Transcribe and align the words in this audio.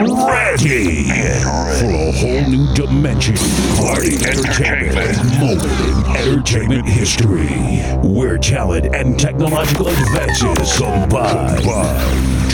Ready 0.00 1.04
for 1.38 1.88
a 1.88 2.10
whole 2.10 2.50
new 2.50 2.66
dimension. 2.74 3.36
Party 3.76 4.16
entertainment. 4.26 5.38
Moment 5.38 6.03
entertainment 6.16 6.88
history. 6.88 7.48
Where 8.02 8.38
talent 8.38 8.94
and 8.94 9.18
technological 9.18 9.88
advances 9.88 10.78
combine 10.78 11.56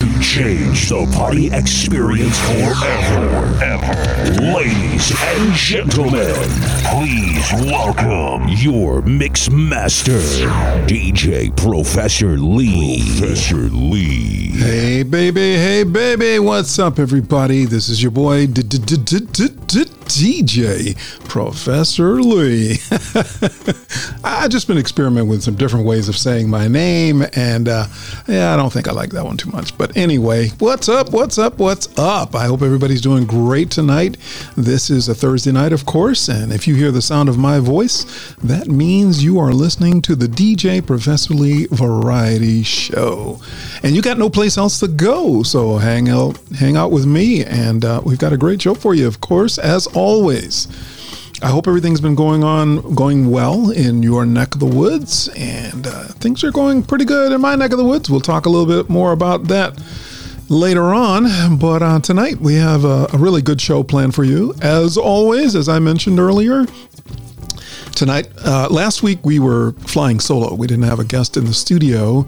to 0.00 0.20
change 0.20 0.88
the 0.88 1.06
party 1.14 1.48
experience 1.52 2.38
forever. 2.40 3.94
Ladies 4.40 5.12
and 5.20 5.52
gentlemen, 5.54 6.34
please 6.84 7.52
welcome 7.66 8.48
your 8.48 9.02
mix 9.02 9.50
master, 9.50 10.18
DJ 10.86 11.54
Professor 11.54 12.38
Lee. 12.38 13.02
Professor 13.18 13.68
Lee. 13.68 14.52
Hey, 14.52 15.02
baby, 15.02 15.56
hey, 15.56 15.82
baby, 15.84 16.38
what's 16.38 16.78
up, 16.78 16.98
everybody? 16.98 17.66
This 17.66 17.88
is 17.88 18.02
your 18.02 18.12
boy, 18.12 18.46
DJ 20.10 20.96
Professor 21.28 22.20
Lee. 22.20 22.78
I've 24.24 24.50
just 24.50 24.66
been 24.66 24.76
experimenting 24.76 25.28
with 25.28 25.42
some 25.42 25.54
different 25.54 25.86
ways 25.86 26.08
of 26.08 26.16
saying 26.16 26.50
my 26.50 26.66
name, 26.66 27.24
and 27.34 27.68
uh, 27.68 27.86
yeah, 28.26 28.52
I 28.52 28.56
don't 28.56 28.72
think 28.72 28.88
I 28.88 28.92
like 28.92 29.10
that 29.10 29.24
one 29.24 29.36
too 29.36 29.50
much. 29.50 29.78
But 29.78 29.96
anyway, 29.96 30.48
what's 30.58 30.88
up, 30.88 31.12
what's 31.12 31.38
up, 31.38 31.58
what's 31.58 31.96
up? 31.96 32.34
I 32.34 32.46
hope 32.46 32.62
everybody's 32.62 33.00
doing 33.00 33.24
great 33.24 33.70
tonight. 33.70 34.16
This 34.56 34.90
is 34.90 35.08
a 35.08 35.14
Thursday 35.14 35.52
night, 35.52 35.72
of 35.72 35.86
course, 35.86 36.28
and 36.28 36.52
if 36.52 36.66
you 36.66 36.74
hear 36.74 36.90
the 36.90 37.02
sound 37.02 37.28
of 37.28 37.38
my 37.38 37.60
voice, 37.60 38.34
that 38.42 38.66
means 38.66 39.22
you 39.22 39.38
are 39.38 39.52
listening 39.52 40.02
to 40.02 40.16
the 40.16 40.26
DJ 40.26 40.84
Professor 40.84 41.34
Lee 41.34 41.66
Variety 41.70 42.64
Show. 42.64 43.40
And 43.84 43.94
you 43.94 44.02
got 44.02 44.18
no 44.18 44.28
place 44.28 44.58
else 44.58 44.80
to 44.80 44.88
go, 44.88 45.44
so 45.44 45.78
hang 45.78 46.08
out, 46.08 46.36
hang 46.58 46.76
out 46.76 46.90
with 46.90 47.06
me, 47.06 47.44
and 47.44 47.84
uh, 47.84 48.02
we've 48.04 48.18
got 48.18 48.32
a 48.32 48.36
great 48.36 48.60
show 48.60 48.74
for 48.74 48.92
you, 48.94 49.06
of 49.06 49.20
course, 49.20 49.56
as. 49.56 49.86
I 51.42 51.48
hope 51.48 51.68
everything's 51.68 52.00
been 52.00 52.14
going 52.14 52.42
on, 52.42 52.94
going 52.94 53.30
well 53.30 53.70
in 53.70 54.02
your 54.02 54.24
neck 54.24 54.54
of 54.54 54.60
the 54.60 54.66
woods, 54.66 55.28
and 55.36 55.86
uh, 55.86 56.04
things 56.20 56.42
are 56.42 56.50
going 56.50 56.82
pretty 56.82 57.04
good 57.04 57.32
in 57.32 57.40
my 57.40 57.54
neck 57.54 57.72
of 57.72 57.78
the 57.78 57.84
woods. 57.84 58.08
We'll 58.08 58.20
talk 58.20 58.46
a 58.46 58.48
little 58.48 58.66
bit 58.66 58.90
more 58.90 59.12
about 59.12 59.44
that 59.48 59.78
later 60.48 60.94
on, 60.94 61.58
but 61.58 61.82
uh, 61.82 62.00
tonight 62.00 62.38
we 62.40 62.54
have 62.54 62.84
a, 62.84 63.08
a 63.12 63.18
really 63.18 63.42
good 63.42 63.60
show 63.60 63.82
planned 63.82 64.14
for 64.14 64.24
you. 64.24 64.54
As 64.62 64.96
always, 64.96 65.54
as 65.54 65.68
I 65.68 65.78
mentioned 65.78 66.18
earlier, 66.18 66.64
tonight. 67.94 68.28
Uh, 68.44 68.66
last 68.70 69.02
week 69.02 69.18
we 69.24 69.38
were 69.38 69.72
flying 69.72 70.20
solo. 70.20 70.54
We 70.54 70.66
didn't 70.66 70.84
have 70.84 71.00
a 71.00 71.04
guest 71.04 71.36
in 71.36 71.44
the 71.44 71.52
studio. 71.52 72.26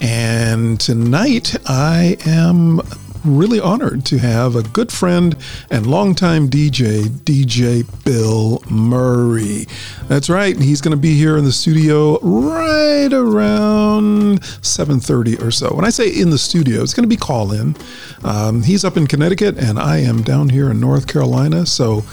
And 0.00 0.80
tonight 0.80 1.54
I 1.66 2.16
am 2.26 2.80
really 3.24 3.60
honored 3.60 4.04
to 4.06 4.18
have 4.18 4.56
a 4.56 4.62
good 4.62 4.92
friend 4.92 5.36
and 5.70 5.86
longtime 5.86 6.48
DJ, 6.48 7.04
DJ 7.04 7.84
Bill 8.04 8.62
Murray. 8.70 9.66
That's 10.08 10.28
right. 10.28 10.58
He's 10.58 10.80
going 10.80 10.96
to 10.96 11.00
be 11.00 11.14
here 11.14 11.36
in 11.36 11.44
the 11.44 11.52
studio 11.52 12.18
right 12.20 13.12
around 13.12 14.40
7.30 14.40 15.42
or 15.42 15.50
so. 15.50 15.74
When 15.74 15.84
I 15.84 15.90
say 15.90 16.08
in 16.08 16.30
the 16.30 16.38
studio, 16.38 16.82
it's 16.82 16.94
going 16.94 17.04
to 17.04 17.08
be 17.08 17.16
call 17.16 17.52
in. 17.52 17.76
Um, 18.24 18.62
he's 18.62 18.84
up 18.84 18.96
in 18.96 19.06
Connecticut 19.06 19.58
and 19.58 19.78
I 19.78 19.98
am 19.98 20.22
down 20.22 20.48
here 20.48 20.70
in 20.70 20.80
North 20.80 21.06
Carolina. 21.06 21.66
So 21.66 22.04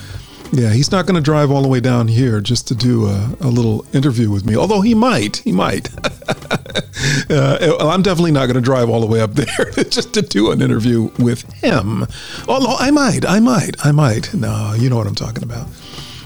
yeah, 0.51 0.71
he's 0.71 0.91
not 0.91 1.05
going 1.05 1.15
to 1.15 1.21
drive 1.21 1.51
all 1.51 1.61
the 1.61 1.67
way 1.67 1.79
down 1.79 2.07
here 2.07 2.41
just 2.41 2.67
to 2.69 2.75
do 2.75 3.07
a, 3.07 3.35
a 3.41 3.47
little 3.47 3.85
interview 3.93 4.31
with 4.31 4.45
me. 4.45 4.55
Although 4.55 4.81
he 4.81 4.95
might, 4.95 5.37
he 5.37 5.51
might. 5.51 5.89
uh, 7.29 7.77
I'm 7.79 8.01
definitely 8.01 8.31
not 8.31 8.47
going 8.47 8.55
to 8.55 8.61
drive 8.61 8.89
all 8.89 9.01
the 9.01 9.07
way 9.07 9.21
up 9.21 9.33
there 9.35 9.71
just 9.83 10.13
to 10.15 10.21
do 10.21 10.51
an 10.51 10.61
interview 10.61 11.11
with 11.19 11.43
him. 11.53 12.05
Although 12.47 12.75
I 12.77 12.91
might, 12.91 13.25
I 13.25 13.39
might, 13.39 13.75
I 13.85 13.91
might. 13.91 14.33
No, 14.33 14.73
you 14.77 14.89
know 14.89 14.97
what 14.97 15.07
I'm 15.07 15.15
talking 15.15 15.43
about. 15.43 15.67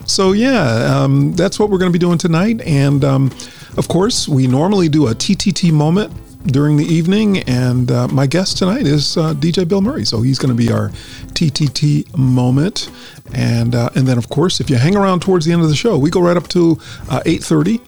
So 0.05 0.31
yeah, 0.31 0.97
um, 0.97 1.33
that's 1.33 1.59
what 1.59 1.69
we're 1.69 1.77
going 1.77 1.91
to 1.91 1.97
be 1.97 1.99
doing 1.99 2.17
tonight. 2.17 2.61
And 2.61 3.03
um, 3.03 3.31
of 3.77 3.87
course, 3.87 4.27
we 4.27 4.47
normally 4.47 4.89
do 4.89 5.07
a 5.07 5.15
TTT 5.15 5.71
moment 5.71 6.13
during 6.45 6.77
the 6.77 6.85
evening. 6.85 7.39
And 7.39 7.91
uh, 7.91 8.07
my 8.09 8.27
guest 8.27 8.57
tonight 8.57 8.85
is 8.85 9.17
uh, 9.17 9.33
DJ 9.33 9.67
Bill 9.67 9.81
Murray. 9.81 10.05
So 10.05 10.21
he's 10.21 10.39
going 10.39 10.55
to 10.55 10.57
be 10.57 10.71
our 10.71 10.89
TTT 11.33 12.15
moment. 12.17 12.89
And 13.33 13.75
uh, 13.75 13.89
and 13.95 14.07
then 14.07 14.17
of 14.17 14.29
course, 14.29 14.59
if 14.59 14.69
you 14.69 14.77
hang 14.77 14.95
around 14.95 15.21
towards 15.21 15.45
the 15.45 15.53
end 15.53 15.61
of 15.61 15.69
the 15.69 15.75
show, 15.75 15.97
we 15.97 16.09
go 16.09 16.21
right 16.21 16.37
up 16.37 16.47
to 16.49 16.79
uh, 17.09 17.21
eight 17.25 17.43
thirty. 17.43 17.81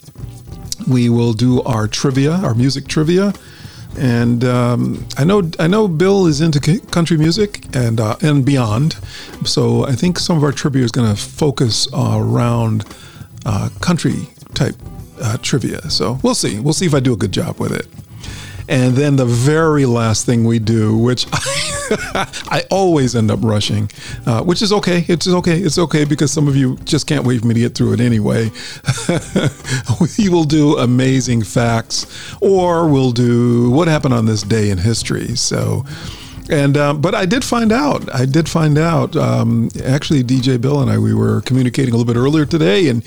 We 0.88 1.10
will 1.10 1.34
do 1.34 1.62
our 1.64 1.88
trivia, 1.88 2.34
our 2.34 2.54
music 2.54 2.88
trivia. 2.88 3.34
And 3.98 4.44
um, 4.44 5.08
I 5.18 5.24
know 5.24 5.50
I 5.60 5.68
know 5.68 5.88
Bill 5.88 6.26
is 6.28 6.42
into 6.42 6.60
country 6.92 7.18
music 7.18 7.66
and 7.76 8.00
uh, 8.00 8.18
and 8.22 8.46
beyond, 8.46 8.98
so 9.46 9.86
I 9.86 9.94
think 9.94 10.20
some 10.20 10.36
of 10.36 10.44
our 10.44 10.52
trivia 10.52 10.84
is 10.84 10.92
going 10.92 11.14
to 11.14 11.22
focus 11.22 11.88
around 11.94 12.86
uh, 13.46 13.70
country 13.80 14.28
type 14.54 14.76
uh, 15.22 15.38
trivia. 15.42 15.90
So 15.90 16.20
we'll 16.24 16.36
see. 16.36 16.60
We'll 16.60 16.74
see 16.74 16.86
if 16.86 16.94
I 16.94 17.00
do 17.00 17.14
a 17.14 17.18
good 17.18 17.32
job 17.32 17.58
with 17.60 17.72
it. 17.72 17.88
And 18.68 18.96
then 18.96 19.16
the 19.16 19.26
very 19.26 19.86
last 19.86 20.26
thing 20.26 20.44
we 20.44 20.60
do, 20.60 20.98
which 20.98 21.28
I, 21.32 22.28
I 22.50 22.64
always 22.72 23.16
end 23.16 23.30
up 23.30 23.40
rushing, 23.44 23.92
uh, 24.26 24.44
which 24.44 24.62
is 24.62 24.74
okay. 24.74 25.06
It's 25.08 25.28
okay. 25.28 25.60
It's 25.60 25.78
okay 25.78 26.06
because 26.06 26.32
some 26.32 26.48
of 26.48 26.56
you 26.56 26.78
just 26.78 27.08
can't 27.08 27.26
wait 27.26 27.42
for 27.42 27.48
me 27.48 27.54
to 27.54 27.60
get 27.60 27.76
through 27.76 27.94
it 27.94 28.00
anyway. 28.00 28.50
we 30.18 30.30
will 30.30 30.46
do 30.46 30.78
amazing 30.78 31.44
facts, 31.44 32.08
or 32.42 32.88
we'll 32.88 33.12
do 33.12 33.70
what 33.70 33.88
happened 33.88 34.14
on 34.14 34.26
this 34.26 34.44
day 34.44 34.70
in 34.70 34.78
history. 34.78 35.36
So. 35.36 35.86
And 36.48 36.78
uh, 36.78 36.94
but 36.94 37.16
I 37.16 37.26
did 37.26 37.44
find 37.44 37.72
out. 37.72 38.14
I 38.14 38.26
did 38.26 38.48
find 38.48 38.78
out. 38.78 39.16
Um, 39.16 39.72
actually, 39.84 40.24
DJ 40.24 40.62
Bill 40.62 40.80
and 40.80 40.92
I 40.92 41.00
we 41.00 41.12
were 41.12 41.42
communicating 41.42 41.92
a 41.92 41.98
little 41.98 42.14
bit 42.14 42.20
earlier 42.20 42.46
today, 42.46 42.88
and 42.88 43.04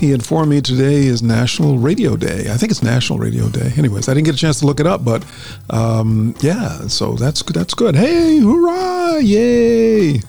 he 0.00 0.12
informed 0.12 0.48
me 0.48 0.62
today 0.62 1.04
is 1.04 1.22
National 1.22 1.76
Radio 1.76 2.16
Day. 2.16 2.50
I 2.50 2.56
think 2.56 2.72
it's 2.72 2.82
National 2.82 3.18
Radio 3.18 3.50
Day. 3.50 3.70
Anyways, 3.76 4.08
I 4.08 4.14
didn't 4.14 4.24
get 4.24 4.34
a 4.34 4.38
chance 4.38 4.58
to 4.60 4.66
look 4.66 4.80
it 4.80 4.86
up, 4.86 5.04
but 5.04 5.26
um, 5.68 6.34
yeah. 6.40 6.88
So 6.88 7.12
that's 7.16 7.42
that's 7.42 7.74
good. 7.74 7.94
Hey, 7.94 8.38
hurrah! 8.38 9.18
Yay! 9.18 10.20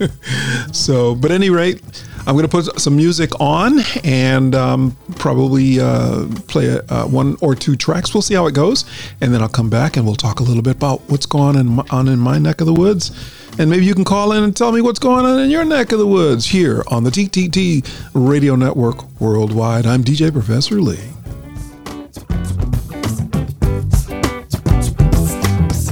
so, 0.72 1.14
but 1.14 1.30
any 1.30 1.50
rate. 1.50 1.82
I'm 2.26 2.34
going 2.34 2.46
to 2.46 2.48
put 2.48 2.78
some 2.78 2.96
music 2.96 3.30
on 3.40 3.80
and 4.04 4.54
um, 4.54 4.96
probably 5.16 5.80
uh, 5.80 6.26
play 6.48 6.78
uh, 6.90 7.06
one 7.06 7.36
or 7.40 7.54
two 7.54 7.76
tracks. 7.76 8.12
We'll 8.12 8.22
see 8.22 8.34
how 8.34 8.46
it 8.46 8.54
goes, 8.54 8.84
and 9.22 9.32
then 9.32 9.40
I'll 9.40 9.48
come 9.48 9.70
back 9.70 9.96
and 9.96 10.04
we'll 10.04 10.16
talk 10.16 10.38
a 10.38 10.42
little 10.42 10.62
bit 10.62 10.76
about 10.76 11.00
what's 11.08 11.24
going 11.24 11.56
on 11.56 11.56
in 11.56 11.66
my, 11.66 11.84
on 11.90 12.08
in 12.08 12.18
my 12.18 12.38
neck 12.38 12.60
of 12.60 12.66
the 12.66 12.74
woods. 12.74 13.10
And 13.60 13.68
maybe 13.68 13.84
you 13.84 13.94
can 13.94 14.06
call 14.06 14.32
in 14.32 14.42
and 14.42 14.56
tell 14.56 14.72
me 14.72 14.80
what's 14.80 14.98
going 14.98 15.26
on 15.26 15.38
in 15.38 15.50
your 15.50 15.66
neck 15.66 15.92
of 15.92 15.98
the 15.98 16.06
woods 16.06 16.46
here 16.46 16.82
on 16.86 17.04
the 17.04 17.10
TTT 17.10 17.86
Radio 18.14 18.56
Network 18.56 19.20
Worldwide. 19.20 19.84
I'm 19.84 20.02
DJ 20.02 20.32
Professor 20.32 20.80
Lee. 20.80 20.96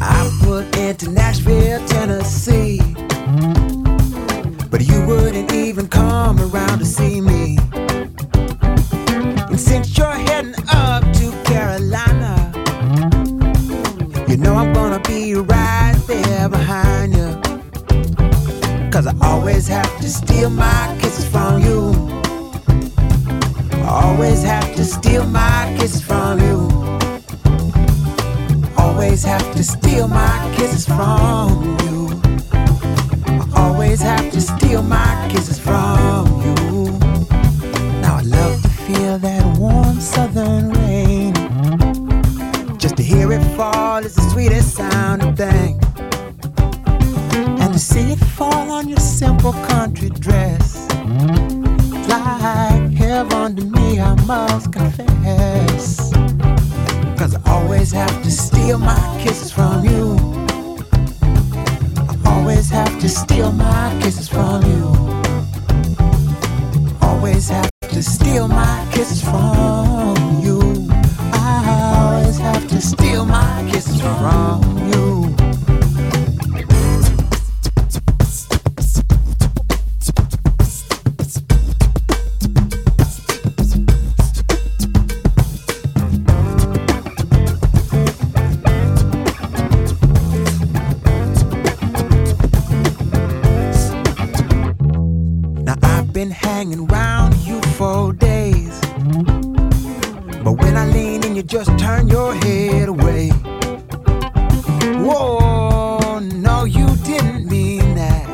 I 0.01 0.41
put 0.43 0.75
into 0.79 1.11
Nashville, 1.11 1.87
Tennessee. 1.87 2.81
But 4.71 4.89
you 4.89 5.07
wouldn't 5.07 5.53
even 5.53 5.89
come 5.89 6.41
around 6.41 6.79
to 6.79 6.87
see 6.87 7.21
me. 7.21 7.59
And 9.51 9.61
since 9.61 9.95
you're 9.99 10.11
heading 10.11 10.58
I 19.09 19.15
always 19.23 19.67
have 19.69 19.97
to 20.01 20.09
steal 20.09 20.51
my 20.51 20.99
kisses 21.01 21.25
from 21.27 21.63
you. 21.63 21.93
I 23.73 24.03
always 24.05 24.43
have 24.43 24.75
to 24.77 24.85
steal 24.85 25.25
my 25.27 25.75
kisses 25.79 26.03
from 26.03 26.41
you. 26.41 26.69
Always 28.77 29.25
have 29.25 29.55
to 29.55 29.65
steal 29.65 30.09
my 30.09 30.55
kisses 30.55 30.85
from 30.85 31.79
you. 31.85 32.21
I 32.53 33.49
always 33.57 34.03
have 34.03 34.31
to 34.31 34.41
steal 34.43 34.83
my 34.83 35.29
kisses 35.33 35.59
from 35.59 36.27
you. 36.43 36.99
Now 38.03 38.17
I 38.17 38.23
love 38.23 38.61
to 38.61 38.69
feel 38.69 39.19
that 39.19 39.59
warm 39.59 40.01
southern 40.01 40.71
rain. 40.73 41.33
Just 42.77 42.99
to 42.99 43.03
hear 43.03 43.33
it 43.33 43.43
fall 43.57 44.05
is 44.05 44.15
the 44.17 44.23
sweetest 44.33 44.75
sounding 44.75 45.35
thing. 45.35 45.81
And 45.83 45.88
to 47.79 47.85
see 47.85 48.11
it 48.11 48.19
fall 48.19 48.73
on 48.73 48.89
your 48.89 48.99
simple 48.99 49.53
country 49.53 50.11
dress. 50.11 50.89
Like 52.09 52.91
heaven 52.93 53.55
to 53.55 53.65
me, 53.65 54.01
I 54.01 54.15
must 54.27 54.73
confess. 54.73 56.13
Cause 57.17 57.37
I 57.37 57.41
always 57.47 57.93
have 57.93 58.23
to 58.25 58.31
steal 58.33 58.79
my 58.79 58.99
kisses 59.23 59.53
from 59.53 59.85
you. 59.85 60.17
I 62.11 62.17
always 62.27 62.69
have 62.71 62.99
to 62.99 63.09
steal 63.09 63.53
my 63.53 63.97
kisses 64.03 64.29
from 64.29 64.63
you. 64.73 64.83
Always 67.01 67.49
have 67.49 67.71
to 67.93 68.03
steal 68.03 68.49
my 68.49 68.89
kisses 68.93 69.23
from 69.23 70.17
you. 70.43 70.89
I 71.33 71.95
always 71.97 72.39
have 72.39 72.67
to 72.71 72.81
steal 72.81 73.25
my 73.25 73.69
kisses 73.71 74.01
from 74.01 74.91
you. 74.91 75.68
Been 96.19 96.31
hanging 96.33 96.85
round 96.87 97.33
you 97.47 97.63
for 97.79 98.13
days. 98.13 98.77
But 100.43 100.55
when 100.61 100.77
I 100.77 100.85
lean 100.93 101.23
in, 101.23 101.37
you 101.37 101.45
just 101.45 101.71
turn 101.79 102.09
your 102.09 102.35
head 102.35 102.89
away. 102.89 103.29
Whoa, 105.07 106.19
no, 106.19 106.65
you 106.65 106.89
didn't 107.05 107.49
mean 107.49 107.95
that. 107.95 108.27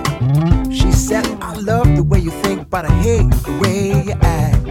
She 0.73 0.93
said, 0.93 1.27
I 1.43 1.53
love 1.57 1.95
the 1.95 2.03
way 2.03 2.21
you 2.21 2.31
think, 2.31 2.71
but 2.71 2.87
I 2.87 2.93
hate 3.03 3.31
the 3.49 3.53
way 3.61 4.03
you 4.09 4.15
act. 4.23 4.65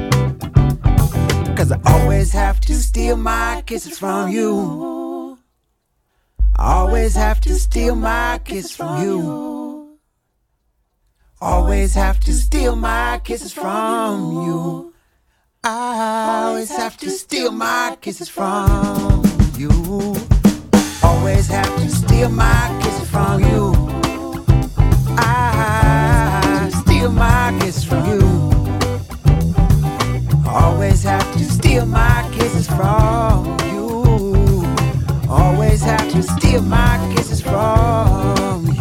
Cause 1.56 1.72
I 1.72 1.80
always 1.86 2.32
have 2.32 2.60
to 2.62 2.74
steal 2.74 3.16
my 3.16 3.62
kisses 3.68 4.00
from 4.00 4.32
you. 4.32 5.38
I 6.58 6.74
always 6.80 7.14
have 7.14 7.40
to 7.42 7.54
steal 7.60 7.94
my 7.94 8.40
kisses 8.44 8.76
from 8.76 9.04
you. 9.04 9.73
Always 11.46 11.94
have 11.96 12.22
to 12.22 12.32
steal 12.32 12.78
my 12.78 13.20
kisses 13.26 13.52
from 13.52 14.46
you. 14.46 14.94
I 15.62 16.46
always 16.46 16.70
have 16.70 16.96
to 17.00 17.10
steal 17.10 17.52
my 17.52 17.98
kisses 18.00 18.30
from 18.30 19.26
you. 19.58 19.70
Always 21.04 21.48
have 21.48 21.76
to 21.76 21.90
steal 21.90 22.30
my 22.30 22.80
kisses 22.82 23.10
from 23.10 23.44
you. 23.44 23.74
I 25.18 26.72
steal 26.82 27.12
my 27.12 27.58
kisses 27.60 27.84
from 27.84 28.06
you. 28.08 28.22
Always 30.48 31.04
have 31.04 31.30
to 31.34 31.44
steal 31.44 31.86
my 31.86 32.26
kisses 32.32 32.68
from 32.68 33.58
you. 33.68 34.64
Always 35.30 35.82
have 35.82 36.10
to 36.10 36.24
steal 36.24 36.62
my 36.62 37.14
kisses 37.14 37.42
from 37.42 38.66
you. 38.68 38.73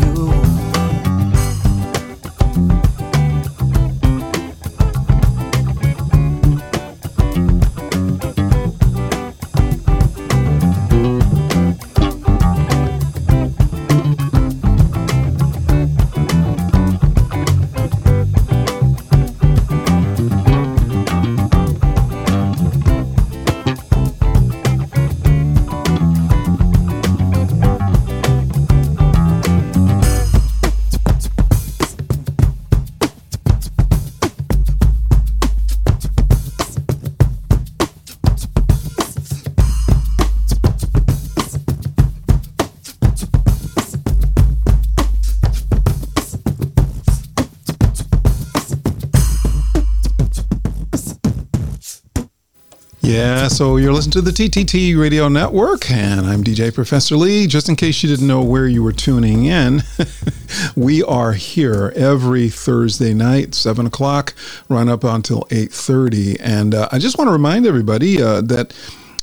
Yeah, 53.12 53.48
so 53.48 53.76
you're 53.76 53.92
listening 53.92 54.12
to 54.12 54.22
the 54.22 54.30
TTT 54.30 54.98
Radio 54.98 55.28
Network, 55.28 55.90
and 55.90 56.22
I'm 56.22 56.42
DJ 56.42 56.72
Professor 56.72 57.14
Lee. 57.14 57.46
Just 57.46 57.68
in 57.68 57.76
case 57.76 58.02
you 58.02 58.08
didn't 58.08 58.26
know 58.26 58.42
where 58.42 58.66
you 58.66 58.82
were 58.82 58.90
tuning 58.90 59.44
in, 59.44 59.82
we 60.76 61.02
are 61.02 61.34
here 61.34 61.92
every 61.94 62.48
Thursday 62.48 63.12
night, 63.12 63.54
seven 63.54 63.84
o'clock, 63.84 64.32
run 64.70 64.88
up 64.88 65.04
until 65.04 65.46
eight 65.50 65.70
thirty. 65.70 66.40
And 66.40 66.74
uh, 66.74 66.88
I 66.90 66.98
just 66.98 67.18
want 67.18 67.28
to 67.28 67.32
remind 67.32 67.66
everybody 67.66 68.22
uh, 68.22 68.40
that 68.40 68.72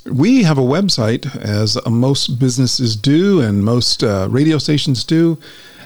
we 0.06 0.44
have 0.44 0.60
a 0.60 0.62
website, 0.62 1.36
as 1.38 1.76
most 1.88 2.38
businesses 2.38 2.96
do 2.96 3.42
and 3.42 3.66
most 3.66 4.04
uh, 4.04 4.28
radio 4.30 4.60
stations 4.60 5.04
do. 5.04 5.40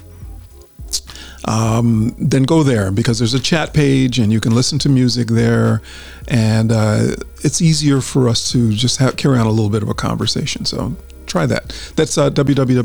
um, 1.45 2.15
then 2.19 2.45
go 2.45 2.63
there 2.63 2.91
because 2.91 3.19
there's 3.19 3.35
a 3.35 3.41
chat 3.41 3.75
page 3.75 4.19
and 4.19 4.33
you 4.33 4.41
can 4.41 4.55
listen 4.55 4.79
to 4.81 4.89
music 4.89 5.29
there, 5.29 5.83
and 6.29 6.73
uh, 6.73 7.17
it's 7.43 7.61
easier 7.61 8.01
for 8.01 8.29
us 8.29 8.51
to 8.53 8.73
just 8.73 8.99
have, 8.99 9.17
carry 9.17 9.39
on 9.39 9.47
a 9.47 9.51
little 9.51 9.71
bit 9.71 9.83
of 9.83 9.91
a 9.91 9.95
conversation. 9.95 10.65
So 10.65 10.97
try 11.33 11.47
that. 11.47 11.69
That's 11.97 12.17
uh, 12.19 12.29
www, 12.31 12.81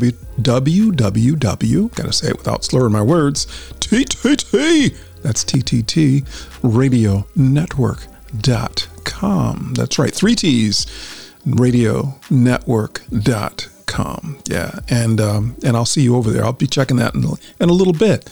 gotta 1.95 2.13
say 2.13 2.29
it 2.29 2.37
without 2.37 2.63
slurring 2.63 2.93
my 2.93 3.01
words, 3.01 3.45
TTT, 3.79 4.95
that's 5.21 5.43
TTT, 5.43 6.25
Radio 6.63 7.27
Network.com. 7.35 9.73
That's 9.73 9.99
right, 9.99 10.13
three 10.13 10.35
T's, 10.35 11.33
Radio 11.45 12.17
Network.com. 12.29 14.37
Yeah, 14.45 14.79
and, 14.89 15.19
um, 15.19 15.57
and 15.63 15.75
I'll 15.75 15.85
see 15.85 16.03
you 16.03 16.15
over 16.15 16.29
there. 16.31 16.45
I'll 16.45 16.53
be 16.53 16.67
checking 16.67 16.95
that 16.97 17.15
in, 17.15 17.23
in 17.59 17.69
a 17.69 17.73
little 17.73 17.93
bit. 17.93 18.29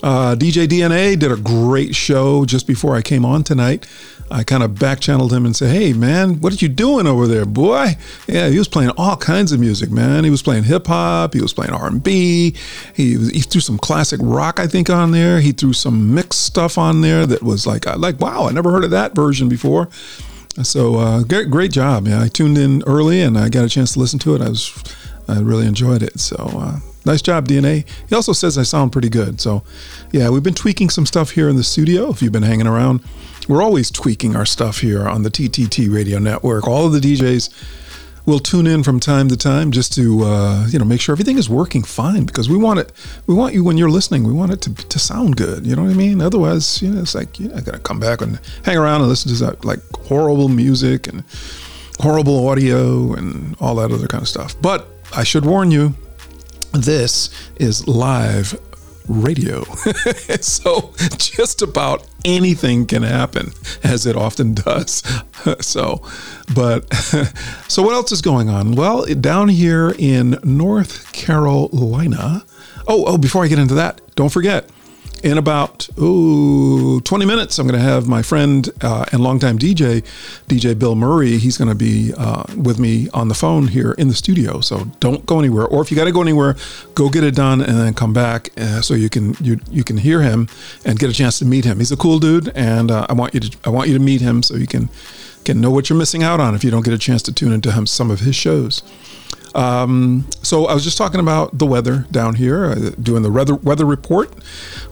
Uh, 0.00 0.36
DJ 0.38 0.68
DNA 0.68 1.18
did 1.18 1.32
a 1.32 1.36
great 1.36 1.96
show 1.96 2.44
just 2.44 2.68
before 2.68 2.94
I 2.94 3.02
came 3.02 3.24
on 3.24 3.42
tonight. 3.42 3.84
I 4.30 4.44
kind 4.44 4.62
of 4.62 4.78
back 4.78 5.00
channeled 5.00 5.32
him 5.32 5.46
and 5.46 5.56
said, 5.56 5.70
"Hey, 5.70 5.92
man, 5.92 6.40
what 6.40 6.52
are 6.52 6.56
you 6.56 6.68
doing 6.68 7.06
over 7.06 7.26
there, 7.26 7.44
boy?" 7.44 7.96
Yeah, 8.26 8.48
he 8.48 8.58
was 8.58 8.68
playing 8.68 8.90
all 8.96 9.16
kinds 9.16 9.52
of 9.52 9.60
music, 9.60 9.90
man. 9.90 10.24
He 10.24 10.30
was 10.30 10.42
playing 10.42 10.64
hip 10.64 10.86
hop. 10.86 11.34
He 11.34 11.40
was 11.40 11.52
playing 11.52 11.72
R 11.72 11.86
and 11.86 12.02
B. 12.02 12.54
He 12.94 13.16
he 13.30 13.40
threw 13.40 13.60
some 13.60 13.78
classic 13.78 14.20
rock, 14.22 14.60
I 14.60 14.66
think, 14.66 14.90
on 14.90 15.12
there. 15.12 15.40
He 15.40 15.52
threw 15.52 15.72
some 15.72 16.14
mixed 16.14 16.44
stuff 16.44 16.78
on 16.78 17.00
there 17.00 17.26
that 17.26 17.42
was 17.42 17.66
like, 17.66 17.86
like, 17.96 18.20
wow, 18.20 18.46
I 18.46 18.52
never 18.52 18.70
heard 18.70 18.84
of 18.84 18.90
that 18.90 19.14
version 19.14 19.48
before. 19.48 19.88
So 20.62 20.96
uh, 20.96 21.22
great, 21.22 21.50
great 21.50 21.72
job. 21.72 22.08
Yeah, 22.08 22.22
I 22.22 22.28
tuned 22.28 22.58
in 22.58 22.82
early 22.86 23.20
and 23.20 23.38
I 23.38 23.48
got 23.48 23.64
a 23.64 23.68
chance 23.68 23.92
to 23.92 24.00
listen 24.00 24.18
to 24.20 24.34
it. 24.34 24.42
I 24.42 24.48
was, 24.48 24.84
I 25.28 25.40
really 25.40 25.66
enjoyed 25.66 26.02
it. 26.02 26.20
So. 26.20 26.36
Uh, 26.36 26.80
Nice 27.04 27.22
job, 27.22 27.48
DNA. 27.48 27.86
He 28.06 28.14
also 28.14 28.34
says 28.34 28.58
I 28.58 28.64
sound 28.64 28.92
pretty 28.92 29.08
good. 29.08 29.40
So, 29.40 29.62
yeah, 30.12 30.28
we've 30.28 30.42
been 30.42 30.52
tweaking 30.52 30.90
some 30.90 31.06
stuff 31.06 31.30
here 31.30 31.48
in 31.48 31.56
the 31.56 31.64
studio. 31.64 32.10
If 32.10 32.20
you've 32.20 32.32
been 32.32 32.42
hanging 32.42 32.66
around, 32.66 33.00
we're 33.48 33.62
always 33.62 33.90
tweaking 33.90 34.36
our 34.36 34.46
stuff 34.46 34.80
here 34.80 35.08
on 35.08 35.22
the 35.22 35.30
TTT 35.30 35.92
radio 35.92 36.18
network. 36.18 36.68
All 36.68 36.86
of 36.86 36.92
the 36.92 37.00
DJs 37.00 37.50
will 38.26 38.38
tune 38.38 38.66
in 38.66 38.82
from 38.82 39.00
time 39.00 39.26
to 39.28 39.36
time 39.38 39.72
just 39.72 39.94
to 39.94 40.22
uh, 40.22 40.66
you 40.68 40.78
know 40.78 40.84
make 40.84 41.00
sure 41.00 41.14
everything 41.14 41.38
is 41.38 41.48
working 41.48 41.82
fine 41.82 42.24
because 42.24 42.48
we 42.48 42.58
want 42.58 42.78
it. 42.78 42.92
We 43.26 43.34
want 43.34 43.54
you 43.54 43.64
when 43.64 43.78
you're 43.78 43.90
listening. 43.90 44.24
We 44.24 44.34
want 44.34 44.52
it 44.52 44.60
to, 44.62 44.74
to 44.74 44.98
sound 44.98 45.36
good. 45.36 45.66
You 45.66 45.74
know 45.74 45.82
what 45.82 45.90
I 45.90 45.94
mean? 45.94 46.20
Otherwise, 46.20 46.82
you 46.82 46.90
know, 46.90 47.00
it's 47.00 47.14
like 47.14 47.40
you're 47.40 47.52
not 47.52 47.64
gonna 47.64 47.78
come 47.78 47.98
back 47.98 48.20
and 48.20 48.38
hang 48.64 48.76
around 48.76 49.00
and 49.00 49.08
listen 49.08 49.34
to 49.34 49.44
that 49.46 49.64
like 49.64 49.80
horrible 50.04 50.48
music 50.48 51.08
and 51.08 51.24
horrible 52.00 52.48
audio 52.48 53.14
and 53.14 53.56
all 53.60 53.74
that 53.76 53.90
other 53.90 54.06
kind 54.06 54.22
of 54.22 54.28
stuff. 54.28 54.54
But 54.60 54.86
I 55.16 55.24
should 55.24 55.46
warn 55.46 55.70
you, 55.70 55.94
this 56.72 57.30
is 57.56 57.88
live 57.88 58.60
radio. 59.08 59.64
so 60.40 60.92
just 61.16 61.62
about 61.62 62.06
anything 62.24 62.86
can 62.86 63.02
happen, 63.02 63.52
as 63.82 64.06
it 64.06 64.16
often 64.16 64.54
does. 64.54 65.02
so, 65.60 66.02
but, 66.54 66.92
so 67.68 67.82
what 67.82 67.94
else 67.94 68.12
is 68.12 68.22
going 68.22 68.48
on? 68.48 68.74
Well, 68.74 69.06
down 69.14 69.48
here 69.48 69.94
in 69.98 70.38
North 70.42 71.12
Carolina, 71.12 72.44
oh, 72.86 73.04
oh, 73.06 73.18
before 73.18 73.44
I 73.44 73.48
get 73.48 73.58
into 73.58 73.74
that, 73.74 74.00
don't 74.14 74.32
forget, 74.32 74.68
in 75.24 75.38
about 75.38 75.88
ooh, 76.00 77.00
20 77.00 77.24
minutes, 77.24 77.58
I'm 77.58 77.66
going 77.66 77.78
to 77.78 77.84
have 77.84 78.08
my 78.08 78.22
friend 78.22 78.68
uh, 78.82 79.04
and 79.12 79.22
longtime 79.22 79.58
DJ, 79.58 80.04
DJ 80.46 80.78
Bill 80.78 80.94
Murray. 80.94 81.38
He's 81.38 81.56
going 81.56 81.68
to 81.68 81.74
be 81.74 82.12
uh, 82.16 82.44
with 82.56 82.78
me 82.78 83.08
on 83.14 83.28
the 83.28 83.34
phone 83.34 83.68
here 83.68 83.92
in 83.92 84.08
the 84.08 84.14
studio. 84.14 84.60
So 84.60 84.84
don't 85.00 85.24
go 85.26 85.38
anywhere. 85.38 85.66
Or 85.66 85.82
if 85.82 85.90
you 85.90 85.96
got 85.96 86.04
to 86.04 86.12
go 86.12 86.22
anywhere, 86.22 86.56
go 86.94 87.08
get 87.08 87.24
it 87.24 87.34
done 87.34 87.60
and 87.60 87.76
then 87.76 87.94
come 87.94 88.12
back 88.12 88.50
uh, 88.56 88.80
so 88.80 88.94
you 88.94 89.08
can 89.08 89.34
you 89.40 89.58
you 89.70 89.84
can 89.84 89.96
hear 89.96 90.22
him 90.22 90.48
and 90.84 90.98
get 90.98 91.10
a 91.10 91.12
chance 91.12 91.38
to 91.40 91.44
meet 91.44 91.64
him. 91.64 91.78
He's 91.78 91.92
a 91.92 91.96
cool 91.96 92.18
dude, 92.18 92.50
and 92.54 92.90
uh, 92.90 93.06
I 93.08 93.12
want 93.12 93.34
you 93.34 93.40
to 93.40 93.58
I 93.64 93.70
want 93.70 93.88
you 93.88 93.94
to 93.94 94.00
meet 94.00 94.20
him 94.20 94.42
so 94.42 94.56
you 94.56 94.66
can 94.66 94.88
can 95.44 95.60
know 95.60 95.70
what 95.70 95.88
you're 95.88 95.98
missing 95.98 96.22
out 96.22 96.40
on 96.40 96.54
if 96.54 96.62
you 96.62 96.70
don't 96.70 96.84
get 96.84 96.94
a 96.94 96.98
chance 96.98 97.22
to 97.22 97.32
tune 97.32 97.52
into 97.52 97.72
him, 97.72 97.86
some 97.86 98.10
of 98.10 98.20
his 98.20 98.36
shows. 98.36 98.82
Um, 99.54 100.26
so 100.42 100.66
I 100.66 100.74
was 100.74 100.84
just 100.84 100.98
talking 100.98 101.20
about 101.20 101.58
the 101.58 101.66
weather 101.66 102.06
down 102.10 102.34
here, 102.34 102.66
uh, 102.66 102.90
doing 103.00 103.22
the 103.22 103.30
weather 103.30 103.54
weather 103.54 103.84
report. 103.84 104.32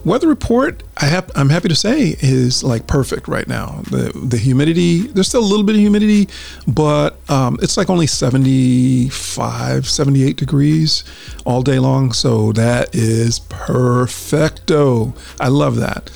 Weather 0.05 0.29
report, 0.29 0.83
I 0.99 1.07
have, 1.07 1.31
I'm 1.35 1.49
happy 1.49 1.69
to 1.69 1.75
say, 1.75 2.17
is 2.21 2.63
like 2.63 2.87
perfect 2.87 3.29
right 3.29 3.47
now. 3.47 3.83
The 3.91 4.13
the 4.15 4.39
humidity, 4.39 5.07
there's 5.09 5.29
still 5.29 5.43
a 5.43 5.47
little 5.47 5.65
bit 5.65 5.75
of 5.75 5.81
humidity, 5.81 6.29
but 6.67 7.19
um, 7.29 7.59
it's 7.61 7.77
like 7.77 7.91
only 7.91 8.07
75, 8.07 9.89
78 9.89 10.37
degrees 10.37 11.05
all 11.45 11.63
day 11.63 11.79
long. 11.79 12.13
So 12.13 12.53
that 12.53 12.95
is 12.95 13.41
perfecto. 13.41 15.15
I 15.41 15.49
love 15.49 15.77
that. 15.77 16.11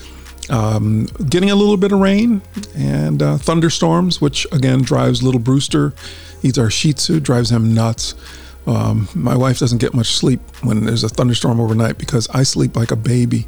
Um, 0.51 1.07
getting 1.29 1.51
a 1.51 1.55
little 1.55 1.77
bit 1.77 1.93
of 1.93 2.01
rain 2.01 2.43
and 2.75 3.23
uh, 3.23 3.39
thunderstorms, 3.39 4.21
which 4.21 4.47
again 4.53 4.83
drives 4.83 5.23
little 5.23 5.41
Brewster. 5.41 5.95
He's 6.41 6.59
our 6.59 6.71
Shih 6.71 6.93
Tzu, 6.93 7.21
drives 7.21 7.51
him 7.51 7.75
nuts. 7.75 8.15
Um, 8.67 9.09
my 9.15 9.37
wife 9.37 9.59
doesn't 9.59 9.79
get 9.79 9.95
much 9.95 10.09
sleep 10.09 10.41
when 10.63 10.85
there's 10.85 11.03
a 11.03 11.09
thunderstorm 11.09 11.61
overnight 11.61 11.99
because 11.99 12.29
I 12.29 12.43
sleep 12.43 12.77
like 12.77 12.91
a 12.91 12.97
baby, 12.97 13.47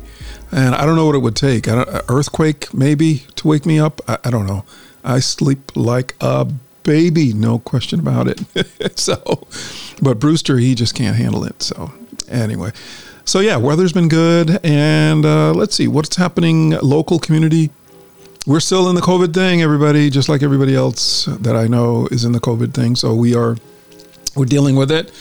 and 0.50 0.74
I 0.74 0.86
don't 0.86 0.96
know 0.96 1.06
what 1.06 1.14
it 1.14 1.20
would 1.20 1.36
take. 1.36 1.66
An 1.66 1.84
earthquake 2.08 2.72
maybe 2.72 3.24
to 3.36 3.48
wake 3.48 3.66
me 3.66 3.78
up. 3.78 4.00
I, 4.08 4.18
I 4.24 4.30
don't 4.30 4.46
know. 4.46 4.64
I 5.04 5.20
sleep 5.20 5.76
like 5.76 6.14
a 6.20 6.46
baby, 6.82 7.32
no 7.32 7.58
question 7.58 8.00
about 8.00 8.28
it. 8.28 8.98
so, 8.98 9.46
but 10.00 10.18
Brewster, 10.18 10.58
he 10.58 10.74
just 10.74 10.94
can't 10.94 11.16
handle 11.16 11.44
it. 11.44 11.62
So, 11.62 11.92
anyway, 12.28 12.72
so 13.24 13.40
yeah, 13.40 13.56
weather's 13.56 13.92
been 13.92 14.08
good, 14.08 14.64
and 14.64 15.24
uh, 15.24 15.52
let's 15.52 15.76
see 15.76 15.88
what's 15.88 16.16
happening 16.16 16.70
local 16.80 17.18
community. 17.18 17.70
We're 18.44 18.60
still 18.60 18.88
in 18.88 18.96
the 18.96 19.00
COVID 19.00 19.32
thing, 19.32 19.62
everybody, 19.62 20.10
just 20.10 20.28
like 20.28 20.42
everybody 20.42 20.74
else 20.74 21.26
that 21.26 21.54
I 21.54 21.68
know 21.68 22.08
is 22.10 22.24
in 22.24 22.32
the 22.32 22.40
COVID 22.40 22.74
thing. 22.74 22.96
So 22.96 23.14
we 23.14 23.36
are 23.36 23.56
we're 24.34 24.46
dealing 24.46 24.74
with 24.74 24.90
it. 24.90 25.12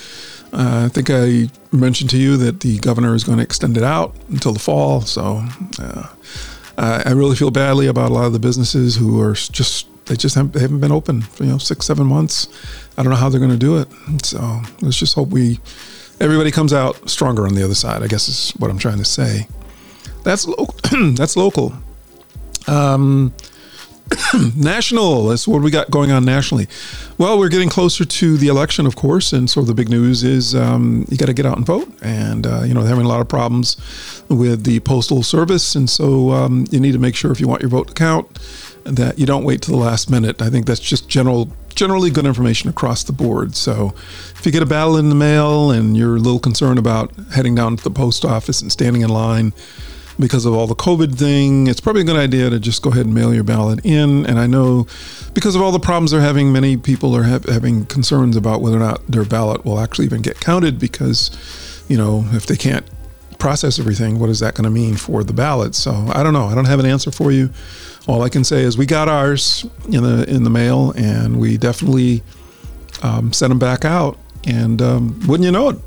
Uh, 0.51 0.85
I 0.85 0.89
think 0.89 1.09
I 1.11 1.49
mentioned 1.71 2.09
to 2.09 2.17
you 2.17 2.35
that 2.37 2.61
the 2.61 2.79
governor 2.79 3.13
is 3.13 3.23
going 3.23 3.37
to 3.37 3.43
extend 3.43 3.77
it 3.77 3.83
out 3.83 4.15
until 4.29 4.53
the 4.53 4.59
fall. 4.59 5.01
So 5.01 5.45
uh, 5.79 6.07
I 6.77 7.11
really 7.11 7.35
feel 7.35 7.51
badly 7.51 7.85
about 7.85 8.09
a 8.09 8.13
lot 8.13 8.25
of 8.25 8.33
the 8.33 8.39
businesses 8.39 8.95
who 8.95 9.21
are 9.21 9.33
just 9.33 9.87
they 10.07 10.15
just 10.15 10.33
haven't, 10.33 10.53
they 10.53 10.61
haven't 10.61 10.79
been 10.79 10.91
open 10.91 11.21
for 11.21 11.43
you 11.43 11.51
know 11.51 11.57
six 11.59 11.85
seven 11.85 12.07
months. 12.07 12.47
I 12.97 13.03
don't 13.03 13.11
know 13.11 13.17
how 13.17 13.29
they're 13.29 13.39
going 13.39 13.51
to 13.51 13.57
do 13.57 13.77
it. 13.77 13.87
So 14.25 14.61
let's 14.81 14.97
just 14.97 15.13
hope 15.13 15.29
we 15.29 15.59
everybody 16.19 16.49
comes 16.49 16.73
out 16.73 17.07
stronger 17.07 17.45
on 17.45 17.53
the 17.53 17.63
other 17.63 17.75
side. 17.75 18.01
I 18.01 18.07
guess 18.07 18.27
is 18.27 18.51
what 18.57 18.71
I'm 18.71 18.79
trying 18.79 18.97
to 18.97 19.05
say. 19.05 19.47
That's 20.23 20.47
local. 20.47 20.75
that's 21.13 21.37
local. 21.37 21.75
Um, 22.67 23.33
national. 24.55 25.27
That's 25.27 25.47
what 25.47 25.61
we 25.61 25.71
got 25.71 25.89
going 25.89 26.11
on 26.11 26.25
nationally. 26.25 26.67
Well, 27.17 27.37
we're 27.39 27.49
getting 27.49 27.69
closer 27.69 28.05
to 28.05 28.37
the 28.37 28.47
election, 28.47 28.85
of 28.85 28.95
course, 28.95 29.33
and 29.33 29.49
so 29.49 29.61
the 29.61 29.73
big 29.73 29.89
news 29.89 30.23
is 30.23 30.55
um, 30.55 31.05
you 31.09 31.17
got 31.17 31.27
to 31.27 31.33
get 31.33 31.45
out 31.45 31.57
and 31.57 31.65
vote. 31.65 31.91
And 32.01 32.45
uh, 32.45 32.63
you 32.63 32.73
know 32.73 32.81
they're 32.81 32.89
having 32.89 33.05
a 33.05 33.09
lot 33.09 33.21
of 33.21 33.29
problems 33.29 33.77
with 34.29 34.63
the 34.63 34.79
postal 34.81 35.23
service, 35.23 35.75
and 35.75 35.89
so 35.89 36.31
um, 36.31 36.65
you 36.71 36.79
need 36.79 36.93
to 36.93 36.99
make 36.99 37.15
sure 37.15 37.31
if 37.31 37.39
you 37.39 37.47
want 37.47 37.61
your 37.61 37.69
vote 37.69 37.89
to 37.89 37.93
count 37.93 38.39
that 38.83 39.19
you 39.19 39.25
don't 39.25 39.43
wait 39.43 39.61
to 39.61 39.71
the 39.71 39.77
last 39.77 40.09
minute. 40.09 40.41
I 40.41 40.49
think 40.49 40.65
that's 40.65 40.79
just 40.79 41.07
general 41.07 41.51
generally 41.75 42.09
good 42.09 42.25
information 42.25 42.69
across 42.69 43.03
the 43.03 43.13
board. 43.13 43.55
So 43.55 43.93
if 44.35 44.45
you 44.45 44.51
get 44.51 44.61
a 44.61 44.65
ballot 44.65 44.99
in 44.99 45.09
the 45.09 45.15
mail 45.15 45.71
and 45.71 45.95
you're 45.95 46.17
a 46.17 46.19
little 46.19 46.39
concerned 46.39 46.77
about 46.77 47.11
heading 47.33 47.55
down 47.55 47.77
to 47.77 47.83
the 47.83 47.89
post 47.89 48.25
office 48.25 48.61
and 48.61 48.71
standing 48.71 49.03
in 49.03 49.09
line 49.09 49.53
because 50.19 50.45
of 50.45 50.53
all 50.53 50.67
the 50.67 50.75
COVID 50.75 51.15
thing, 51.15 51.67
it's 51.67 51.79
probably 51.79 52.01
a 52.01 52.05
good 52.05 52.17
idea 52.17 52.49
to 52.49 52.59
just 52.59 52.81
go 52.81 52.91
ahead 52.91 53.05
and 53.05 53.15
mail 53.15 53.33
your 53.33 53.43
ballot 53.43 53.83
in. 53.85 54.25
And 54.25 54.39
I 54.39 54.47
know 54.47 54.87
because 55.33 55.55
of 55.55 55.61
all 55.61 55.71
the 55.71 55.79
problems 55.79 56.11
they're 56.11 56.21
having, 56.21 56.51
many 56.51 56.77
people 56.77 57.15
are 57.15 57.23
ha- 57.23 57.39
having 57.47 57.85
concerns 57.85 58.35
about 58.35 58.61
whether 58.61 58.77
or 58.77 58.79
not 58.79 59.05
their 59.07 59.25
ballot 59.25 59.65
will 59.65 59.79
actually 59.79 60.05
even 60.05 60.21
get 60.21 60.39
counted 60.39 60.79
because, 60.79 61.31
you 61.87 61.97
know, 61.97 62.25
if 62.31 62.45
they 62.45 62.55
can't 62.55 62.85
process 63.39 63.79
everything, 63.79 64.19
what 64.19 64.29
is 64.29 64.39
that 64.39 64.53
going 64.53 64.65
to 64.65 64.69
mean 64.69 64.95
for 64.95 65.23
the 65.23 65.33
ballot? 65.33 65.75
So 65.75 65.91
I 66.13 66.23
don't 66.23 66.33
know. 66.33 66.45
I 66.45 66.55
don't 66.55 66.65
have 66.65 66.79
an 66.79 66.85
answer 66.85 67.11
for 67.11 67.31
you. 67.31 67.49
All 68.07 68.21
I 68.21 68.29
can 68.29 68.43
say 68.43 68.61
is 68.61 68.77
we 68.77 68.85
got 68.85 69.09
ours 69.09 69.65
in 69.89 70.03
the 70.03 70.27
in 70.27 70.43
the 70.43 70.49
mail, 70.49 70.91
and 70.95 71.39
we 71.39 71.57
definitely 71.57 72.23
um, 73.03 73.31
sent 73.31 73.51
them 73.51 73.59
back 73.59 73.85
out. 73.85 74.17
And 74.45 74.81
um, 74.81 75.19
wouldn't 75.27 75.45
you 75.45 75.51
know 75.51 75.69
it, 75.69 75.77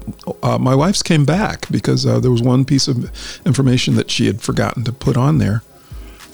uh, 0.43 0.59
my 0.59 0.75
wife's 0.75 1.03
came 1.03 1.25
back 1.25 1.69
because 1.71 2.07
uh, 2.07 2.21
there 2.21 2.31
was 2.31 2.43
one 2.43 2.65
piece 2.65 2.87
of 2.87 3.11
information 3.45 3.97
that 3.97 4.11
she 4.11 4.27
had 4.27 4.41
forgotten 4.41 4.85
to 4.85 4.93
put 4.93 5.17
on 5.17 5.39
there. 5.39 5.63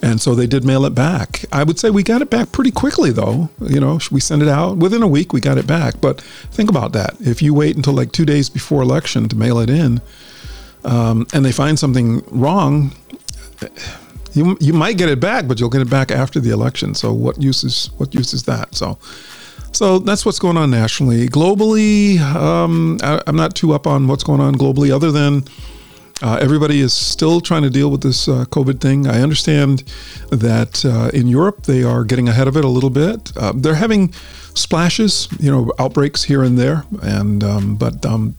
And 0.03 0.19
so 0.19 0.33
they 0.33 0.47
did 0.47 0.65
mail 0.65 0.85
it 0.85 0.95
back. 0.95 1.45
I 1.51 1.63
would 1.63 1.77
say 1.77 1.91
we 1.91 2.01
got 2.01 2.23
it 2.23 2.29
back 2.29 2.51
pretty 2.51 2.71
quickly, 2.71 3.11
though. 3.11 3.49
You 3.59 3.79
know, 3.79 3.99
we 4.11 4.19
sent 4.19 4.41
it 4.41 4.47
out 4.47 4.77
within 4.77 5.03
a 5.03 5.07
week, 5.07 5.31
we 5.31 5.39
got 5.39 5.57
it 5.57 5.67
back. 5.67 6.01
But 6.01 6.21
think 6.51 6.69
about 6.69 6.93
that. 6.93 7.15
If 7.19 7.41
you 7.41 7.53
wait 7.53 7.75
until 7.75 7.93
like 7.93 8.11
two 8.11 8.25
days 8.25 8.49
before 8.49 8.81
election 8.81 9.29
to 9.29 9.35
mail 9.35 9.59
it 9.59 9.69
in, 9.69 10.01
um, 10.83 11.27
and 11.33 11.45
they 11.45 11.51
find 11.51 11.77
something 11.77 12.23
wrong, 12.31 12.93
you 14.33 14.57
you 14.59 14.73
might 14.73 14.97
get 14.97 15.09
it 15.09 15.19
back, 15.19 15.47
but 15.47 15.59
you'll 15.59 15.69
get 15.69 15.81
it 15.81 15.89
back 15.89 16.09
after 16.09 16.39
the 16.39 16.49
election. 16.49 16.95
So 16.95 17.13
what 17.13 17.41
use 17.41 17.63
is 17.63 17.91
what 17.97 18.13
use 18.15 18.33
is 18.33 18.43
that? 18.43 18.73
So 18.73 18.97
so 19.71 19.99
that's 19.99 20.25
what's 20.25 20.39
going 20.39 20.57
on 20.57 20.69
nationally. 20.71 21.27
Globally, 21.27 22.19
um, 22.19 22.97
I, 23.01 23.21
am 23.27 23.35
not 23.35 23.55
too 23.55 23.73
up 23.73 23.87
on 23.87 24.07
what's 24.07 24.23
going 24.23 24.41
on 24.41 24.55
globally, 24.55 24.93
other 24.93 25.11
than 25.11 25.43
uh, 26.21 26.37
everybody 26.39 26.81
is 26.81 26.93
still 26.93 27.41
trying 27.41 27.63
to 27.63 27.69
deal 27.69 27.89
with 27.89 28.01
this 28.01 28.27
uh, 28.27 28.45
COVID 28.45 28.79
thing. 28.79 29.07
I 29.07 29.21
understand 29.21 29.83
that 30.29 30.85
uh, 30.85 31.09
in 31.17 31.27
Europe 31.27 31.63
they 31.63 31.83
are 31.83 32.03
getting 32.03 32.29
ahead 32.29 32.47
of 32.47 32.57
it 32.57 32.63
a 32.63 32.67
little 32.67 32.89
bit. 32.89 33.35
Uh, 33.35 33.53
they're 33.55 33.75
having 33.75 34.13
splashes, 34.53 35.27
you 35.39 35.51
know, 35.51 35.71
outbreaks 35.79 36.23
here 36.23 36.43
and 36.43 36.57
there, 36.57 36.83
and 37.01 37.43
um, 37.43 37.75
but 37.75 38.05
um, 38.05 38.35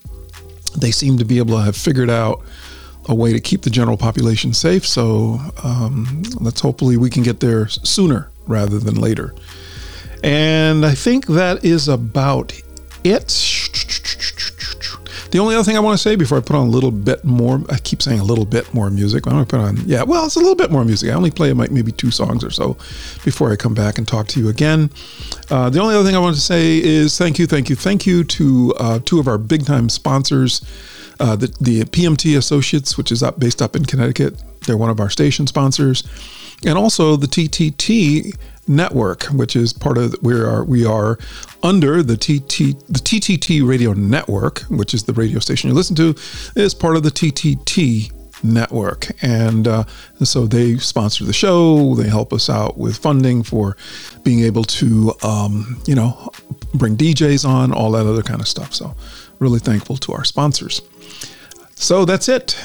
they 0.77 0.91
seem 0.91 1.19
to 1.19 1.25
be 1.25 1.39
able 1.39 1.57
to 1.57 1.63
have 1.63 1.77
figured 1.77 2.11
out 2.11 2.43
a 3.09 3.15
way 3.15 3.33
to 3.33 3.41
keep 3.41 3.63
the 3.63 3.71
general 3.71 3.97
population 3.97 4.55
safe. 4.55 4.87
So 4.87 5.41
um, 5.65 6.23
let's 6.41 6.61
hopefully 6.61 6.97
we 6.97 7.11
can 7.11 7.23
get 7.23 7.41
there 7.41 7.67
sooner 7.69 8.31
rather 8.47 8.79
than 8.79 8.95
later. 8.95 9.35
And 10.23 10.87
I 10.87 10.95
think 10.95 11.27
that 11.27 11.65
is 11.65 11.89
about 11.89 12.53
it. 13.05 13.53
The 15.33 15.39
only 15.39 15.55
other 15.55 15.65
thing 15.65 15.79
I 15.79 15.81
want 15.81 15.95
to 15.95 16.03
say 16.03 16.15
before 16.15 16.37
I 16.37 16.43
put 16.43 16.55
on 16.57 16.67
a 16.67 16.71
little 16.71 16.91
bit 16.91 17.25
more, 17.25 17.63
I 17.71 17.79
keep 17.79 18.03
saying 18.03 18.21
a 18.21 18.25
little 18.25 18.45
bit 18.45 18.73
more 18.75 18.91
music. 18.91 19.27
I'm 19.27 19.33
going 19.33 19.47
to 19.47 19.51
put 19.51 19.61
on, 19.61 19.79
yeah, 19.87 20.03
well, 20.03 20.27
it's 20.27 20.37
a 20.37 20.39
little 20.39 20.55
bit 20.55 20.71
more 20.71 20.85
music. 20.85 21.11
I 21.11 21.15
only 21.15 21.31
play 21.31 21.51
like 21.55 21.71
maybe 21.71 21.91
two 21.91 22.11
songs 22.11 22.45
or 22.45 22.51
so 22.51 22.75
before 23.25 23.51
I 23.51 23.57
come 23.57 23.73
back 23.73 23.97
and 23.97 24.07
talk 24.07 24.27
to 24.29 24.41
you 24.41 24.51
again. 24.51 24.91
Uh, 25.51 25.71
the 25.71 25.81
only 25.81 25.95
other 25.95 26.05
thing 26.05 26.15
I 26.15 26.19
want 26.19 26.37
to 26.37 26.43
say 26.43 26.77
is 26.83 27.17
thank 27.17 27.39
you, 27.39 27.47
thank 27.47 27.71
you, 27.71 27.77
thank 27.77 28.07
you 28.07 28.25
to 28.25 28.75
uh, 28.79 28.99
two 29.07 29.19
of 29.19 29.27
our 29.27 29.39
big 29.39 29.65
time 29.65 29.89
sponsors, 29.89 30.61
uh, 31.19 31.35
the, 31.35 31.47
the 31.63 31.85
PMT 31.85 32.37
Associates, 32.37 32.99
which 32.99 33.11
is 33.11 33.23
up 33.23 33.41
based 33.41 33.63
up 33.63 33.75
in 33.75 33.87
Connecticut. 33.87 34.35
They're 34.67 34.77
one 34.77 34.91
of 34.91 35.01
our 35.01 35.09
station 35.09 35.47
sponsors, 35.47 36.05
and 36.67 36.77
also 36.77 37.17
the 37.17 37.27
TTT 37.27 38.37
network, 38.67 39.25
which 39.25 39.57
is 39.57 39.73
part 39.73 39.99
of 39.99 40.15
we 40.23 40.35
are 40.35 40.65
we 40.65 40.85
are 40.85 41.19
under 41.63 42.03
the 42.03 42.17
TT 42.17 42.79
the 42.89 43.01
TTT 43.01 43.67
radio 43.67 43.93
network, 43.93 44.61
which 44.63 44.95
is 44.95 45.05
the 45.05 45.13
radio 45.13 45.39
station 45.39 45.69
you 45.69 45.75
listen 45.75 45.97
to, 45.97 46.15
is 46.57 46.75
part 46.75 46.97
of 46.97 47.03
the 47.03 47.11
TTT 47.11 48.13
network, 48.45 49.11
and 49.23 49.69
uh, 49.69 49.85
so 50.23 50.47
they 50.47 50.77
sponsor 50.79 51.25
the 51.25 51.33
show. 51.33 51.95
They 51.95 52.09
help 52.09 52.33
us 52.33 52.49
out 52.49 52.79
with 52.79 52.97
funding 52.97 53.43
for 53.43 53.77
being 54.23 54.41
able 54.41 54.65
to 54.65 55.13
um, 55.23 55.81
you 55.87 55.95
know 55.95 56.31
bring 56.75 56.97
DJs 56.97 57.49
on, 57.49 57.73
all 57.73 57.91
that 57.93 58.07
other 58.07 58.23
kind 58.23 58.41
of 58.41 58.49
stuff. 58.49 58.75
So 58.75 58.95
really 59.39 59.59
thankful 59.59 59.97
to 59.99 60.13
our 60.13 60.25
sponsors. 60.25 60.83
So 61.75 62.05
that's 62.05 62.29
it. 62.29 62.59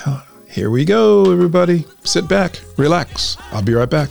Here 0.48 0.70
we 0.70 0.86
go, 0.86 1.32
everybody. 1.32 1.86
Sit 2.04 2.28
back, 2.28 2.60
relax. 2.78 3.38
I'll 3.52 3.64
be 3.64 3.74
right 3.74 3.90
back. 3.90 4.10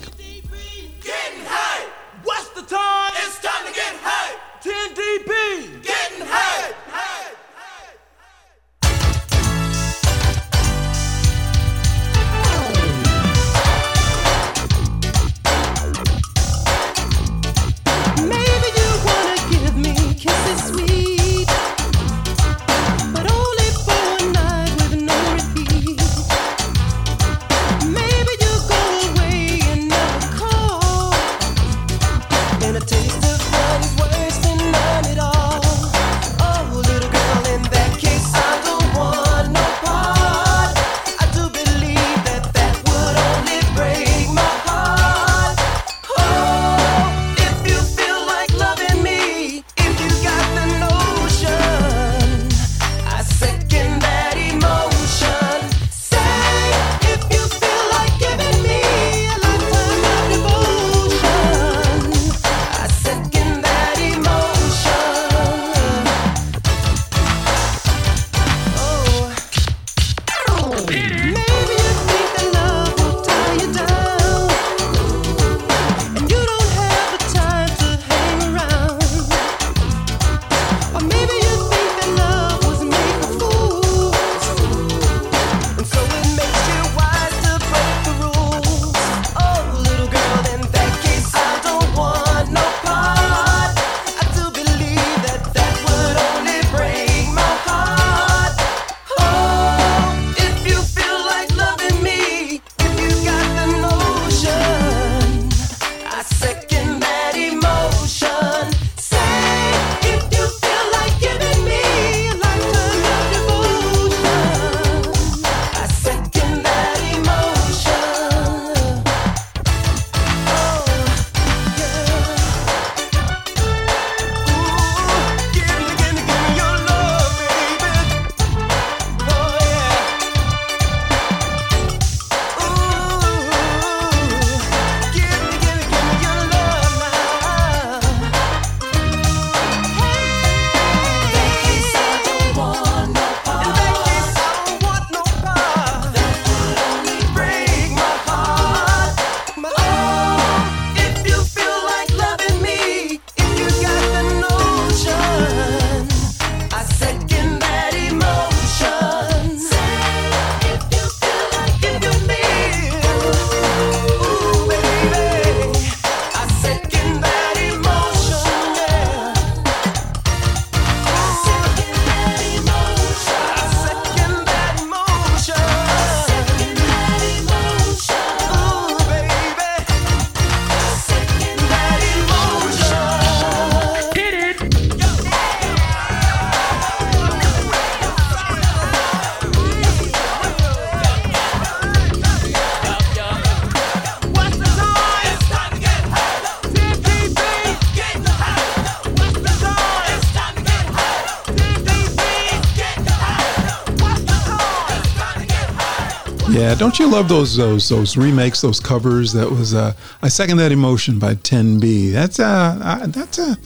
You 206.99 207.09
love 207.09 207.27
those 207.29 207.55
those 207.55 207.89
those 207.89 208.17
remakes, 208.17 208.61
those 208.61 208.79
covers? 208.79 209.33
That 209.33 209.49
was 209.49 209.73
uh, 209.73 209.93
I 210.21 210.29
second 210.29 210.57
that 210.57 210.71
emotion 210.71 211.19
by 211.19 211.35
10B. 211.35 212.11
That's 212.11 212.39
a 212.39 212.45
uh, 212.45 213.07
that's 213.07 213.37
a 213.39 213.57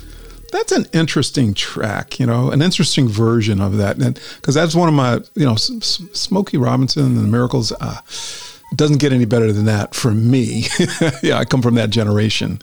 that's 0.51 0.71
an 0.71 0.85
interesting 0.93 1.53
track, 1.53 2.19
you 2.19 2.25
know, 2.25 2.51
an 2.51 2.61
interesting 2.61 3.07
version 3.07 3.61
of 3.61 3.77
that, 3.77 3.97
because 4.35 4.55
that's 4.55 4.75
one 4.75 4.89
of 4.89 4.93
my, 4.93 5.19
you 5.35 5.45
know, 5.45 5.55
Smokey 5.55 6.57
Robinson 6.57 7.05
and 7.05 7.17
the 7.17 7.23
Miracles. 7.23 7.71
Uh, 7.79 8.01
doesn't 8.73 8.99
get 8.99 9.11
any 9.11 9.25
better 9.25 9.51
than 9.51 9.65
that 9.65 9.93
for 9.93 10.11
me. 10.11 10.65
yeah, 11.21 11.37
I 11.37 11.43
come 11.43 11.61
from 11.61 11.75
that 11.75 11.89
generation. 11.89 12.61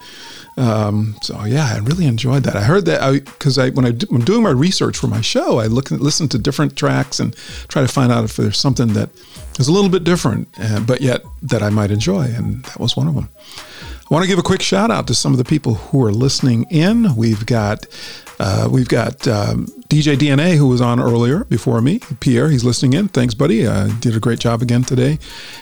Um, 0.57 1.17
so 1.23 1.45
yeah, 1.45 1.71
I 1.75 1.79
really 1.79 2.07
enjoyed 2.07 2.45
that. 2.45 2.57
I 2.57 2.63
heard 2.63 2.87
that 2.87 3.25
because 3.25 3.59
I, 3.59 3.67
I, 3.67 3.71
when 3.71 3.85
I 3.85 3.91
am 3.91 4.25
doing 4.25 4.43
my 4.43 4.51
research 4.51 4.97
for 4.97 5.07
my 5.07 5.21
show, 5.21 5.59
I 5.59 5.67
look 5.67 5.91
listen 5.91 6.29
to 6.31 6.39
different 6.39 6.77
tracks 6.77 7.21
and 7.21 7.37
try 7.69 7.83
to 7.83 7.89
find 7.89 8.11
out 8.11 8.25
if 8.25 8.37
there's 8.37 8.57
something 8.57 8.95
that 8.95 9.11
is 9.59 9.69
a 9.69 9.73
little 9.73 9.91
bit 9.91 10.05
different, 10.05 10.49
uh, 10.61 10.81
but 10.81 11.01
yet 11.01 11.23
that 11.43 11.63
I 11.63 11.71
might 11.71 11.91
enjoy, 11.91 12.23
and 12.23 12.65
that 12.65 12.81
was 12.81 12.97
one 12.97 13.09
of 13.09 13.15
them. 13.15 13.29
I 14.11 14.15
want 14.15 14.25
to 14.25 14.29
give 14.29 14.39
a 14.39 14.43
quick 14.43 14.63
shout 14.63 14.91
out 14.91 15.07
to 15.09 15.15
some 15.15 15.33
of 15.33 15.39
the 15.39 15.45
people 15.45 15.75
who 15.75 16.03
are 16.03 16.13
listening 16.13 16.65
in. 16.71 17.15
We've 17.15 17.45
got 17.45 17.87
uh, 18.39 18.67
we've 18.71 18.89
got 18.89 19.29
um, 19.29 19.67
DJ 19.89 20.17
DNA 20.17 20.57
who 20.57 20.67
was 20.67 20.81
on 20.81 20.99
earlier 20.99 21.45
before 21.45 21.83
me. 21.83 22.01
Pierre, 22.21 22.49
he's 22.49 22.65
listening 22.65 22.95
in. 22.95 23.09
Thanks, 23.09 23.35
buddy. 23.35 23.67
Uh, 23.67 23.89
did 24.01 24.17
a 24.17 24.21
great 24.21 24.39
job 24.39 24.63
again 24.63 24.83
today. 24.83 25.19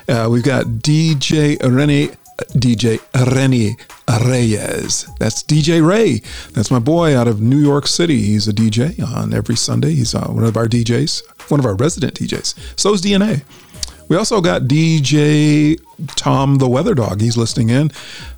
Uh, 0.08 0.28
we've 0.30 0.44
got 0.44 0.66
DJ 0.66 1.60
Rennie. 1.62 2.10
DJ 2.52 3.00
Rennie 3.34 3.78
Reyes. 4.06 5.08
That's 5.18 5.42
DJ 5.42 5.86
Ray. 5.86 6.20
That's 6.52 6.70
my 6.70 6.78
boy 6.78 7.16
out 7.16 7.26
of 7.26 7.40
New 7.40 7.58
York 7.58 7.86
City. 7.86 8.20
He's 8.20 8.46
a 8.46 8.52
DJ 8.52 9.02
on 9.02 9.32
every 9.32 9.56
Sunday. 9.56 9.94
He's 9.94 10.14
uh, 10.14 10.28
one 10.28 10.44
of 10.44 10.54
our 10.54 10.66
DJs, 10.66 11.50
one 11.50 11.60
of 11.60 11.64
our 11.64 11.74
resident 11.74 12.12
DJs. 12.14 12.78
So 12.78 12.92
is 12.92 13.00
DNA. 13.00 13.42
We 14.08 14.16
also 14.16 14.40
got 14.40 14.62
DJ 14.62 15.80
Tom 16.14 16.56
the 16.56 16.68
Weather 16.68 16.94
Dog. 16.94 17.20
He's 17.20 17.36
listening 17.36 17.70
in. 17.70 17.88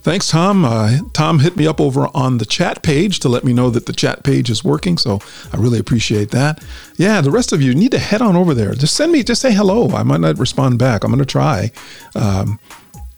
Thanks, 0.02 0.28
Tom. 0.28 0.64
Uh, 0.64 0.98
Tom 1.12 1.40
hit 1.40 1.57
me 1.57 1.66
up 1.66 1.81
over 1.81 2.09
on 2.14 2.38
the 2.38 2.44
chat 2.44 2.83
page 2.83 3.20
to 3.20 3.28
let 3.28 3.44
me 3.44 3.52
know 3.52 3.68
that 3.70 3.87
the 3.87 3.92
chat 3.92 4.22
page 4.22 4.48
is 4.48 4.62
working. 4.62 4.96
So 4.96 5.20
I 5.52 5.57
really 5.57 5.78
appreciate 5.78 6.31
that. 6.31 6.62
Yeah, 6.96 7.20
the 7.20 7.31
rest 7.31 7.52
of 7.52 7.61
you 7.61 7.74
need 7.74 7.90
to 7.92 7.98
head 7.98 8.22
on 8.22 8.37
over 8.37 8.54
there. 8.54 8.74
Just 8.74 8.94
send 8.94 9.12
me, 9.12 9.22
just 9.22 9.42
say 9.42 9.52
hello. 9.52 9.90
I 9.90 10.02
might 10.02 10.20
not 10.20 10.38
respond 10.38 10.78
back. 10.78 11.04
I'm 11.04 11.11
going 11.11 11.18
to 11.18 11.26
try. 11.26 11.70
Um, 12.14 12.59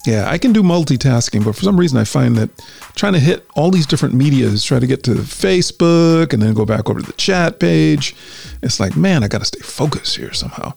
yeah, 0.05 0.27
I 0.27 0.39
can 0.39 0.51
do 0.51 0.63
multitasking, 0.63 1.45
but 1.45 1.55
for 1.55 1.61
some 1.61 1.79
reason 1.79 1.99
I 1.99 2.05
find 2.05 2.35
that 2.37 2.49
trying 2.95 3.13
to 3.13 3.19
hit 3.19 3.45
all 3.55 3.69
these 3.69 3.85
different 3.85 4.15
medias, 4.15 4.63
try 4.63 4.79
to 4.79 4.87
get 4.87 5.03
to 5.03 5.11
Facebook 5.11 6.33
and 6.33 6.41
then 6.41 6.55
go 6.55 6.65
back 6.65 6.89
over 6.89 6.99
to 6.99 7.05
the 7.05 7.13
chat 7.13 7.59
page, 7.59 8.15
it's 8.63 8.79
like, 8.79 8.97
man, 8.97 9.23
I 9.23 9.27
got 9.27 9.39
to 9.39 9.45
stay 9.45 9.59
focused 9.59 10.17
here 10.17 10.33
somehow. 10.33 10.73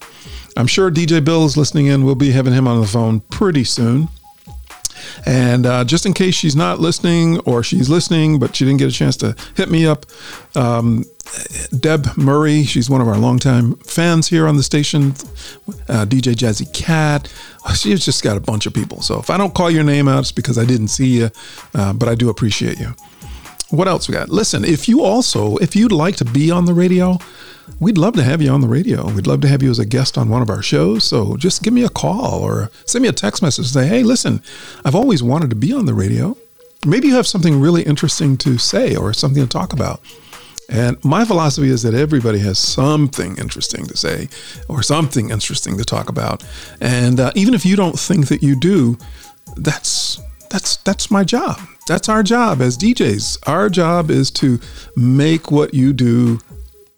I'm 0.57 0.67
sure 0.67 0.91
DJ 0.91 1.25
Bill 1.25 1.45
is 1.45 1.57
listening 1.57 1.87
in. 1.87 2.05
We'll 2.05 2.15
be 2.15 2.31
having 2.31 2.53
him 2.53 2.69
on 2.69 2.81
the 2.81 2.87
phone 2.87 3.21
pretty 3.21 3.65
soon. 3.65 4.09
And 5.27 5.67
uh, 5.67 5.85
just 5.85 6.07
in 6.07 6.13
case 6.13 6.35
she's 6.35 6.57
not 6.57 6.81
listening 6.81 7.39
or 7.41 7.63
she's 7.63 7.89
listening, 7.89 8.39
but 8.39 8.55
she 8.55 8.65
didn't 8.65 8.79
get 8.79 8.89
a 8.89 8.93
chance 8.93 9.17
to 9.19 9.35
hit 9.57 9.71
me 9.71 9.87
up, 9.87 10.07
um, 10.55 11.05
Deb 11.79 12.17
Murray, 12.17 12.65
she's 12.65 12.89
one 12.89 13.01
of 13.01 13.09
our 13.09 13.17
longtime 13.17 13.77
fans 13.77 14.29
here 14.29 14.47
on 14.47 14.57
the 14.57 14.63
station. 14.63 15.11
Uh, 15.89 16.05
DJ 16.05 16.35
Jazzy 16.35 16.73
Cat, 16.73 17.33
she's 17.75 18.05
just 18.05 18.23
got 18.23 18.37
a 18.37 18.41
bunch 18.41 18.67
of 18.67 18.75
people. 18.75 19.01
So 19.03 19.19
if 19.19 19.31
I 19.31 19.37
don't 19.37 19.55
call 19.55 19.71
your 19.71 19.85
name 19.85 20.09
out, 20.09 20.21
it's 20.21 20.33
because 20.33 20.59
I 20.59 20.65
didn't 20.65 20.89
see 20.89 21.19
you, 21.19 21.31
uh, 21.75 21.93
but 21.93 22.09
I 22.09 22.15
do 22.15 22.29
appreciate 22.29 22.79
you. 22.79 22.95
What 23.71 23.89
else 23.89 24.09
we 24.09 24.13
got? 24.13 24.29
Listen, 24.29 24.65
if 24.65 24.89
you 24.89 25.03
also, 25.03 25.57
if 25.57 25.75
you'd 25.75 25.91
like 25.91 26.17
to 26.17 26.25
be 26.25 26.51
on 26.51 26.65
the 26.67 26.75
radio, 26.75 27.19
we'd 27.81 27.99
love 27.99 28.15
to 28.15 28.23
have 28.23 28.41
you 28.41 28.51
on 28.51 28.61
the 28.61 28.69
radio. 28.69 29.11
We'd 29.11 29.27
love 29.27 29.41
to 29.43 29.49
have 29.49 29.63
you 29.63 29.71
as 29.71 29.79
a 29.79 29.87
guest 29.87 30.17
on 30.19 30.29
one 30.29 30.43
of 30.43 30.51
our 30.51 30.63
shows. 30.63 31.05
So 31.05 31.37
just 31.37 31.63
give 31.63 31.73
me 31.73 31.85
a 31.85 31.89
call 31.89 32.43
or 32.43 32.71
send 32.87 33.03
me 33.03 33.09
a 33.09 33.13
text 33.13 33.43
message. 33.43 33.67
Say, 33.67 33.87
hey, 33.87 34.03
listen, 34.03 34.43
I've 34.85 34.95
always 34.95 35.23
wanted 35.23 35.51
to 35.51 35.57
be 35.57 35.73
on 35.73 35.87
the 35.87 35.95
radio. 35.95 36.37
Maybe 36.87 37.09
you 37.09 37.15
have 37.15 37.27
something 37.27 37.61
really 37.61 37.83
interesting 37.83 38.37
to 38.39 38.59
say 38.59 38.95
or 38.95 39.13
something 39.13 39.43
to 39.43 39.49
talk 39.49 39.73
about. 39.73 40.01
And 40.69 41.03
my 41.05 41.25
philosophy 41.25 41.69
is 41.69 41.83
that 41.83 41.95
everybody 41.95 42.39
has 42.41 42.59
something 42.59 43.37
interesting 43.37 43.87
to 43.87 43.97
say 43.97 44.29
or 44.69 44.83
something 44.83 45.31
interesting 45.31 45.77
to 45.79 45.85
talk 45.85 46.09
about. 46.09 46.45
And 46.81 47.21
uh, 47.21 47.33
even 47.35 47.55
if 47.55 47.67
you 47.67 47.77
don't 47.77 47.99
think 47.99 48.29
that 48.29 48.43
you 48.43 48.59
do, 48.59 48.97
that's 49.57 50.21
that's 50.51 50.77
that's 50.79 51.11
my 51.11 51.25
job. 51.25 51.61
That's 51.87 52.09
our 52.09 52.23
job 52.23 52.63
as 52.63 52.79
DJs. 52.79 53.47
Our 53.47 53.69
job 53.69 54.11
is 54.11 54.31
to 54.33 54.59
make 54.97 55.51
what 55.51 55.75
you 55.75 55.93
do 55.93 56.41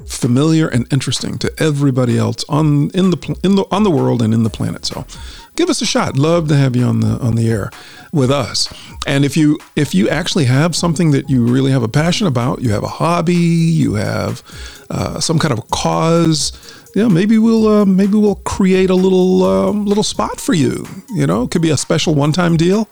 familiar 0.09 0.69
and 0.69 0.91
interesting 0.93 1.39
to 1.39 1.53
everybody 1.59 2.19
else 2.19 2.45
on 2.49 2.91
in 2.91 3.11
the 3.11 3.39
in 3.43 3.57
the 3.57 3.65
on 3.71 3.83
the 3.83 3.91
world 3.91 4.23
and 4.23 4.33
in 4.33 4.43
the 4.43 4.51
planet. 4.51 4.85
So, 4.85 5.05
give 5.57 5.69
us 5.71 5.81
a 5.83 5.87
shot. 5.87 6.17
Love 6.17 6.49
to 6.49 6.57
have 6.57 6.77
you 6.77 6.85
on 6.85 7.01
the 7.01 7.19
on 7.19 7.35
the 7.35 7.49
air 7.51 7.71
with 8.13 8.31
us. 8.31 8.73
And 9.07 9.25
if 9.25 9.37
you 9.37 9.59
if 9.77 9.95
you 9.95 10.09
actually 10.09 10.47
have 10.47 10.75
something 10.75 11.11
that 11.13 11.29
you 11.31 11.45
really 11.45 11.71
have 11.71 11.83
a 11.83 11.89
passion 11.89 12.27
about, 12.27 12.63
you 12.63 12.71
have 12.71 12.83
a 12.83 12.89
hobby, 12.89 13.35
you 13.35 13.95
have 13.95 14.43
uh, 14.91 15.21
some 15.21 15.39
kind 15.39 15.53
of 15.53 15.59
a 15.59 15.69
cause. 15.73 16.53
Yeah, 16.95 17.09
maybe 17.09 17.37
we'll 17.37 17.69
uh, 17.69 17.85
maybe 17.85 18.15
we'll 18.15 18.37
create 18.37 18.91
a 18.91 18.95
little 18.95 19.45
um, 19.45 19.85
little 19.85 20.05
spot 20.05 20.41
for 20.41 20.55
you. 20.55 20.87
You 21.11 21.27
know, 21.27 21.43
it 21.43 21.51
could 21.51 21.63
be 21.63 21.71
a 21.71 21.77
special 21.77 22.15
one 22.15 22.33
time 22.33 22.57
deal 22.57 22.89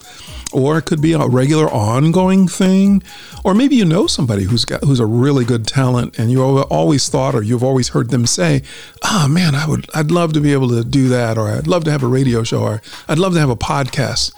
or 0.54 0.78
it 0.78 0.82
could 0.82 1.02
be 1.02 1.12
a 1.12 1.26
regular 1.26 1.66
ongoing 1.66 2.46
thing. 2.46 3.02
Or 3.44 3.54
maybe 3.54 3.76
you 3.76 3.84
know 3.84 4.06
somebody 4.06 4.44
who's 4.44 4.64
got 4.64 4.84
who's 4.84 5.00
a 5.00 5.06
really 5.06 5.44
good 5.44 5.66
talent 5.66 6.18
and 6.18 6.30
you 6.30 6.42
always 6.42 7.08
thought 7.08 7.34
or 7.34 7.42
you've 7.42 7.64
always 7.64 7.88
heard 7.88 8.10
them 8.10 8.24
say 8.24 8.62
oh 9.02 9.26
man 9.28 9.54
i 9.54 9.66
would 9.66 9.86
i'd 9.94 10.10
love 10.10 10.32
to 10.32 10.40
be 10.40 10.52
able 10.52 10.68
to 10.68 10.84
do 10.84 11.08
that 11.08 11.36
or 11.36 11.48
i'd 11.48 11.66
love 11.66 11.84
to 11.84 11.90
have 11.90 12.02
a 12.02 12.06
radio 12.06 12.42
show 12.42 12.62
or 12.62 12.82
i'd 13.08 13.18
love 13.18 13.34
to 13.34 13.40
have 13.40 13.50
a 13.50 13.56
podcast. 13.56 14.32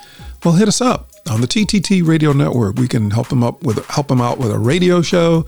Well 0.44 0.54
hit 0.54 0.68
us 0.68 0.80
up 0.80 1.10
on 1.30 1.40
the 1.40 1.46
ttt 1.46 2.06
radio 2.06 2.32
network. 2.32 2.76
We 2.76 2.88
can 2.88 3.10
help 3.10 3.28
them 3.28 3.44
up 3.44 3.62
with 3.62 3.84
help 3.86 4.08
them 4.08 4.20
out 4.20 4.38
with 4.38 4.50
a 4.50 4.58
radio 4.58 5.02
show. 5.02 5.46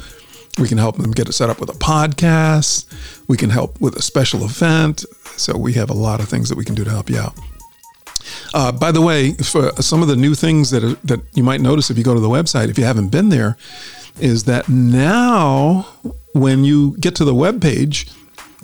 We 0.59 0.69
can 0.69 0.79
help 0.79 0.97
them 0.97 1.13
get 1.13 1.29
it 1.29 1.33
set 1.33 1.51
up 1.51 1.61
with 1.61 1.71
a 1.71 1.79
podcast. 1.79 2.87
We 3.29 3.37
can 3.37 3.51
help 3.51 3.81
with 3.81 3.97
a 3.97 4.03
special 4.03 4.45
event. 4.45 5.05
So 5.37 5.57
we 5.57 5.73
have 5.75 5.89
a 5.89 5.95
lot 5.95 6.21
of 6.21 6.29
things 6.29 6.49
that 6.49 6.59
we 6.59 6.65
can 6.65 6.75
do 6.75 6.85
to 6.85 6.91
help 6.91 7.09
you 7.09 7.19
out 7.19 7.39
Uh, 8.55 8.73
by 8.73 8.93
the 8.93 9.01
way, 9.01 9.33
for 9.35 9.71
some 9.83 10.03
of 10.03 10.09
the 10.09 10.17
new 10.17 10.35
things 10.35 10.71
that 10.71 10.85
are, 10.85 10.95
that 11.05 11.21
you 11.35 11.43
might 11.43 11.61
notice 11.61 11.91
if 11.91 11.99
you 11.99 12.05
go 12.05 12.15
to 12.15 12.21
the 12.21 12.29
website, 12.29 12.69
if 12.69 12.79
you 12.79 12.85
haven't 12.85 13.09
been 13.09 13.29
there, 13.29 13.57
is 14.21 14.45
that 14.45 14.69
now 14.69 15.87
when 16.35 16.65
you 16.65 16.97
get 16.99 17.15
to 17.17 17.25
the 17.25 17.35
web 17.35 17.61
page, 17.61 18.07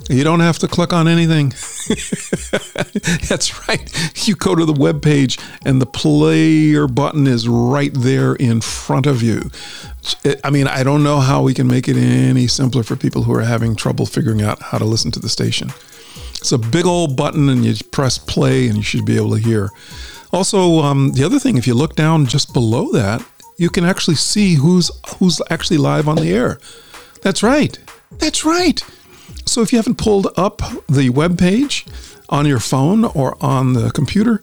you 0.09 0.23
don't 0.23 0.41
have 0.41 0.59
to 0.59 0.67
click 0.67 0.91
on 0.91 1.07
anything. 1.07 1.49
That's 3.29 3.67
right. 3.67 4.27
You 4.27 4.35
go 4.35 4.53
to 4.53 4.65
the 4.65 4.73
web 4.73 5.01
page 5.01 5.39
and 5.65 5.81
the 5.81 5.85
player 5.85 6.87
button 6.87 7.27
is 7.27 7.47
right 7.47 7.93
there 7.93 8.35
in 8.35 8.61
front 8.61 9.05
of 9.05 9.23
you. 9.23 9.49
I 10.43 10.49
mean, 10.49 10.67
I 10.67 10.83
don't 10.83 11.03
know 11.03 11.19
how 11.21 11.41
we 11.41 11.53
can 11.53 11.67
make 11.67 11.87
it 11.87 11.95
any 11.95 12.47
simpler 12.47 12.83
for 12.83 12.95
people 12.95 13.23
who 13.23 13.33
are 13.33 13.43
having 13.43 13.75
trouble 13.75 14.05
figuring 14.05 14.41
out 14.41 14.61
how 14.61 14.77
to 14.77 14.85
listen 14.85 15.11
to 15.11 15.19
the 15.19 15.29
station. 15.29 15.71
It's 16.45 16.51
a 16.51 16.59
big 16.59 16.85
old 16.85 17.17
button 17.17 17.49
and 17.49 17.65
you 17.65 17.73
press 17.89 18.19
play 18.19 18.67
and 18.67 18.77
you 18.77 18.83
should 18.83 19.03
be 19.03 19.17
able 19.17 19.31
to 19.31 19.41
hear. 19.41 19.71
Also, 20.31 20.77
um, 20.81 21.13
the 21.13 21.23
other 21.23 21.39
thing, 21.39 21.57
if 21.57 21.65
you 21.65 21.73
look 21.73 21.95
down 21.95 22.27
just 22.27 22.53
below 22.53 22.91
that, 22.91 23.25
you 23.57 23.67
can 23.71 23.83
actually 23.83 24.17
see 24.17 24.53
who's 24.53 24.91
who's 25.17 25.41
actually 25.49 25.77
live 25.77 26.07
on 26.07 26.17
the 26.17 26.31
air. 26.31 26.59
That's 27.23 27.41
right. 27.41 27.79
That's 28.11 28.45
right. 28.45 28.79
So 29.47 29.63
if 29.63 29.73
you 29.73 29.79
haven't 29.79 29.97
pulled 29.97 30.27
up 30.37 30.61
the 30.87 31.09
web 31.09 31.39
page 31.39 31.83
on 32.29 32.45
your 32.45 32.59
phone 32.59 33.05
or 33.05 33.43
on 33.43 33.73
the 33.73 33.89
computer, 33.89 34.39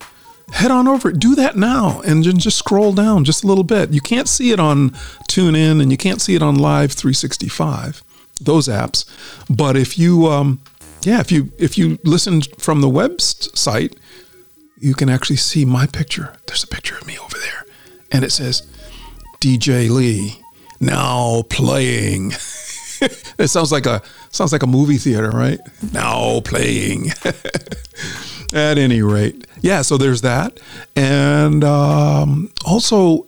head 0.51 0.73
on 0.73 0.89
over. 0.89 1.13
Do 1.13 1.37
that 1.37 1.55
now 1.57 2.01
and 2.01 2.25
then 2.25 2.39
just 2.39 2.59
scroll 2.59 2.93
down 2.93 3.25
just 3.25 3.45
a 3.45 3.47
little 3.47 3.63
bit. 3.63 3.93
You 3.93 4.01
can't 4.01 4.29
see 4.29 4.51
it 4.51 4.59
on 4.59 4.91
TuneIn 5.31 5.81
and 5.81 5.93
you 5.93 5.97
can't 5.97 6.21
see 6.21 6.35
it 6.35 6.43
on 6.43 6.57
Live 6.57 6.91
365, 6.91 8.03
those 8.41 8.67
apps. 8.67 9.05
But 9.49 9.77
if 9.77 9.97
you, 9.97 10.27
um, 10.27 10.61
yeah, 11.05 11.21
if 11.21 11.33
you 11.33 11.53
if 11.59 11.77
you 11.77 11.99
listen 12.05 12.43
from 12.59 12.81
the 12.81 12.89
website, 12.89 13.97
you 14.79 14.95
can 14.95 15.09
actually 15.09 15.37
see 15.37 15.65
my 15.65 15.87
picture. 15.87 16.35
There's 16.47 16.63
a 16.63 16.69
picture 16.69 16.97
of 16.97 17.07
me 17.07 17.19
over 17.19 17.39
there, 17.39 17.65
and 18.11 18.25
it 18.25 18.31
says 18.31 18.67
DJ 19.41 19.91
Lee 19.91 20.41
now 20.81 21.43
playing. 21.49 22.33
it 23.01 23.49
sounds 23.49 23.73
like 23.73 23.87
a 23.87 24.03
sounds 24.31 24.53
like 24.53 24.63
a 24.63 24.67
movie 24.67 24.99
theater, 24.99 25.31
right? 25.31 25.61
Now 25.93 26.41
playing. 26.41 27.11
At 28.55 28.77
any 28.77 29.01
rate, 29.01 29.47
yeah. 29.63 29.81
So 29.81 29.97
there's 29.97 30.21
that, 30.21 30.61
and 30.95 31.65
um, 31.65 32.53
also 32.67 33.27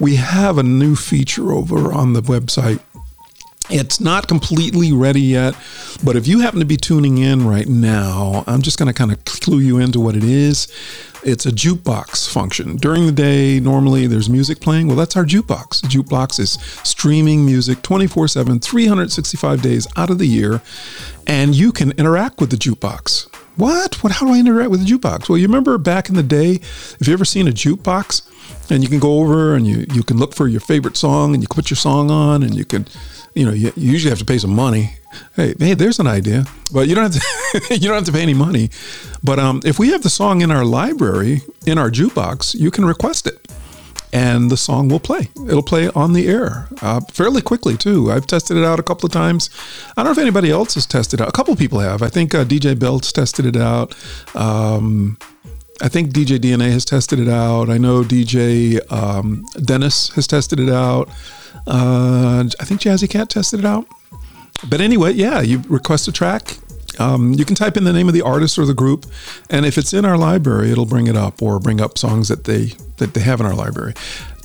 we 0.00 0.16
have 0.16 0.58
a 0.58 0.62
new 0.62 0.96
feature 0.96 1.52
over 1.52 1.92
on 1.92 2.14
the 2.14 2.22
website. 2.22 2.80
It's 3.70 4.00
not 4.00 4.26
completely 4.26 4.92
ready 4.92 5.20
yet, 5.20 5.54
but 6.02 6.16
if 6.16 6.26
you 6.26 6.40
happen 6.40 6.58
to 6.58 6.66
be 6.66 6.76
tuning 6.76 7.18
in 7.18 7.46
right 7.46 7.68
now, 7.68 8.42
I'm 8.46 8.62
just 8.62 8.78
going 8.78 8.88
to 8.88 8.92
kind 8.92 9.12
of 9.12 9.24
clue 9.24 9.60
you 9.60 9.78
into 9.78 10.00
what 10.00 10.16
it 10.16 10.24
is. 10.24 10.66
It's 11.22 11.46
a 11.46 11.50
jukebox 11.50 12.32
function. 12.32 12.76
During 12.76 13.06
the 13.06 13.12
day, 13.12 13.60
normally 13.60 14.06
there's 14.06 14.28
music 14.28 14.60
playing. 14.60 14.86
Well, 14.86 14.96
that's 14.96 15.16
our 15.16 15.24
jukebox. 15.24 15.82
Jukebox 15.82 16.40
is 16.40 16.52
streaming 16.82 17.44
music 17.44 17.82
24 17.82 18.28
7, 18.28 18.58
365 18.58 19.62
days 19.62 19.86
out 19.96 20.10
of 20.10 20.18
the 20.18 20.26
year, 20.26 20.62
and 21.26 21.54
you 21.54 21.72
can 21.72 21.92
interact 21.92 22.40
with 22.40 22.50
the 22.50 22.56
jukebox. 22.56 23.28
What? 23.56 24.02
What? 24.02 24.12
How 24.12 24.26
do 24.26 24.32
I 24.32 24.40
interact 24.40 24.70
with 24.70 24.86
the 24.86 24.92
jukebox? 24.92 25.28
Well, 25.28 25.38
you 25.38 25.46
remember 25.46 25.76
back 25.76 26.08
in 26.08 26.14
the 26.14 26.22
day, 26.22 26.54
if 26.54 27.06
you 27.06 27.12
ever 27.12 27.26
seen 27.26 27.46
a 27.46 27.52
jukebox, 27.52 28.22
and 28.70 28.82
you 28.82 28.88
can 28.88 28.98
go 28.98 29.20
over 29.20 29.54
and 29.54 29.66
you 29.66 29.84
you 29.92 30.02
can 30.02 30.16
look 30.16 30.34
for 30.34 30.48
your 30.48 30.60
favorite 30.60 30.96
song 30.96 31.34
and 31.34 31.42
you 31.42 31.48
can 31.48 31.56
put 31.56 31.70
your 31.70 31.76
song 31.76 32.10
on 32.10 32.42
and 32.42 32.54
you 32.54 32.64
can, 32.64 32.86
you 33.34 33.44
know, 33.44 33.52
you, 33.52 33.72
you 33.76 33.92
usually 33.92 34.10
have 34.10 34.18
to 34.18 34.24
pay 34.24 34.38
some 34.38 34.54
money. 34.54 34.94
Hey, 35.34 35.54
hey, 35.58 35.74
there's 35.74 35.98
an 35.98 36.06
idea, 36.06 36.44
but 36.72 36.88
you 36.88 36.94
don't 36.94 37.12
have 37.12 37.20
to 37.20 37.74
you 37.74 37.88
don't 37.88 37.96
have 37.96 38.04
to 38.04 38.12
pay 38.12 38.22
any 38.22 38.34
money. 38.34 38.70
But 39.22 39.38
um, 39.38 39.60
if 39.64 39.78
we 39.78 39.88
have 39.90 40.02
the 40.02 40.10
song 40.10 40.40
in 40.40 40.50
our 40.50 40.64
library 40.64 41.42
in 41.66 41.78
our 41.78 41.90
jukebox, 41.90 42.54
you 42.54 42.70
can 42.70 42.84
request 42.84 43.26
it. 43.26 43.46
And 44.12 44.50
the 44.50 44.56
song 44.56 44.88
will 44.88 44.98
play. 44.98 45.28
It'll 45.46 45.62
play 45.62 45.88
on 45.90 46.14
the 46.14 46.26
air 46.26 46.68
uh, 46.82 47.00
fairly 47.12 47.42
quickly 47.42 47.76
too. 47.76 48.10
I've 48.10 48.26
tested 48.26 48.56
it 48.56 48.64
out 48.64 48.80
a 48.80 48.82
couple 48.82 49.06
of 49.06 49.12
times. 49.12 49.50
I 49.96 50.02
don't 50.02 50.06
know 50.06 50.10
if 50.10 50.18
anybody 50.18 50.50
else 50.50 50.74
has 50.74 50.84
tested 50.84 51.20
it 51.20 51.22
out. 51.22 51.28
A 51.28 51.32
couple 51.32 51.54
people 51.54 51.78
have. 51.78 52.02
I 52.02 52.08
think 52.08 52.34
uh, 52.34 52.44
DJ 52.44 52.76
Belts 52.76 53.12
tested 53.12 53.46
it 53.46 53.56
out. 53.56 53.94
Um, 54.34 55.16
I 55.80 55.88
think 55.88 56.10
DJ 56.10 56.38
DNA 56.38 56.72
has 56.72 56.84
tested 56.84 57.20
it 57.20 57.28
out. 57.28 57.70
I 57.70 57.78
know 57.78 58.02
DJ 58.02 58.80
um, 58.92 59.46
Dennis 59.62 60.10
has 60.10 60.26
tested 60.26 60.58
it 60.58 60.68
out. 60.68 61.08
Uh, 61.66 62.44
I 62.60 62.64
think 62.64 62.80
Jazzy 62.80 63.08
Cat 63.08 63.30
tested 63.30 63.60
it 63.60 63.66
out. 63.66 63.86
But 64.68 64.80
anyway, 64.80 65.12
yeah, 65.12 65.40
you 65.40 65.62
request 65.68 66.08
a 66.08 66.12
track. 66.12 66.58
Um, 66.98 67.32
you 67.32 67.44
can 67.44 67.54
type 67.54 67.76
in 67.76 67.84
the 67.84 67.92
name 67.92 68.08
of 68.08 68.14
the 68.14 68.22
artist 68.22 68.58
or 68.58 68.66
the 68.66 68.74
group, 68.74 69.06
and 69.48 69.64
if 69.64 69.78
it's 69.78 69.92
in 69.92 70.04
our 70.04 70.18
library, 70.18 70.70
it'll 70.70 70.86
bring 70.86 71.06
it 71.06 71.16
up 71.16 71.40
or 71.40 71.58
bring 71.58 71.80
up 71.80 71.98
songs 71.98 72.28
that 72.28 72.44
they 72.44 72.72
that 72.96 73.14
they 73.14 73.20
have 73.20 73.40
in 73.40 73.46
our 73.46 73.54
library. 73.54 73.94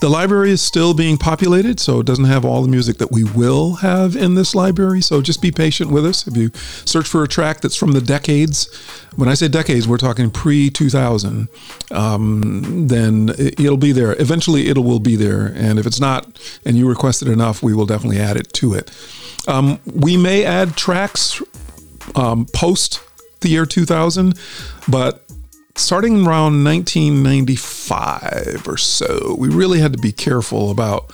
The 0.01 0.09
library 0.09 0.51
is 0.51 0.61
still 0.61 0.93
being 0.93 1.17
populated, 1.17 1.79
so 1.79 1.99
it 2.01 2.05
doesn't 2.05 2.25
have 2.25 2.43
all 2.43 2.61
the 2.61 2.67
music 2.67 2.97
that 2.97 3.11
we 3.11 3.23
will 3.23 3.75
have 3.75 4.15
in 4.15 4.35
this 4.35 4.53
library. 4.53 5.01
So 5.01 5.21
just 5.21 5.41
be 5.41 5.51
patient 5.51 5.89
with 5.89 6.05
us. 6.05 6.27
If 6.27 6.35
you 6.35 6.51
search 6.53 7.07
for 7.07 7.23
a 7.23 7.27
track 7.27 7.61
that's 7.61 7.77
from 7.77 7.93
the 7.93 8.01
decades, 8.01 8.67
when 9.15 9.29
I 9.29 9.35
say 9.35 9.47
decades, 9.47 9.87
we're 9.87 9.97
talking 9.97 10.29
pre 10.31 10.69
2000, 10.69 11.47
um, 11.91 12.87
then 12.87 13.29
it'll 13.37 13.77
be 13.77 13.93
there. 13.93 14.19
Eventually, 14.21 14.67
it 14.67 14.77
will 14.77 14.99
be 14.99 15.15
there. 15.15 15.47
And 15.55 15.79
if 15.79 15.85
it's 15.85 15.99
not, 15.99 16.39
and 16.65 16.77
you 16.77 16.89
request 16.89 17.21
it 17.21 17.29
enough, 17.29 17.63
we 17.63 17.73
will 17.73 17.85
definitely 17.85 18.19
add 18.19 18.35
it 18.35 18.51
to 18.53 18.73
it. 18.73 18.91
Um, 19.47 19.79
we 19.85 20.17
may 20.17 20.43
add 20.43 20.75
tracks 20.75 21.41
um, 22.15 22.45
post 22.47 23.01
the 23.41 23.49
year 23.49 23.65
2000, 23.65 24.37
but 24.87 25.25
starting 25.75 26.25
around 26.25 26.63
1995 26.63 28.67
or 28.67 28.77
so, 28.77 29.35
we 29.37 29.49
really 29.49 29.79
had 29.79 29.93
to 29.93 29.99
be 29.99 30.11
careful 30.11 30.71
about 30.71 31.13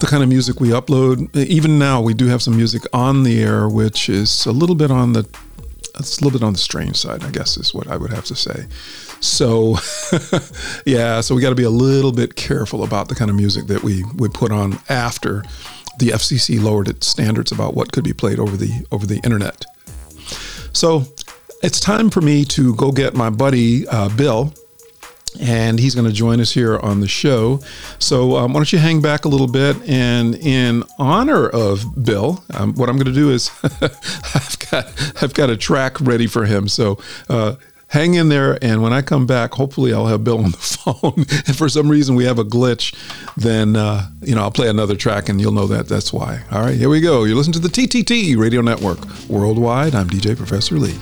the 0.00 0.06
kind 0.06 0.22
of 0.22 0.28
music 0.28 0.60
we 0.60 0.68
upload. 0.68 1.34
Even 1.36 1.78
now, 1.78 2.00
we 2.00 2.14
do 2.14 2.26
have 2.26 2.42
some 2.42 2.56
music 2.56 2.82
on 2.92 3.24
the 3.24 3.42
air, 3.42 3.68
which 3.68 4.08
is 4.08 4.46
a 4.46 4.52
little 4.52 4.76
bit 4.76 4.90
on 4.90 5.12
the 5.12 5.28
it's 5.98 6.20
a 6.20 6.24
little 6.24 6.38
bit 6.38 6.44
on 6.44 6.52
the 6.52 6.58
strange 6.58 6.96
side, 6.96 7.24
I 7.24 7.30
guess, 7.30 7.56
is 7.56 7.74
what 7.74 7.88
I 7.88 7.96
would 7.96 8.12
have 8.12 8.24
to 8.26 8.36
say. 8.36 8.66
So, 9.20 9.78
yeah, 10.86 11.20
so 11.20 11.34
we 11.34 11.42
got 11.42 11.48
to 11.48 11.56
be 11.56 11.64
a 11.64 11.70
little 11.70 12.12
bit 12.12 12.36
careful 12.36 12.84
about 12.84 13.08
the 13.08 13.16
kind 13.16 13.30
of 13.30 13.36
music 13.36 13.66
that 13.66 13.82
we 13.82 14.04
would 14.14 14.32
put 14.32 14.52
on 14.52 14.78
after 14.88 15.42
the 15.98 16.10
FCC 16.10 16.62
lowered 16.62 16.88
its 16.88 17.08
standards 17.08 17.50
about 17.50 17.74
what 17.74 17.90
could 17.90 18.04
be 18.04 18.12
played 18.12 18.38
over 18.38 18.56
the 18.56 18.86
over 18.92 19.06
the 19.06 19.18
internet. 19.24 19.64
So, 20.72 21.04
it's 21.62 21.80
time 21.80 22.10
for 22.10 22.20
me 22.20 22.44
to 22.46 22.74
go 22.76 22.92
get 22.92 23.14
my 23.14 23.30
buddy 23.30 23.86
uh, 23.88 24.08
Bill, 24.10 24.52
and 25.40 25.78
he's 25.78 25.94
going 25.94 26.06
to 26.06 26.12
join 26.12 26.40
us 26.40 26.52
here 26.52 26.78
on 26.78 27.00
the 27.00 27.08
show. 27.08 27.60
So 27.98 28.36
um, 28.36 28.52
why 28.52 28.60
don't 28.60 28.72
you 28.72 28.78
hang 28.78 29.00
back 29.00 29.24
a 29.24 29.28
little 29.28 29.48
bit? 29.48 29.76
And 29.88 30.34
in 30.36 30.84
honor 30.98 31.48
of 31.48 32.04
Bill, 32.04 32.44
um, 32.54 32.74
what 32.74 32.88
I'm 32.88 32.96
going 32.96 33.06
to 33.06 33.12
do 33.12 33.30
is 33.30 33.50
I've 33.62 34.70
got 34.70 35.22
I've 35.22 35.34
got 35.34 35.50
a 35.50 35.56
track 35.56 36.00
ready 36.00 36.26
for 36.26 36.44
him. 36.44 36.68
So. 36.68 36.98
Uh, 37.28 37.56
hang 37.88 38.14
in 38.14 38.28
there, 38.28 38.58
and 38.62 38.82
when 38.82 38.92
I 38.92 39.02
come 39.02 39.26
back, 39.26 39.52
hopefully 39.54 39.92
I'll 39.92 40.06
have 40.06 40.24
Bill 40.24 40.38
on 40.38 40.52
the 40.52 40.56
phone. 40.56 41.14
if 41.18 41.56
for 41.56 41.68
some 41.68 41.88
reason 41.88 42.14
we 42.14 42.24
have 42.24 42.38
a 42.38 42.44
glitch, 42.44 42.94
then 43.36 43.76
uh, 43.76 44.08
you 44.22 44.34
know 44.34 44.42
I'll 44.42 44.50
play 44.50 44.68
another 44.68 44.96
track, 44.96 45.28
and 45.28 45.40
you'll 45.40 45.52
know 45.52 45.66
that 45.66 45.88
that's 45.88 46.12
why. 46.12 46.42
All 46.50 46.60
right, 46.62 46.76
here 46.76 46.88
we 46.88 47.00
go. 47.00 47.24
You 47.24 47.34
listen 47.34 47.52
to 47.54 47.58
the 47.58 47.68
TTT 47.68 48.36
Radio 48.38 48.60
Network 48.60 48.98
worldwide. 49.28 49.94
I'm 49.94 50.08
DJ 50.08 50.36
Professor 50.36 50.76
Lee. 50.76 50.98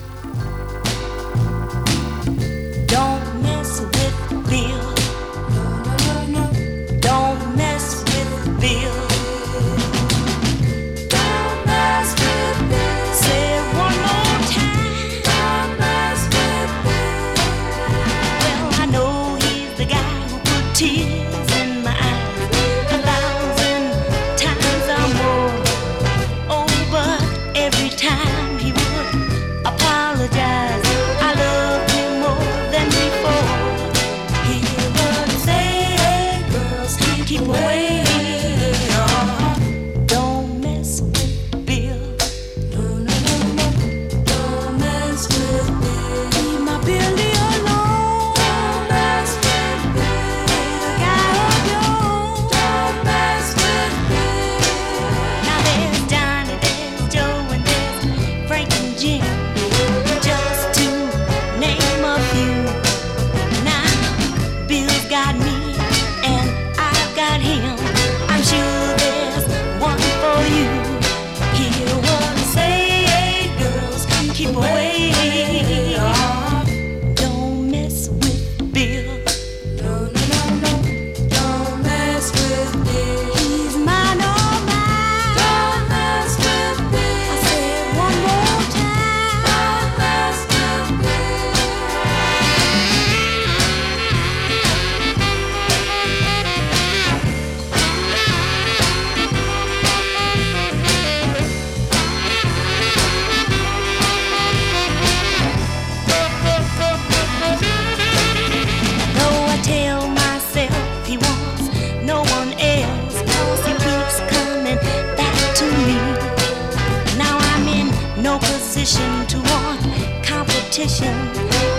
To 118.86 119.38
want 119.38 120.24
competition. 120.24 121.12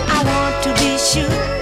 I 0.08 0.22
want 0.26 0.62
to 0.62 0.74
be 0.74 0.98
sure 0.98 1.57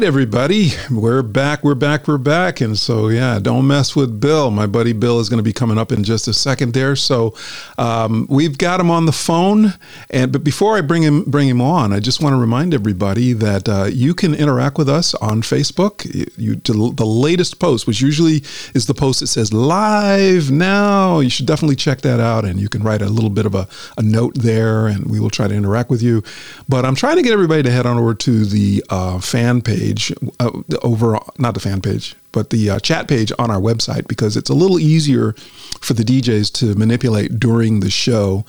right, 0.00 0.06
everybody. 0.06 0.70
We're 0.90 1.22
back. 1.22 1.62
We're 1.62 1.74
back. 1.74 2.08
We're 2.08 2.16
back. 2.16 2.62
And 2.62 2.78
so, 2.78 3.08
yeah, 3.08 3.38
don't 3.38 3.66
mess 3.66 3.94
with 3.94 4.18
Bill. 4.18 4.50
My 4.50 4.66
buddy 4.66 4.94
Bill 4.94 5.20
is 5.20 5.28
going 5.28 5.40
to 5.40 5.42
be 5.42 5.52
coming 5.52 5.76
up 5.76 5.92
in 5.92 6.04
just 6.04 6.26
a 6.26 6.32
second 6.32 6.72
there. 6.72 6.96
So, 6.96 7.34
um, 7.76 8.26
we've 8.30 8.56
got 8.56 8.80
him 8.80 8.90
on 8.90 9.04
the 9.04 9.12
phone. 9.12 9.74
And 10.08 10.32
but 10.32 10.42
before 10.42 10.78
I 10.78 10.80
bring 10.80 11.02
him 11.02 11.24
bring 11.24 11.48
him 11.48 11.60
on, 11.60 11.92
I 11.92 12.00
just 12.00 12.22
want 12.22 12.32
to 12.32 12.38
remind 12.38 12.72
everybody 12.72 13.34
that 13.34 13.68
uh, 13.68 13.88
you 13.92 14.14
can 14.14 14.34
interact 14.34 14.78
with 14.78 14.88
us 14.88 15.14
on 15.16 15.42
Facebook. 15.42 16.06
You, 16.14 16.26
you 16.38 16.54
the 16.92 17.04
latest 17.04 17.58
post, 17.58 17.86
which 17.86 18.00
usually 18.00 18.42
is 18.74 18.86
the 18.86 18.94
post 18.94 19.20
that 19.20 19.26
says 19.26 19.52
live 19.52 20.50
now. 20.50 21.20
You 21.20 21.28
should 21.28 21.46
definitely 21.46 21.76
check 21.76 22.00
that 22.02 22.20
out, 22.20 22.46
and 22.46 22.58
you 22.58 22.70
can 22.70 22.82
write 22.82 23.02
a 23.02 23.10
little 23.10 23.28
bit 23.28 23.44
of 23.44 23.54
a, 23.54 23.68
a 23.98 24.02
note 24.02 24.34
there, 24.36 24.86
and 24.86 25.10
we 25.10 25.20
will 25.20 25.30
try 25.30 25.46
to 25.46 25.54
interact 25.54 25.90
with 25.90 26.02
you. 26.02 26.22
But 26.70 26.86
I'm 26.86 26.94
trying 26.94 27.16
to 27.16 27.22
get 27.22 27.32
everybody 27.32 27.62
to 27.64 27.70
head 27.70 27.84
on 27.84 27.98
over 27.98 28.14
to 28.14 28.44
the 28.46 28.82
uh, 28.88 29.18
fan 29.20 29.60
page 29.60 29.89
uh, 30.38 30.50
over, 30.82 31.18
not 31.38 31.54
the 31.54 31.60
fan 31.60 31.80
page, 31.80 32.14
but 32.32 32.50
the 32.50 32.70
uh, 32.70 32.78
chat 32.78 33.08
page 33.08 33.32
on 33.38 33.50
our 33.50 33.60
website 33.60 34.06
because 34.08 34.36
it's 34.36 34.50
a 34.50 34.54
little 34.54 34.78
easier 34.78 35.32
for 35.80 35.94
the 35.94 36.02
DJs 36.02 36.52
to 36.54 36.74
manipulate 36.74 37.38
during 37.38 37.80
the 37.80 37.90
show 37.90 38.44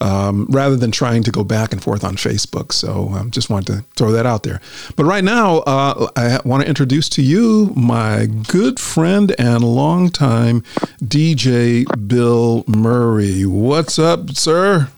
um, 0.00 0.46
rather 0.50 0.76
than 0.76 0.90
trying 0.90 1.22
to 1.22 1.30
go 1.30 1.44
back 1.44 1.72
and 1.72 1.82
forth 1.82 2.04
on 2.04 2.16
Facebook. 2.16 2.72
So 2.72 3.10
um, 3.10 3.30
just 3.30 3.48
wanted 3.50 3.66
to 3.72 3.84
throw 3.96 4.12
that 4.12 4.26
out 4.26 4.42
there. 4.42 4.60
But 4.96 5.04
right 5.04 5.24
now, 5.24 5.58
uh, 5.58 6.08
I 6.16 6.40
want 6.44 6.62
to 6.62 6.68
introduce 6.68 7.08
to 7.10 7.22
you 7.22 7.72
my 7.74 8.26
good 8.26 8.78
friend 8.78 9.34
and 9.38 9.64
longtime 9.64 10.62
DJ 11.02 11.86
Bill 12.08 12.64
Murray. 12.66 13.46
What's 13.46 13.98
up, 13.98 14.30
sir? 14.32 14.88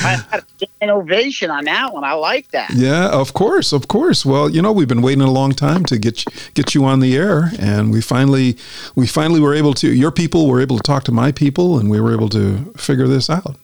I 0.00 0.22
had 0.30 0.44
an 0.80 0.90
ovation 0.90 1.50
on 1.50 1.64
that 1.64 1.92
one. 1.92 2.04
I 2.04 2.12
like 2.12 2.50
that. 2.50 2.70
yeah, 2.74 3.08
of 3.08 3.34
course, 3.34 3.72
of 3.72 3.88
course. 3.88 4.24
Well, 4.24 4.50
you 4.50 4.60
know, 4.60 4.72
we've 4.72 4.88
been 4.88 5.02
waiting 5.02 5.22
a 5.22 5.30
long 5.30 5.52
time 5.52 5.84
to 5.86 5.98
get 5.98 6.24
you, 6.24 6.32
get 6.54 6.74
you 6.74 6.84
on 6.84 7.00
the 7.00 7.16
air, 7.16 7.50
and 7.58 7.90
we 7.90 8.00
finally 8.00 8.56
we 8.94 9.06
finally 9.06 9.40
were 9.40 9.54
able 9.54 9.74
to. 9.74 9.92
Your 9.92 10.10
people 10.10 10.48
were 10.48 10.60
able 10.60 10.76
to 10.76 10.82
talk 10.82 11.04
to 11.04 11.12
my 11.12 11.32
people, 11.32 11.78
and 11.78 11.90
we 11.90 12.00
were 12.00 12.12
able 12.12 12.28
to 12.30 12.72
figure 12.76 13.06
this 13.06 13.30
out. 13.30 13.56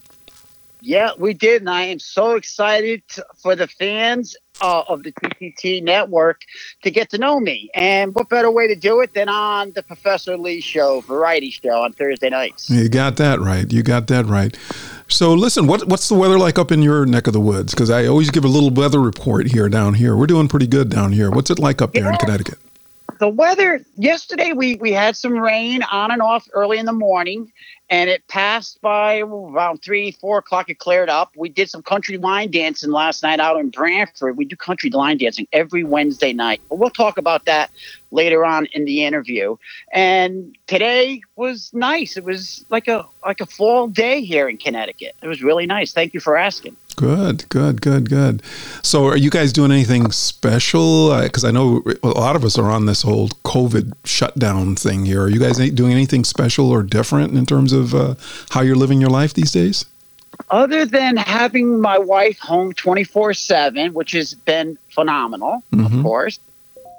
Yeah, 0.81 1.11
we 1.19 1.35
did, 1.35 1.63
and 1.63 1.71
I 1.71 1.83
am 1.83 1.99
so 1.99 2.37
excited 2.37 3.03
for 3.37 3.55
the 3.55 3.67
fans 3.67 4.35
uh, 4.61 4.85
of 4.89 5.03
the 5.03 5.13
TTT 5.13 5.83
network 5.83 6.43
to 6.83 6.91
get 6.91 7.11
to 7.11 7.19
know 7.19 7.41
me. 7.41 7.71
And 7.75 8.15
what 8.15 8.29
better 8.29 8.51
way 8.51 8.67
to 8.67 8.75
do 8.75 9.01
it 9.01 9.15
than 9.15 9.29
on 9.29 9.73
the 9.73 9.83
Professor 9.83 10.37
Lee 10.37 10.61
Show, 10.61 11.01
variety 11.03 11.51
show 11.51 11.83
on 11.83 11.93
Thursday 11.93 12.31
nights? 12.31 12.71
You 12.71 12.89
got 12.89 13.17
that 13.17 13.41
right. 13.41 13.71
You 13.73 13.83
got 13.83 14.07
that 14.09 14.27
right. 14.27 14.57
So, 15.09 15.35
listen, 15.35 15.67
what 15.67 15.87
what's 15.89 16.09
the 16.09 16.15
weather 16.15 16.39
like 16.39 16.59
up 16.59 16.71
in 16.71 16.83
your 16.83 17.05
neck 17.05 17.27
of 17.27 17.33
the 17.33 17.41
woods? 17.41 17.75
Because 17.75 17.91
I 17.91 18.07
always 18.07 18.31
give 18.31 18.45
a 18.45 18.49
little 18.49 18.71
weather 18.71 19.01
report 19.01 19.49
here 19.49 19.69
down 19.69 19.95
here. 19.95 20.17
We're 20.17 20.27
doing 20.27 20.49
pretty 20.49 20.67
good 20.67 20.89
down 20.89 21.13
here. 21.13 21.31
What's 21.31 21.51
it 21.51 21.59
like 21.59 21.83
up 21.83 21.93
there 21.93 22.11
in 22.11 22.17
Connecticut? 22.19 22.59
the 23.21 23.29
weather 23.29 23.81
yesterday 23.97 24.53
we 24.53 24.77
we 24.77 24.91
had 24.93 25.15
some 25.15 25.35
rain 25.35 25.83
on 25.85 26.11
and 26.11 26.23
off 26.23 26.49
early 26.55 26.79
in 26.79 26.87
the 26.87 26.93
morning 26.93 27.53
and 27.91 28.09
it 28.09 28.27
passed 28.29 28.81
by 28.81 29.19
around 29.19 29.83
three 29.83 30.13
four 30.13 30.39
o'clock 30.39 30.71
it 30.71 30.79
cleared 30.79 31.11
up. 31.11 31.33
We 31.37 31.49
did 31.49 31.69
some 31.69 31.83
country 31.83 32.17
line 32.17 32.51
dancing 32.51 32.93
last 32.93 33.23
night 33.23 33.41
out 33.41 33.59
in 33.59 33.71
branford. 33.71 34.37
We 34.37 34.45
do 34.45 34.57
country 34.57 34.91
line 34.91 35.19
dancing 35.19 35.49
every 35.53 35.85
wednesday 35.85 36.33
night. 36.33 36.61
But 36.69 36.79
we'll 36.79 36.91
talk 36.91 37.19
about 37.19 37.45
that 37.47 37.71
later 38.11 38.45
on 38.45 38.67
in 38.73 38.85
the 38.85 39.05
interview 39.05 39.57
and 39.93 40.57
today 40.67 41.21
was 41.37 41.71
nice 41.73 42.17
it 42.17 42.25
was 42.25 42.65
like 42.71 42.89
a 42.89 43.05
like 43.25 43.41
a 43.41 43.47
fall 43.47 43.87
day 43.89 44.21
here 44.23 44.49
in 44.49 44.57
connecticut 44.57 45.15
it 45.23 45.29
was 45.29 45.43
really 45.43 45.67
nice 45.67 45.93
thank 45.93 46.13
you 46.15 46.21
for 46.21 46.37
asking 46.37 46.77
Good, 46.97 47.49
good, 47.49 47.81
good, 47.81 48.11
good. 48.11 48.43
So, 48.83 49.07
are 49.07 49.17
you 49.17 49.31
guys 49.31 49.55
doing 49.55 49.71
anything 49.73 50.11
special? 50.13 51.19
Because 51.23 51.45
I 51.45 51.51
know 51.51 51.83
a 52.03 52.09
lot 52.09 52.37
of 52.37 52.45
us 52.45 52.59
are 52.59 52.71
on 52.71 52.85
this 52.85 53.01
whole 53.01 53.29
COVID 53.45 53.95
shutdown 54.05 54.77
thing 54.77 55.07
here. 55.07 55.23
Are 55.23 55.31
you 55.31 55.41
guys 55.41 55.57
doing 55.71 55.93
anything 55.93 56.25
special 56.25 56.69
or 56.69 56.83
different 56.83 57.33
in 57.39 57.47
terms 57.47 57.73
of 57.73 57.95
uh, 57.95 58.17
how 58.51 58.61
you're 58.61 58.77
living 58.77 59.01
your 59.01 59.09
life 59.09 59.33
these 59.33 59.53
days? 59.53 59.87
other 60.51 60.85
than 60.85 61.17
having 61.17 61.81
my 61.81 61.99
wife 61.99 62.39
home 62.39 62.73
24 62.73 63.35
7 63.35 63.93
which 63.93 64.13
has 64.13 64.35
been 64.35 64.79
phenomenal 64.91 65.63
Mhm. 65.73 65.87
of 65.99 66.03
course 66.03 66.39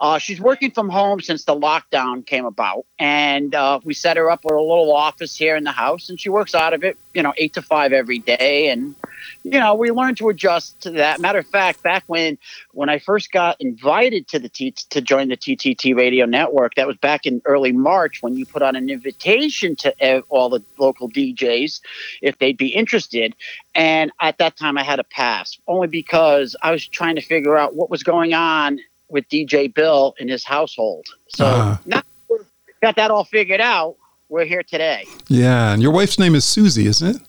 uh, 0.01 0.17
she's 0.17 0.41
working 0.41 0.71
from 0.71 0.89
home 0.89 1.21
since 1.21 1.45
the 1.45 1.55
lockdown 1.55 2.25
came 2.25 2.45
about. 2.45 2.85
And 2.97 3.53
uh, 3.53 3.79
we 3.83 3.93
set 3.93 4.17
her 4.17 4.31
up 4.31 4.43
with 4.43 4.53
a 4.53 4.59
little 4.59 4.91
office 4.93 5.35
here 5.35 5.55
in 5.55 5.63
the 5.63 5.71
house 5.71 6.09
and 6.09 6.19
she 6.19 6.27
works 6.27 6.55
out 6.55 6.73
of 6.73 6.83
it 6.83 6.97
you 7.13 7.21
know 7.21 7.33
8 7.37 7.53
to 7.53 7.61
5 7.61 7.93
every 7.93 8.19
day. 8.19 8.69
And 8.69 8.95
you 9.43 9.59
know 9.59 9.75
we 9.75 9.91
learned 9.91 10.17
to 10.17 10.29
adjust 10.29 10.81
to 10.81 10.91
that. 10.91 11.19
Matter 11.19 11.39
of 11.39 11.47
fact 11.47 11.83
back 11.83 12.03
when 12.07 12.37
when 12.71 12.89
i 12.89 12.99
first 12.99 13.31
got 13.31 13.57
invited 13.59 14.27
to 14.29 14.39
the 14.39 14.49
T- 14.49 14.71
to 14.71 15.01
join 15.01 15.29
the 15.29 15.37
ttt 15.37 15.95
radio 15.95 16.25
network 16.25 16.75
that 16.75 16.87
was 16.87 16.97
back 16.97 17.25
in 17.25 17.41
early 17.45 17.71
march 17.71 18.21
when 18.21 18.35
you 18.35 18.45
put 18.45 18.61
on 18.61 18.75
an 18.75 18.89
invitation 18.89 19.75
to 19.77 20.03
ev- 20.03 20.23
all 20.29 20.49
the 20.49 20.61
local 20.77 21.09
djs 21.09 21.81
if 22.21 22.37
they'd 22.39 22.57
be 22.57 22.69
interested. 22.69 23.35
And 23.73 24.11
at 24.19 24.37
that 24.39 24.57
time, 24.57 24.77
I 24.77 24.83
had 24.83 24.99
a 24.99 25.03
pass 25.03 25.57
only 25.67 25.87
because 25.87 26.55
I 26.61 26.71
was 26.71 26.85
trying 26.85 27.15
to 27.15 27.21
figure 27.21 27.57
out 27.57 27.75
what 27.75 27.89
was 27.89 28.03
going 28.03 28.33
on 28.33 28.79
with 29.11 29.27
DJ 29.29 29.73
Bill 29.73 30.15
in 30.19 30.27
his 30.29 30.43
household. 30.43 31.05
So 31.29 31.45
Ah. 31.45 31.79
now 31.85 32.01
we've 32.29 32.39
got 32.81 32.95
that 32.95 33.11
all 33.11 33.25
figured 33.25 33.61
out. 33.61 33.95
We're 34.29 34.45
here 34.45 34.63
today. 34.63 35.05
Yeah, 35.27 35.73
and 35.73 35.81
your 35.81 35.91
wife's 35.91 36.17
name 36.17 36.35
is 36.35 36.45
Susie, 36.45 36.87
isn't 36.87 37.15
it? 37.17 37.21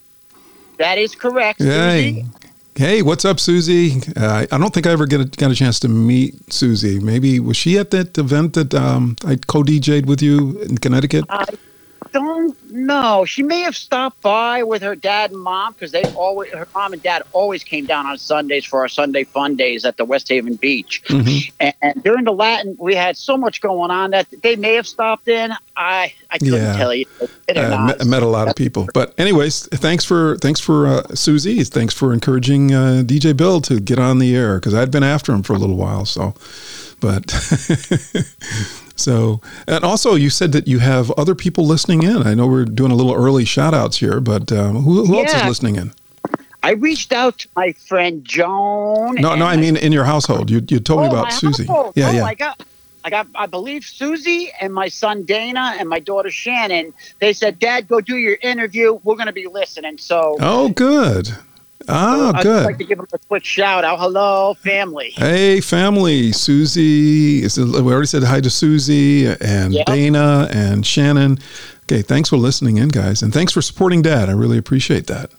That 0.79 0.99
is 0.99 1.15
correct. 1.17 1.61
Hey, 1.61 2.13
Susie. 2.13 2.27
hey, 2.77 3.03
what's 3.03 3.25
up, 3.25 3.41
Susie? 3.41 4.01
Uh, 4.17 4.47
I 4.51 4.59
don't 4.59 4.73
think 4.73 4.87
I 4.87 4.93
ever 4.93 5.07
get 5.07 5.21
a, 5.21 5.25
got 5.25 5.51
a 5.51 5.55
chance 5.55 5.81
to 5.81 5.89
meet 5.89 6.35
Susie. 6.53 7.01
Maybe 7.01 7.41
was 7.41 7.57
she 7.57 7.77
at 7.79 7.91
that 7.91 8.17
event 8.19 8.55
that 8.55 8.73
um, 8.75 9.17
I 9.27 9.35
co-DJ'd 9.37 10.07
with 10.07 10.23
you 10.23 10.61
in 10.63 10.79
Connecticut? 10.79 11.25
I 11.29 11.45
don't 12.13 12.71
know. 12.71 13.25
She 13.25 13.43
may 13.43 13.61
have 13.61 13.77
stopped 13.77 14.21
by 14.21 14.63
with 14.63 14.83
her 14.83 14.95
dad 14.95 15.31
and 15.33 15.41
mom 15.41 15.73
because 15.73 15.93
they 15.93 16.05
always, 16.15 16.53
her 16.53 16.69
mom 16.75 16.93
and 16.93 17.03
dad 17.03 17.23
always 17.33 17.65
came 17.65 17.87
down 17.87 18.07
on 18.07 18.19
Sundays 18.19 18.65
for 18.65 18.81
our 18.81 18.89
Sunday 18.89 19.25
fun 19.25 19.57
days 19.57 19.85
at 19.85 19.97
the 19.97 20.05
West 20.05 20.29
Haven 20.29 20.57
Beach. 20.57 21.03
Mhm. 21.07 21.53
And, 21.61 21.75
and 21.83 22.03
during 22.05 22.25
the 22.25 22.33
Latin, 22.33 22.77
we 22.79 22.95
had 22.95 23.17
so 23.17 23.37
much 23.37 23.61
going 23.61 23.91
on 23.91 24.11
that 24.11 24.27
they 24.43 24.57
may 24.57 24.75
have 24.75 24.87
stopped 24.87 25.29
in. 25.29 25.53
I 25.77 26.13
I 26.31 26.39
couldn't 26.39 26.55
Yeah. 26.55 26.77
tell 26.77 26.95
you. 26.95 27.07
Or 27.21 27.29
Uh, 27.55 27.87
met, 27.87 28.07
met 28.07 28.23
a 28.23 28.27
lot 28.29 28.49
of 28.49 28.55
people, 28.57 28.89
but 28.95 29.15
anyways, 29.19 29.67
thanks 29.73 30.05
for 30.05 30.37
thanks 30.39 30.61
for 30.61 30.87
uh, 30.87 31.03
Susie. 31.15 31.65
Thanks 31.65 31.93
for 31.95 32.13
encouraging 32.13 32.73
uh, 32.73 33.03
DJ 33.05 33.37
Bill 33.37 33.61
to 33.63 33.81
get 33.81 33.99
on 33.99 34.19
the 34.19 34.35
air 34.35 34.57
because 34.59 34.75
I'd 34.75 34.91
been 34.91 35.03
after 35.03 35.33
him 35.33 35.43
for 35.43 35.55
a 35.55 35.59
little 35.59 35.77
while. 35.77 36.05
So, 36.07 36.35
but 37.01 37.25
so 38.97 39.41
and 39.67 39.85
also 39.85 40.15
you 40.15 40.31
said 40.31 40.53
that 40.53 40.69
you 40.69 40.79
have 40.79 41.11
other 41.13 41.35
people 41.35 41.67
listening 41.67 42.03
in. 42.03 42.27
I 42.27 42.35
know 42.35 42.47
we're 42.47 42.65
doing 42.65 42.93
a 42.93 42.95
little 42.95 43.15
early 43.15 43.45
shout 43.45 43.75
outs 43.75 43.99
here, 43.99 44.21
but 44.21 44.53
um, 44.53 44.77
who, 44.83 45.07
who 45.07 45.19
else 45.19 45.35
is 45.35 45.45
listening 45.45 45.77
in? 45.77 45.93
I 46.63 46.73
reached 46.73 47.13
out 47.13 47.39
to 47.39 47.49
my 47.57 47.73
friend 47.73 48.25
Joan. 48.25 49.17
No, 49.17 49.35
no, 49.35 49.47
I 49.47 49.57
mean 49.57 49.77
in 49.77 49.93
your 49.93 50.05
household. 50.05 50.51
You 50.51 50.63
you 50.69 50.79
told 50.79 51.01
me 51.01 51.07
oh, 51.07 51.11
about 51.11 51.25
my 51.25 51.31
Susie. 51.31 51.67
household. 51.67 51.95
Yeah, 51.97 52.09
oh, 52.09 52.13
yeah. 52.13 52.25
I 52.25 52.35
got, 52.35 52.63
I 53.05 53.11
got, 53.11 53.27
I 53.35 53.47
believe 53.47 53.85
Susie 53.85 54.53
and 54.61 54.73
my 54.73 54.89
son 54.89 55.25
Dana 55.25 55.75
and 55.79 55.89
my 55.89 55.99
daughter 55.99 56.31
Shannon. 56.31 56.95
They 57.19 57.33
said, 57.33 57.59
"Dad, 57.59 57.89
go 57.89 58.01
do 58.01 58.17
your 58.17 58.39
interview. 58.43 59.01
We're 59.03 59.17
going 59.17 59.27
to 59.27 59.33
be 59.33 59.49
listening." 59.49 59.99
So 59.99 60.37
Oh, 60.41 60.69
good. 60.69 61.31
Oh, 61.89 62.33
good 62.43 62.63
I'd 62.63 62.65
like 62.67 62.79
to 62.79 62.85
give 62.85 62.99
them 62.99 63.07
a 63.13 63.19
quick 63.19 63.45
shout 63.45 63.85
out. 63.85 63.99
Hello, 63.99 64.55
family. 64.55 65.11
Hey, 65.17 65.61
family. 65.61 66.33
Susie. 66.33 67.43
is- 67.43 67.59
We 67.59 67.93
already 67.93 68.07
said 68.07 68.23
hi 68.25 68.41
to 68.41 68.51
Susie 68.51 69.27
and 69.27 69.73
Yep. 69.75 69.87
Dana 69.87 70.49
and 70.53 70.87
Shannon. 70.87 71.39
Okay, 71.85 72.03
thanks 72.03 72.29
for 72.29 72.37
listening 72.37 72.77
in, 72.79 72.89
guys. 72.89 73.23
And 73.23 73.33
thanks 73.33 73.53
for 73.53 73.61
supporting 73.63 74.03
Dad. 74.03 74.29
I 74.29 74.33
really 74.33 74.59
appreciate 74.59 75.07
that. 75.09 75.31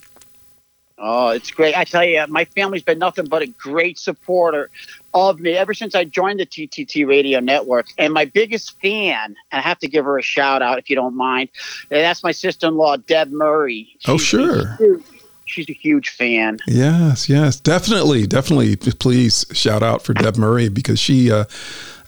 Oh, 1.06 1.28
it's 1.28 1.50
great. 1.50 1.76
I 1.76 1.84
tell 1.84 2.04
you, 2.04 2.24
my 2.28 2.46
family's 2.46 2.82
been 2.82 2.98
nothing 2.98 3.26
but 3.26 3.42
a 3.42 3.46
great 3.46 3.98
supporter 3.98 4.70
of 5.12 5.38
me 5.38 5.52
ever 5.52 5.74
since 5.74 5.94
I 5.94 6.04
joined 6.04 6.40
the 6.40 6.46
TTT 6.46 7.06
radio 7.06 7.40
network. 7.40 7.86
And 7.98 8.14
my 8.14 8.24
biggest 8.24 8.80
fan, 8.80 9.34
and 9.52 9.58
I 9.58 9.60
have 9.60 9.78
to 9.80 9.88
give 9.88 10.06
her 10.06 10.18
a 10.18 10.22
shout 10.22 10.62
out 10.62 10.78
if 10.78 10.88
you 10.88 10.96
don't 10.96 11.14
mind, 11.14 11.50
that's 11.90 12.22
my 12.22 12.32
sister 12.32 12.68
in 12.68 12.76
law, 12.76 12.96
Deb 12.96 13.30
Murray. 13.32 13.96
Oh, 14.06 14.16
She's 14.16 14.38
a 14.40 14.76
sure. 14.76 14.78
She's 15.46 15.68
a 15.68 15.74
huge 15.74 16.10
fan. 16.10 16.58
Yes, 16.66 17.28
yes, 17.28 17.60
definitely, 17.60 18.26
definitely. 18.26 18.76
Please 18.76 19.44
shout 19.52 19.82
out 19.82 20.02
for 20.02 20.14
Deb 20.14 20.36
Murray 20.36 20.68
because 20.68 20.98
she, 20.98 21.30
uh, 21.30 21.44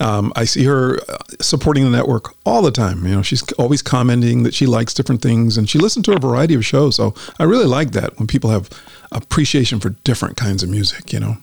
um, 0.01 0.33
I 0.37 0.45
see 0.45 0.65
her 0.65 0.99
uh, 1.09 1.19
supporting 1.41 1.85
the 1.85 1.91
network 1.91 2.35
all 2.45 2.63
the 2.63 2.71
time. 2.71 3.07
You 3.07 3.17
know, 3.17 3.23
she's 3.23 3.43
always 3.53 3.83
commenting 3.83 4.43
that 4.45 4.55
she 4.55 4.67
likes 4.67 4.95
different 4.95 5.21
things, 5.21 5.59
and 5.59 5.69
she 5.69 5.79
listens 5.79 6.07
to 6.07 6.15
a 6.15 6.19
variety 6.19 6.55
of 6.55 6.65
shows. 6.65 6.97
So 6.97 7.15
I 7.39 7.45
really 7.45 7.67
like 7.67 7.93
that 7.93 8.19
when 8.19 8.27
people 8.27 8.51
have 8.51 8.71
appreciation 9.13 9.81
for 9.81 9.91
different 9.91 10.37
kinds 10.37 10.63
of 10.63 10.71
music. 10.71 11.13
You 11.13 11.21
know. 11.21 11.37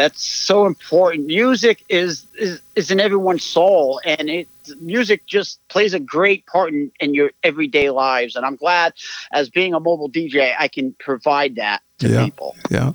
That's 0.00 0.22
so 0.22 0.64
important. 0.64 1.26
Music 1.26 1.84
is 1.90 2.26
is, 2.34 2.62
is 2.74 2.90
in 2.90 3.00
everyone's 3.00 3.44
soul, 3.44 4.00
and 4.06 4.30
it 4.30 4.48
music 4.80 5.26
just 5.26 5.60
plays 5.68 5.92
a 5.92 6.00
great 6.00 6.46
part 6.46 6.72
in, 6.72 6.90
in 7.00 7.12
your 7.12 7.32
everyday 7.42 7.90
lives. 7.90 8.34
And 8.34 8.46
I'm 8.46 8.56
glad, 8.56 8.94
as 9.32 9.50
being 9.50 9.74
a 9.74 9.80
mobile 9.80 10.08
DJ, 10.08 10.54
I 10.58 10.68
can 10.68 10.94
provide 11.00 11.56
that 11.56 11.82
to 11.98 12.08
Yeah. 12.08 12.24
people. 12.24 12.56
Yeah. 12.70 12.92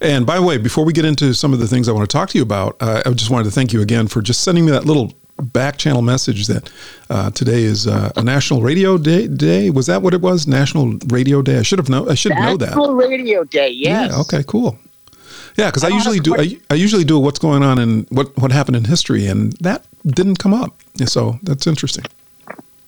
And 0.00 0.26
by 0.26 0.34
the 0.34 0.42
way, 0.42 0.58
before 0.58 0.84
we 0.84 0.92
get 0.92 1.04
into 1.04 1.32
some 1.32 1.52
of 1.52 1.60
the 1.60 1.68
things 1.68 1.88
I 1.88 1.92
want 1.92 2.10
to 2.10 2.12
talk 2.12 2.28
to 2.30 2.38
you 2.38 2.42
about, 2.42 2.76
uh, 2.80 3.02
I 3.06 3.10
just 3.10 3.30
wanted 3.30 3.44
to 3.44 3.52
thank 3.52 3.72
you 3.72 3.80
again 3.80 4.08
for 4.08 4.20
just 4.20 4.40
sending 4.42 4.64
me 4.64 4.72
that 4.72 4.84
little 4.84 5.12
back 5.40 5.76
channel 5.76 6.02
message 6.02 6.48
that 6.48 6.68
uh, 7.08 7.30
today 7.30 7.62
is 7.62 7.86
uh, 7.86 8.10
a 8.16 8.22
National 8.24 8.62
Radio 8.62 8.98
Day. 8.98 9.28
Day 9.28 9.70
was 9.70 9.86
that 9.86 10.02
what 10.02 10.12
it 10.12 10.22
was? 10.22 10.48
National 10.48 10.98
Radio 11.06 11.40
Day. 11.40 11.60
I 11.60 11.62
should 11.62 11.78
have 11.78 11.88
known. 11.88 12.10
I 12.10 12.14
should 12.14 12.34
know 12.34 12.56
that. 12.56 12.70
National 12.70 12.94
Radio 12.96 13.44
Day. 13.44 13.70
Yes. 13.70 14.10
Yeah. 14.10 14.20
Okay. 14.22 14.42
Cool. 14.44 14.76
Yeah, 15.58 15.66
because 15.66 15.84
I 15.84 15.88
I 15.88 15.90
usually 15.90 16.20
do. 16.20 16.34
I, 16.36 16.56
I 16.70 16.74
usually 16.74 17.04
do 17.04 17.18
what's 17.18 17.38
going 17.40 17.62
on 17.62 17.78
and 17.78 18.06
what 18.10 18.34
what 18.38 18.52
happened 18.52 18.76
in 18.76 18.84
history, 18.84 19.26
and 19.26 19.52
that 19.54 19.84
didn't 20.06 20.36
come 20.38 20.54
up. 20.54 20.80
So 21.06 21.38
that's 21.42 21.66
interesting. 21.66 22.04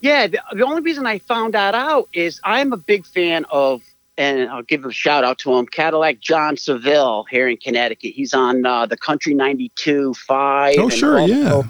Yeah, 0.00 0.28
the, 0.28 0.40
the 0.54 0.64
only 0.64 0.80
reason 0.80 1.04
I 1.06 1.18
found 1.18 1.52
that 1.54 1.74
out 1.74 2.08
is 2.14 2.40
I'm 2.44 2.72
a 2.72 2.76
big 2.78 3.04
fan 3.04 3.44
of, 3.50 3.82
and 4.16 4.48
I'll 4.48 4.62
give 4.62 4.84
a 4.86 4.92
shout 4.92 5.24
out 5.24 5.38
to 5.40 5.52
him, 5.52 5.66
Cadillac 5.66 6.20
John 6.20 6.56
Seville 6.56 7.24
here 7.30 7.48
in 7.48 7.58
Connecticut. 7.58 8.14
He's 8.14 8.32
on 8.32 8.64
uh, 8.64 8.86
the 8.86 8.96
Country 8.96 9.34
92 9.34 10.14
5. 10.14 10.74
Oh, 10.78 10.88
sure. 10.88 11.18
also- 11.18 11.34
Yeah. 11.34 11.62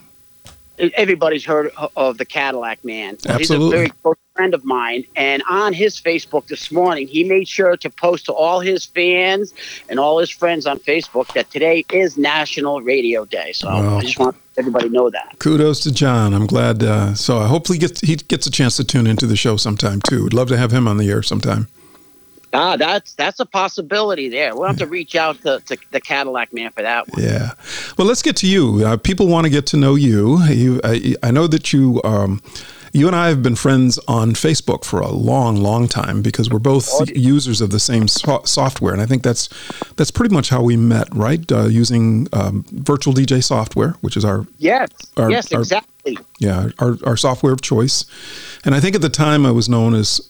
Everybody's 0.95 1.45
heard 1.45 1.70
of 1.97 2.18
the 2.18 2.24
Cadillac 2.24 2.85
man. 2.85 3.16
Absolutely. 3.28 3.39
He's 3.39 3.51
a 3.51 3.76
very 3.76 3.91
close 4.03 4.16
friend 4.35 4.55
of 4.55 4.64
mine. 4.64 5.05
And 5.16 5.43
on 5.51 5.72
his 5.72 6.01
Facebook 6.01 6.47
this 6.47 6.72
morning, 6.72 7.07
he 7.07 7.24
made 7.24 7.47
sure 7.47 7.76
to 7.76 7.91
post 7.91 8.26
to 8.26 8.33
all 8.33 8.61
his 8.61 8.87
fans 8.87 9.53
and 9.89 10.01
all 10.01 10.18
his 10.18 10.31
friends 10.31 10.66
on 10.66 10.78
Facebook 10.78 11.33
that 11.35 11.51
today 11.51 11.85
is 11.93 12.16
National 12.16 12.81
Radio 12.81 13.24
Day. 13.24 13.53
So 13.53 13.68
Wow. 13.68 13.99
I 13.99 14.01
just 14.03 14.18
want 14.18 14.37
everybody 14.57 14.89
to 14.89 14.95
know 14.95 15.11
that. 15.11 15.37
Kudos 15.39 15.81
to 15.81 15.93
John. 15.93 16.33
I'm 16.33 16.47
glad. 16.47 16.83
Uh, 16.83 17.14
so 17.14 17.39
I 17.39 17.49
hopefully 17.49 17.78
gets 17.78 18.01
he 18.01 18.16
gets 18.16 18.47
a 18.47 18.51
chance 18.51 18.76
to 18.76 18.85
tune 18.85 19.07
into 19.07 19.26
the 19.26 19.37
show 19.37 19.57
sometime 19.57 20.01
too. 20.09 20.24
We'd 20.24 20.33
love 20.35 20.49
to 20.49 20.57
have 20.57 20.70
him 20.72 20.89
on 20.89 20.97
the 20.97 21.11
air 21.11 21.22
sometime. 21.22 21.68
Ah, 22.53 22.76
that's 22.76 23.14
that's 23.14 23.38
a 23.40 23.46
possibility 23.46 24.28
there. 24.28 24.55
We'll 24.57 24.66
have 24.66 24.78
to 24.78 24.86
reach 24.86 25.14
out 25.14 25.40
to, 25.42 25.61
to 25.66 25.76
the 25.92 26.01
Cadillac 26.01 26.53
man 26.53 26.72
for 26.72 26.82
that 26.82 27.07
one. 27.09 27.22
Yeah. 27.22 27.53
Well, 27.96 28.07
let's 28.09 28.22
get 28.22 28.36
to 28.38 28.46
you. 28.48 28.84
Uh, 28.84 28.96
people 28.96 29.28
want 29.28 29.44
to 29.44 29.51
get 29.51 29.66
to 29.66 29.76
know 29.76 29.94
you. 29.94 30.42
You, 30.44 30.80
I, 30.82 31.14
I 31.22 31.30
know 31.30 31.46
that 31.46 31.72
you, 31.72 32.01
um, 32.03 32.42
you 32.92 33.07
and 33.07 33.14
I 33.14 33.28
have 33.28 33.40
been 33.40 33.55
friends 33.55 34.01
on 34.09 34.32
Facebook 34.32 34.84
for 34.84 34.98
a 35.01 35.09
long, 35.12 35.57
long 35.59 35.86
time 35.86 36.22
because 36.22 36.51
we're 36.51 36.59
both 36.59 36.88
Oh, 36.92 37.05
users 37.14 37.61
of 37.61 37.70
the 37.70 37.78
same 37.78 38.09
so- 38.09 38.42
software, 38.44 38.92
and 38.92 39.01
I 39.01 39.07
think 39.07 39.22
that's 39.22 39.48
that's 39.94 40.11
pretty 40.11 40.34
much 40.34 40.48
how 40.48 40.61
we 40.61 40.76
met, 40.76 41.07
right? 41.14 41.51
Uh, 41.53 41.66
using 41.66 42.26
um, 42.32 42.64
Virtual 42.72 43.14
DJ 43.14 43.44
software, 43.44 43.90
which 44.01 44.16
is 44.16 44.24
our 44.24 44.44
Yes, 44.59 44.88
Our- 45.16 45.30
yes, 45.30 45.53
exactly. 45.53 45.89
Yeah 46.38 46.68
our, 46.78 46.96
our 47.05 47.16
software 47.16 47.53
of 47.53 47.61
choice 47.61 48.05
and 48.64 48.74
i 48.74 48.80
think 48.80 48.94
at 48.94 49.03
the 49.03 49.09
time 49.09 49.44
i 49.44 49.51
was 49.51 49.68
known 49.68 49.94
as 49.94 50.20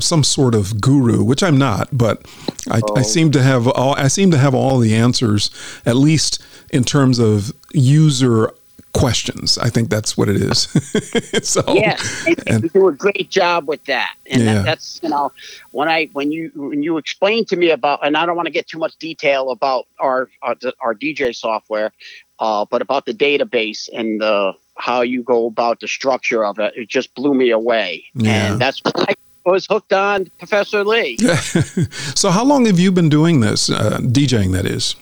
some 0.00 0.24
sort 0.24 0.54
of 0.54 0.80
guru 0.80 1.22
which 1.22 1.42
i'm 1.42 1.56
not 1.58 1.88
but 1.92 2.26
I, 2.70 2.80
I 2.96 3.02
seem 3.02 3.30
to 3.32 3.42
have 3.42 3.68
all 3.68 3.94
i 3.96 4.08
seem 4.08 4.30
to 4.32 4.38
have 4.38 4.54
all 4.54 4.78
the 4.78 4.94
answers 4.94 5.50
at 5.86 5.96
least 5.96 6.42
in 6.70 6.84
terms 6.84 7.18
of 7.18 7.52
user 7.72 8.50
questions 8.92 9.56
i 9.58 9.68
think 9.68 9.88
that's 9.88 10.16
what 10.16 10.28
it 10.28 10.36
is 10.36 10.62
so 11.48 11.62
Yes, 11.74 12.26
and, 12.26 12.42
and- 12.48 12.62
you 12.64 12.68
do 12.70 12.88
a 12.88 12.92
great 12.92 13.30
job 13.30 13.68
with 13.68 13.84
that. 13.84 14.14
And 14.26 14.42
Yeah. 14.42 14.54
that, 14.54 14.64
that's 14.64 15.00
you 15.02 15.08
know 15.08 15.30
when 15.70 15.88
I 15.88 16.06
when 16.12 16.32
you 16.32 16.50
when 16.56 16.82
you 16.82 16.98
explain 16.98 17.44
to 17.46 17.56
me 17.56 17.70
about, 17.70 18.04
and 18.04 18.16
I 18.16 18.26
don't 18.26 18.34
want 18.36 18.46
to 18.46 18.52
get 18.52 18.66
too 18.68 18.78
much 18.78 18.96
detail 18.98 19.50
about 19.50 19.86
our 20.00 20.28
our, 20.42 20.56
our 20.80 20.94
DJ 20.94 21.34
software, 21.34 21.92
uh, 22.40 22.64
but 22.70 22.82
about 22.82 23.06
the 23.06 23.12
database 23.14 23.88
and 23.92 24.20
the 24.20 24.52
how 24.76 25.02
you 25.02 25.22
go 25.22 25.46
about 25.46 25.80
the 25.80 25.88
structure 25.88 26.44
of 26.44 26.58
it, 26.58 26.74
it 26.76 26.88
just 26.88 27.14
blew 27.14 27.34
me 27.34 27.50
away. 27.50 28.04
Yeah. 28.14 28.52
And 28.52 28.60
that's 28.60 28.80
why 28.84 29.06
I 29.08 29.14
was 29.50 29.66
hooked 29.66 29.92
on 29.92 30.26
Professor 30.38 30.84
Lee. 30.84 31.16
so 32.14 32.30
how 32.30 32.44
long 32.44 32.66
have 32.66 32.78
you 32.78 32.92
been 32.92 33.08
doing 33.08 33.40
this 33.40 33.70
uh, 33.70 33.98
djing 34.02 34.52
that 34.52 34.66
is 34.66 34.96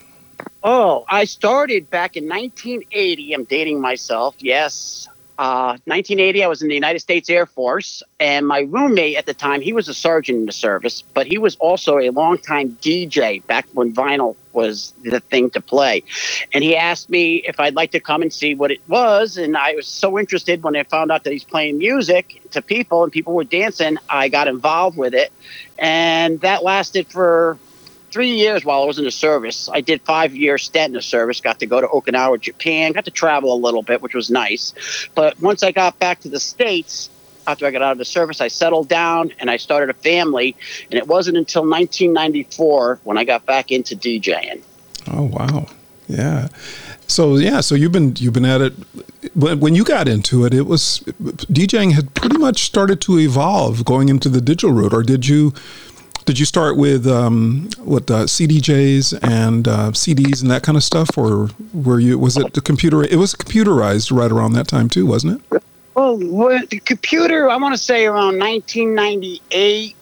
Oh, 0.62 1.05
I 1.09 1.25
started 1.25 1.89
back 1.89 2.16
in 2.16 2.29
1980. 2.29 3.33
I'm 3.33 3.45
dating 3.45 3.81
myself. 3.81 4.35
Yes. 4.39 5.09
Uh, 5.39 5.78
1980, 5.84 6.43
I 6.43 6.49
was 6.49 6.62
in 6.62 6.68
the 6.68 6.74
United 6.74 6.99
States 6.99 7.30
Air 7.30 7.47
Force, 7.47 8.03
and 8.18 8.45
my 8.45 8.61
roommate 8.62 9.16
at 9.16 9.24
the 9.24 9.34
time, 9.34 9.61
he 9.61 9.72
was 9.72 9.89
a 9.89 9.95
sergeant 9.95 10.41
in 10.41 10.47
the 10.47 10.53
service, 10.53 11.03
but 11.14 11.28
he 11.28 11.39
was 11.39 11.55
also 11.57 11.99
a 11.99 12.11
longtime 12.11 12.76
DJ 12.82 13.47
back 13.47 13.68
when 13.72 13.95
vinyl 13.95 14.34
was 14.53 14.93
the 15.05 15.20
thing 15.20 15.51
to 15.51 15.61
play. 15.61 16.03
And 16.53 16.64
he 16.64 16.74
asked 16.74 17.09
me 17.09 17.36
if 17.36 17.61
I'd 17.61 17.76
like 17.76 17.93
to 17.93 18.01
come 18.01 18.22
and 18.22 18.32
see 18.32 18.57
what 18.57 18.72
it 18.72 18.80
was, 18.89 19.36
and 19.36 19.57
I 19.57 19.76
was 19.76 19.86
so 19.86 20.18
interested 20.18 20.64
when 20.64 20.74
I 20.74 20.82
found 20.82 21.12
out 21.12 21.22
that 21.22 21.32
he's 21.32 21.45
playing 21.45 21.78
music 21.78 22.43
to 22.51 22.61
people 22.61 23.05
and 23.05 23.12
people 23.12 23.32
were 23.32 23.45
dancing. 23.45 23.97
I 24.11 24.28
got 24.30 24.49
involved 24.49 24.99
with 24.99 25.14
it, 25.14 25.30
and 25.78 26.41
that 26.41 26.64
lasted 26.64 27.07
for 27.07 27.59
three 28.11 28.31
years 28.31 28.65
while 28.65 28.83
I 28.83 28.87
was 28.87 28.99
in 28.99 29.05
the 29.05 29.11
service. 29.11 29.69
I 29.73 29.81
did 29.81 30.03
five 30.03 30.35
years 30.35 30.65
stint 30.65 30.89
in 30.89 30.93
the 30.95 31.03
service, 31.03 31.41
got 31.41 31.61
to 31.61 31.67
go 31.67 31.81
to 31.81 31.87
Okinawa, 31.87 32.41
Japan, 32.41 32.93
got 32.93 33.05
to 33.05 33.11
travel 33.11 33.55
a 33.55 33.61
little 33.61 33.83
bit, 33.83 34.03
which 34.03 34.15
was 34.15 34.31
nice. 34.31 34.73
But 35.15 35.41
once 35.41 35.63
I 35.63 35.73
got 35.73 35.99
back 35.99 36.21
to 36.21 36.29
the 36.29 36.41
States, 36.41 37.11
after 37.47 37.67
I 37.67 37.71
got 37.71 37.83
out 37.83 37.93
of 37.93 37.99
the 37.99 38.05
service, 38.05 38.41
I 38.41 38.49
settled 38.49 38.89
down 38.89 39.33
and 39.39 39.51
I 39.51 39.57
started 39.57 39.89
a 39.91 39.95
family. 39.95 40.55
And 40.91 40.99
it 40.99 41.09
wasn't 41.09 41.39
until 41.39 41.63
1994 41.63 43.01
when 43.05 43.17
I 43.17 43.25
got 43.25 43.47
back 43.47 43.73
into 43.73 43.97
DJing. 43.97 44.63
Oh 45.11 45.23
wow, 45.23 45.67
yeah. 46.09 46.49
So 47.07 47.37
yeah, 47.37 47.61
so 47.61 47.75
you've 47.75 47.93
been 47.93 48.15
you've 48.19 48.35
been 48.35 48.45
at 48.45 48.61
it. 48.61 48.75
When 49.35 49.61
when 49.61 49.75
you 49.75 49.83
got 49.83 50.09
into 50.09 50.45
it, 50.45 50.53
it 50.53 50.67
was 50.67 51.01
DJing 51.23 51.93
had 51.93 52.15
pretty 52.15 52.37
much 52.37 52.65
started 52.65 53.01
to 53.03 53.19
evolve 53.19 53.85
going 53.87 54.11
into 54.11 54.29
the 54.29 54.43
digital 54.43 54.73
route, 54.73 54.93
or 54.93 55.03
did 55.03 55.27
you? 55.27 55.55
Did 56.29 56.39
you 56.39 56.45
start 56.45 56.76
with 56.76 57.07
um, 57.07 57.70
what 57.79 58.11
uh, 58.11 58.24
CDJs 58.24 59.18
and 59.22 59.66
uh, 59.66 59.93
CDs 59.93 60.43
and 60.43 60.51
that 60.51 60.62
kind 60.62 60.76
of 60.76 60.85
stuff, 60.85 61.16
or 61.16 61.49
were 61.72 61.99
you? 61.99 62.18
Was 62.18 62.37
it 62.37 62.53
the 62.53 62.61
computer? 62.61 63.03
It 63.03 63.16
was 63.16 63.35
computerized 63.35 64.14
right 64.14 64.31
around 64.31 64.53
that 64.53 64.68
time 64.68 64.91
too, 64.91 65.07
wasn't 65.07 65.41
it? 65.51 65.62
Well, 65.95 66.18
the 66.18 66.83
computer, 66.85 67.49
I 67.49 67.57
want 67.57 67.74
to 67.74 67.83
say 67.83 68.05
around 68.05 68.39
1998, 68.39 69.97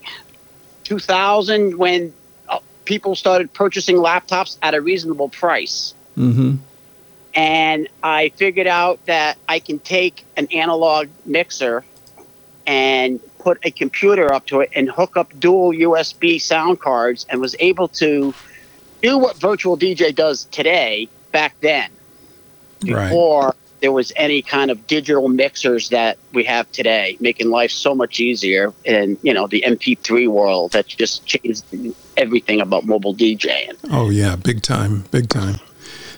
2000, 0.82 1.78
when 1.78 2.12
uh, 2.48 2.58
people 2.86 3.14
started 3.14 3.52
purchasing 3.52 3.94
laptops 3.94 4.58
at 4.62 4.74
a 4.74 4.80
reasonable 4.80 5.28
price. 5.28 5.94
Mm-hmm. 6.18 6.56
and 7.34 7.88
I 8.02 8.30
figured 8.30 8.66
out 8.66 9.06
that 9.06 9.38
I 9.48 9.60
can 9.60 9.78
take 9.78 10.24
an 10.36 10.48
analog 10.50 11.06
mixer 11.24 11.84
and 12.66 13.20
put 13.46 13.64
a 13.64 13.70
computer 13.70 14.32
up 14.34 14.44
to 14.44 14.58
it 14.58 14.70
and 14.74 14.90
hook 14.90 15.16
up 15.16 15.28
dual 15.38 15.70
USB 15.70 16.40
sound 16.40 16.80
cards 16.80 17.24
and 17.30 17.40
was 17.40 17.54
able 17.60 17.86
to 17.86 18.34
do 19.02 19.16
what 19.18 19.36
virtual 19.36 19.78
DJ 19.78 20.12
does 20.12 20.46
today 20.46 21.08
back 21.30 21.54
then 21.60 21.88
Right. 22.84 23.04
before 23.04 23.54
there 23.78 23.92
was 23.92 24.12
any 24.16 24.42
kind 24.42 24.72
of 24.72 24.88
digital 24.88 25.28
mixers 25.28 25.90
that 25.90 26.18
we 26.32 26.42
have 26.42 26.70
today 26.72 27.16
making 27.20 27.48
life 27.48 27.70
so 27.70 27.94
much 27.94 28.18
easier 28.18 28.74
in 28.84 29.16
you 29.22 29.32
know 29.32 29.46
the 29.46 29.62
MP3 29.64 30.26
world 30.26 30.72
that 30.72 30.88
just 30.88 31.24
changed 31.24 31.62
everything 32.16 32.60
about 32.60 32.84
mobile 32.84 33.14
DJing. 33.14 33.76
Oh 33.92 34.10
yeah, 34.10 34.34
big 34.34 34.62
time, 34.62 35.04
big 35.12 35.28
time. 35.28 35.60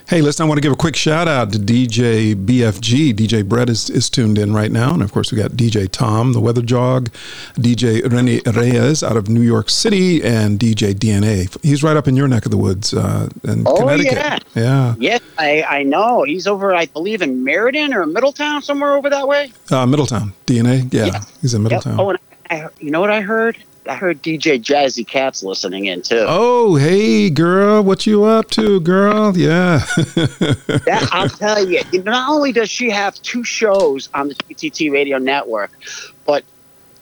Hey, 0.09 0.21
listen, 0.21 0.43
I 0.43 0.47
want 0.49 0.57
to 0.57 0.61
give 0.63 0.71
a 0.71 0.75
quick 0.75 0.95
shout 0.95 1.27
out 1.27 1.51
to 1.53 1.59
DJ 1.59 2.33
BFG. 2.33 3.13
DJ 3.13 3.47
Brett 3.47 3.69
is, 3.69 3.91
is 3.91 4.09
tuned 4.09 4.39
in 4.39 4.55
right 4.55 4.71
now. 4.71 4.91
And 4.91 5.03
of 5.03 5.11
course, 5.11 5.31
we 5.31 5.37
got 5.37 5.51
DJ 5.51 5.87
Tom, 5.87 6.33
the 6.33 6.39
Weather 6.39 6.63
Dog, 6.63 7.11
DJ 7.53 8.11
Rene 8.11 8.41
Reyes 8.51 9.03
out 9.03 9.17
of 9.17 9.29
New 9.29 9.43
York 9.43 9.69
City, 9.69 10.23
and 10.23 10.59
DJ 10.59 10.95
DNA. 10.95 11.55
He's 11.63 11.83
right 11.83 11.95
up 11.95 12.07
in 12.07 12.15
your 12.15 12.27
neck 12.27 12.45
of 12.45 12.49
the 12.51 12.57
woods 12.57 12.91
uh, 12.91 13.29
in 13.43 13.63
Oh, 13.67 13.75
Connecticut. 13.77 14.13
yeah. 14.13 14.39
Yeah. 14.55 14.95
Yes, 14.97 15.21
I, 15.37 15.61
I 15.61 15.83
know. 15.83 16.23
He's 16.23 16.47
over, 16.47 16.73
I 16.73 16.87
believe, 16.87 17.21
in 17.21 17.43
Meriden 17.43 17.93
or 17.93 18.07
Middletown, 18.07 18.63
somewhere 18.63 18.95
over 18.95 19.11
that 19.11 19.27
way. 19.27 19.51
Uh, 19.69 19.85
Middletown. 19.85 20.33
DNA. 20.47 20.91
Yeah. 20.91 21.05
Yeah. 21.05 21.23
He's 21.41 21.53
in 21.53 21.61
Yep. 21.61 21.69
Middletown. 21.71 21.99
Oh, 21.99 22.09
and 22.09 22.19
I, 22.49 22.67
you 22.79 22.89
know 22.89 22.99
what 22.99 23.11
I 23.11 23.21
heard? 23.21 23.59
I 23.89 23.95
heard 23.95 24.21
DJ 24.21 24.61
Jazzy 24.63 25.05
Cat's 25.05 25.41
listening 25.43 25.85
in 25.85 26.01
too. 26.03 26.23
Oh, 26.27 26.75
hey, 26.75 27.29
girl, 27.29 27.83
what 27.83 28.05
you 28.05 28.23
up 28.23 28.49
to, 28.51 28.79
girl? 28.81 29.35
Yeah. 29.35 29.79
That, 29.95 31.09
I'll 31.11 31.27
tell 31.29 31.65
you. 31.67 31.81
Not 32.03 32.29
only 32.29 32.51
does 32.51 32.69
she 32.69 32.89
have 32.91 33.15
two 33.21 33.43
shows 33.43 34.09
on 34.13 34.27
the 34.29 34.35
TTT 34.35 34.91
radio 34.91 35.17
network, 35.17 35.71
but 36.25 36.43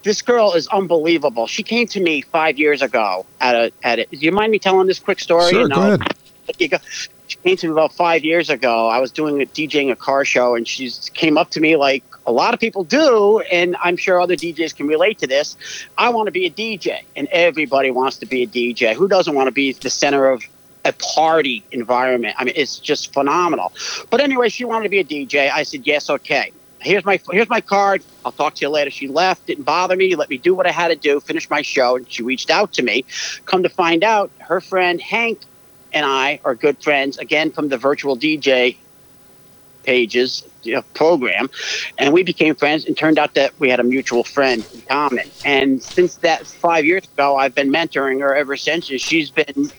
this 0.03 0.21
girl 0.21 0.53
is 0.53 0.67
unbelievable. 0.69 1.47
She 1.47 1.63
came 1.63 1.87
to 1.87 1.99
me 1.99 2.21
five 2.21 2.57
years 2.57 2.81
ago 2.81 3.25
at 3.41 3.55
a 3.55 3.71
at. 3.83 4.09
Do 4.09 4.17
you 4.17 4.31
mind 4.31 4.51
me 4.51 4.59
telling 4.59 4.87
this 4.87 4.99
quick 4.99 5.19
story? 5.19 5.51
Sure, 5.51 5.63
You 5.63 5.69
go 5.69 5.81
ahead. 5.81 6.01
you 6.57 6.69
go- 6.69 6.77
She 7.27 7.35
came 7.43 7.57
to 7.57 7.67
me 7.67 7.71
about 7.73 7.91
five 7.93 8.23
years 8.23 8.49
ago. 8.49 8.87
I 8.87 8.99
was 8.99 9.11
doing 9.11 9.41
a 9.41 9.45
DJing 9.45 9.91
a 9.91 9.95
car 9.97 10.23
show, 10.23 10.55
and 10.55 10.65
she 10.65 10.89
came 11.13 11.37
up 11.37 11.49
to 11.51 11.59
me 11.59 11.75
like 11.75 12.06
a 12.27 12.31
lot 12.31 12.53
of 12.53 12.59
people 12.59 12.83
do, 12.83 13.39
and 13.39 13.77
I'm 13.81 13.95
sure 13.95 14.19
other 14.19 14.35
DJs 14.35 14.75
can 14.75 14.85
relate 14.85 15.19
to 15.19 15.27
this. 15.27 15.55
I 15.97 16.09
want 16.09 16.27
to 16.27 16.31
be 16.31 16.45
a 16.45 16.51
DJ, 16.51 17.01
and 17.15 17.27
everybody 17.31 17.89
wants 17.89 18.17
to 18.17 18.25
be 18.25 18.43
a 18.43 18.47
DJ. 18.47 18.93
Who 18.93 19.07
doesn't 19.07 19.33
want 19.33 19.47
to 19.47 19.53
be 19.53 19.71
the 19.71 19.89
center 19.89 20.29
of 20.29 20.43
a 20.83 20.91
party 20.91 21.63
environment? 21.71 22.35
I 22.37 22.43
mean, 22.43 22.53
it's 22.57 22.79
just 22.79 23.13
phenomenal. 23.13 23.71
But 24.09 24.19
anyway, 24.19 24.49
she 24.49 24.65
wanted 24.65 24.83
to 24.83 24.89
be 24.89 24.99
a 24.99 25.05
DJ. 25.05 25.49
I 25.49 25.63
said 25.63 25.87
yes, 25.87 26.09
okay. 26.09 26.51
Here's 26.79 27.05
my 27.05 27.19
here's 27.31 27.49
my 27.49 27.61
card. 27.61 28.03
I'll 28.25 28.33
talk 28.33 28.55
to 28.55 28.61
you 28.61 28.69
later. 28.69 28.91
She 28.91 29.07
left. 29.07 29.47
Didn't 29.47 29.63
bother 29.63 29.95
me. 29.95 30.15
Let 30.15 30.29
me 30.29 30.37
do 30.37 30.53
what 30.53 30.67
I 30.67 30.71
had 30.71 30.89
to 30.89 30.95
do. 30.95 31.19
Finish 31.21 31.49
my 31.49 31.61
show. 31.61 31.95
And 31.95 32.11
she 32.11 32.23
reached 32.23 32.51
out 32.51 32.73
to 32.73 32.83
me. 32.83 33.05
Come 33.45 33.63
to 33.63 33.69
find 33.69 34.03
out, 34.03 34.29
her 34.37 34.61
friend 34.61 35.01
Hank 35.01 35.39
and 35.93 36.05
I 36.05 36.39
are 36.43 36.53
good 36.53 36.83
friends 36.83 37.17
again 37.17 37.51
from 37.51 37.69
the 37.69 37.77
virtual 37.77 38.17
DJ 38.17 38.75
pages 39.83 40.43
program, 40.93 41.49
and 41.97 42.13
we 42.13 42.23
became 42.23 42.55
friends. 42.55 42.85
And 42.85 42.97
turned 42.97 43.17
out 43.19 43.33
that 43.35 43.51
we 43.59 43.69
had 43.69 43.79
a 43.79 43.83
mutual 43.83 44.23
friend 44.23 44.65
in 44.73 44.81
common. 44.81 45.29
And 45.45 45.81
since 45.81 46.15
that 46.17 46.45
five 46.47 46.85
years 46.85 47.03
ago, 47.13 47.35
I've 47.37 47.53
been 47.55 47.69
mentoring 47.69 48.21
her 48.21 48.35
ever 48.35 48.55
since, 48.57 48.89
and 48.89 48.99
she's 49.01 49.29
been 49.29 49.71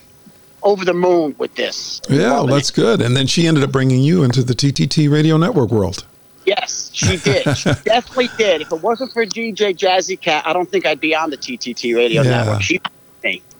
over 0.61 0.83
the 0.83 0.93
moon 0.93 1.35
with 1.37 1.55
this. 1.55 2.01
yeah, 2.09 2.31
well, 2.33 2.47
that's 2.47 2.71
good. 2.71 3.01
And 3.01 3.15
then 3.15 3.27
she 3.27 3.47
ended 3.47 3.63
up 3.63 3.71
bringing 3.71 4.01
you 4.01 4.23
into 4.23 4.43
the 4.43 4.53
TTT 4.53 5.09
radio 5.09 5.37
network 5.37 5.71
world. 5.71 6.05
Yes, 6.45 6.89
she 6.93 7.17
did. 7.17 7.57
She 7.57 7.69
definitely 7.85 8.29
did. 8.37 8.61
If 8.61 8.71
it 8.73 8.81
wasn't 8.81 9.13
for 9.13 9.25
DJ 9.25 9.75
Jazzy 9.77 10.19
Cat, 10.19 10.47
I 10.47 10.53
don't 10.53 10.69
think 10.69 10.85
I'd 10.85 10.99
be 10.99 11.15
on 11.15 11.29
the 11.29 11.37
TTT 11.37 11.95
radio 11.95 12.23
Yeah. 12.23 12.29
network. 12.43 12.61
She 12.63 12.81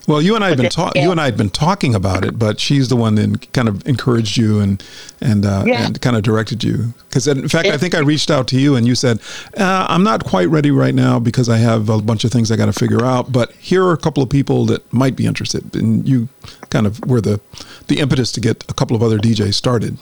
Well, 0.08 0.24
you 0.24 0.34
and 0.36 0.44
I 0.44 0.50
had 0.50 0.58
been. 0.58 0.72
You 0.96 1.12
and 1.12 1.22
I 1.22 1.26
had 1.26 1.38
been 1.38 1.52
talking 1.52 1.94
about 1.94 2.26
it, 2.26 2.40
but 2.40 2.60
she's 2.60 2.88
the 2.90 2.96
one 2.96 3.14
that 3.16 3.52
kind 3.54 3.68
of 3.68 3.86
encouraged 3.88 4.38
you 4.38 4.60
and 4.60 4.84
and 5.22 5.46
uh, 5.46 5.64
Yeah. 5.68 5.86
and 5.86 6.02
kind 6.02 6.16
of 6.16 6.24
directed 6.24 6.64
you. 6.64 6.94
Because 7.10 7.28
in 7.28 7.48
fact, 7.48 7.68
I 7.68 7.78
think 7.78 7.94
I 7.94 8.00
reached 8.00 8.32
out 8.32 8.48
to 8.48 8.60
you 8.60 8.76
and 8.76 8.88
you 8.88 8.96
said, 8.96 9.20
uh, 9.58 9.86
"I'm 9.88 10.04
not 10.04 10.24
quite 10.26 10.50
ready 10.50 10.72
right 10.72 10.96
now 10.96 11.20
because 11.20 11.48
I 11.48 11.58
have 11.58 11.90
a 11.90 12.02
bunch 12.02 12.24
of 12.24 12.32
things 12.32 12.52
I 12.52 12.56
got 12.56 12.66
to 12.66 12.74
figure 12.74 13.06
out." 13.06 13.32
But 13.32 13.52
here 13.54 13.84
are 13.86 13.94
a 13.94 13.98
couple 13.98 14.24
of 14.24 14.30
people 14.30 14.66
that 14.68 14.92
might 14.92 15.16
be 15.16 15.28
interested, 15.28 15.76
and 15.76 16.08
you 16.10 16.28
kind 16.72 16.88
of 16.88 17.00
were 17.06 17.22
the 17.22 17.40
the 17.88 18.00
impetus 18.00 18.32
to 18.32 18.40
get 18.40 18.64
a 18.68 18.74
couple 18.74 18.96
of 18.96 19.04
other 19.04 19.20
DJs 19.20 19.54
started. 19.54 19.98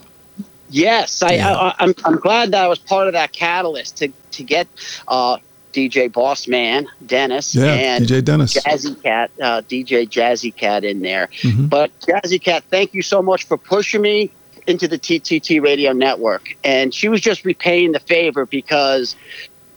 Yes, 0.70 1.22
I, 1.22 1.34
Yeah. 1.34 1.54
I, 1.56 1.76
I'm. 1.80 1.94
I'm 2.06 2.16
glad 2.18 2.52
that 2.52 2.64
I 2.64 2.68
was 2.68 2.80
part 2.80 3.08
of 3.08 3.14
that 3.14 3.34
catalyst 3.34 3.98
to 3.98 4.10
to 4.32 4.44
get 4.44 4.68
uh, 5.08 5.38
DJ 5.74 6.12
Boss 6.12 6.48
Man 6.48 6.88
Dennis 7.06 7.54
Yeah, 7.54 7.74
and 7.74 8.06
DJ 8.06 8.24
Dennis. 8.24 8.54
Jazzy 8.54 9.02
Cat, 9.02 9.32
uh, 9.42 9.62
DJ 9.62 10.08
Jazzy 10.08 10.56
Cat 10.56 10.84
in 10.84 11.02
there. 11.02 11.30
Mhm. 11.42 11.70
But 11.70 11.92
Jazzy 12.02 12.42
Cat, 12.42 12.64
thank 12.70 12.94
you 12.94 13.02
so 13.02 13.22
much 13.22 13.44
for 13.46 13.58
pushing 13.58 14.02
me 14.02 14.32
into 14.66 14.88
the 14.88 14.98
TTT 14.98 15.62
radio 15.62 15.94
network. 15.94 16.56
And 16.64 16.94
she 16.94 17.08
was 17.10 17.22
just 17.22 17.46
repaying 17.46 17.94
the 17.94 18.00
favor 18.00 18.46
because 18.46 19.16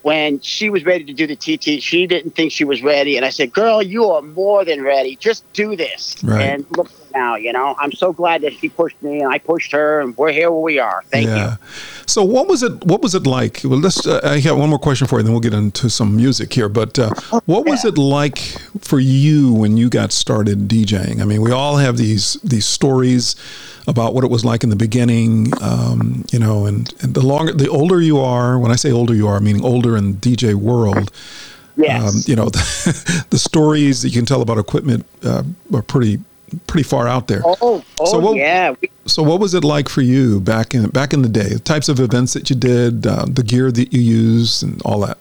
when 0.03 0.41
she 0.41 0.71
was 0.71 0.85
ready 0.85 1.05
to 1.05 1.13
do 1.13 1.27
the 1.27 1.37
TT, 1.37 1.81
she 1.83 2.07
didn't 2.07 2.35
think 2.35 2.53
she 2.53 2.65
was 2.65 2.83
ready. 2.83 3.17
And 3.17 3.25
I 3.25 3.31
said, 3.31 3.53
girl, 3.53 3.83
you 3.83 4.07
are 4.07 4.23
more 4.23 4.65
than 4.65 4.83
ready. 4.83 5.17
Just 5.17 5.51
do 5.53 5.77
this. 5.77 6.17
Right. 6.25 6.43
And 6.43 6.67
look 6.77 6.91
now, 7.13 7.37
you 7.37 7.53
know, 7.53 7.75
I'm 7.79 7.93
so 7.93 8.13
glad 8.13 8.43
that 8.43 8.55
she 8.55 8.69
pushed 8.69 9.01
me 9.03 9.21
and 9.21 9.33
I 9.33 9.39
pushed 9.39 9.73
her 9.73 10.01
and 10.01 10.17
we're 10.17 10.33
here 10.33 10.51
where 10.51 10.61
we 10.61 10.79
are. 10.79 11.03
Thank 11.07 11.29
you. 11.29 11.59
So 12.07 12.25
what 12.25 12.49
was 12.49 12.63
it? 12.63 12.85
What 12.85 13.03
was 13.03 13.15
it 13.15 13.27
like? 13.27 13.61
Well, 13.65 13.79
let's. 13.79 14.07
Uh, 14.07 14.21
I 14.25 14.41
have 14.41 14.59
one 14.59 14.69
more 14.69 14.79
question 14.79 15.07
for 15.07 15.19
you, 15.19 15.23
then 15.23 15.33
we'll 15.33 15.41
get 15.41 15.55
into 15.55 15.89
some 15.89 16.17
music 16.17 16.53
here. 16.53 16.69
But 16.69 16.99
uh, 16.99 17.11
what 17.47 17.67
was 17.67 17.85
it 17.85 17.97
like 17.97 18.39
for 18.81 18.99
you 18.99 19.53
when 19.53 19.77
you 19.77 19.89
got 19.89 20.11
started 20.11 20.69
DJing? 20.69 21.21
I 21.21 21.25
mean, 21.25 21.41
we 21.41 21.53
all 21.53 21.77
have 21.77 21.97
these 21.97 22.35
these 22.43 22.67
stories 22.67 23.37
about 23.87 24.15
what 24.15 24.25
it 24.25 24.31
was 24.31 24.45
like 24.45 24.65
in 24.65 24.71
the 24.71 24.77
beginning. 24.77 25.53
Um, 25.61 26.25
you 26.33 26.39
know, 26.39 26.67
and, 26.67 26.93
and 27.03 27.15
the 27.15 27.25
longer, 27.25 27.53
the 27.53 27.69
older 27.69 28.01
you 28.01 28.19
are. 28.19 28.59
When 28.59 28.73
I 28.73 28.77
say 28.77 28.91
older, 28.91 29.15
you 29.15 29.29
are 29.29 29.39
meaning 29.39 29.65
older 29.65 29.97
in 29.97 30.15
DJ 30.15 30.55
world. 30.55 31.13
Yes. 31.77 32.03
Um, 32.03 32.23
you 32.27 32.37
know, 32.37 32.47
the, 32.47 33.27
the 33.31 33.39
stories 33.39 34.03
that 34.03 34.09
you 34.09 34.15
can 34.15 34.27
tell 34.27 34.43
about 34.43 34.59
equipment 34.59 35.07
uh, 35.23 35.45
are 35.73 35.83
pretty 35.83 36.19
pretty 36.67 36.83
far 36.85 37.09
out 37.09 37.29
there. 37.29 37.43
oh, 37.45 37.57
oh 38.01 38.05
So 38.05 38.19
what- 38.19 38.37
yeah. 38.37 38.75
So, 39.07 39.23
what 39.23 39.41
was 39.41 39.55
it 39.55 39.65
like 39.65 39.89
for 39.89 40.03
you 40.03 40.41
back 40.41 40.75
in 40.75 40.89
back 40.91 41.13
in 41.13 41.23
the 41.23 41.29
day? 41.29 41.49
The 41.49 41.59
types 41.59 41.89
of 41.89 41.99
events 41.99 42.33
that 42.35 42.49
you 42.49 42.57
did, 42.57 43.07
uh, 43.07 43.27
the 43.29 43.43
gear 43.43 43.73
that 43.73 43.93
you 43.93 44.01
used, 44.01 44.63
and 44.63 44.81
all 44.83 45.01
that. 45.01 45.19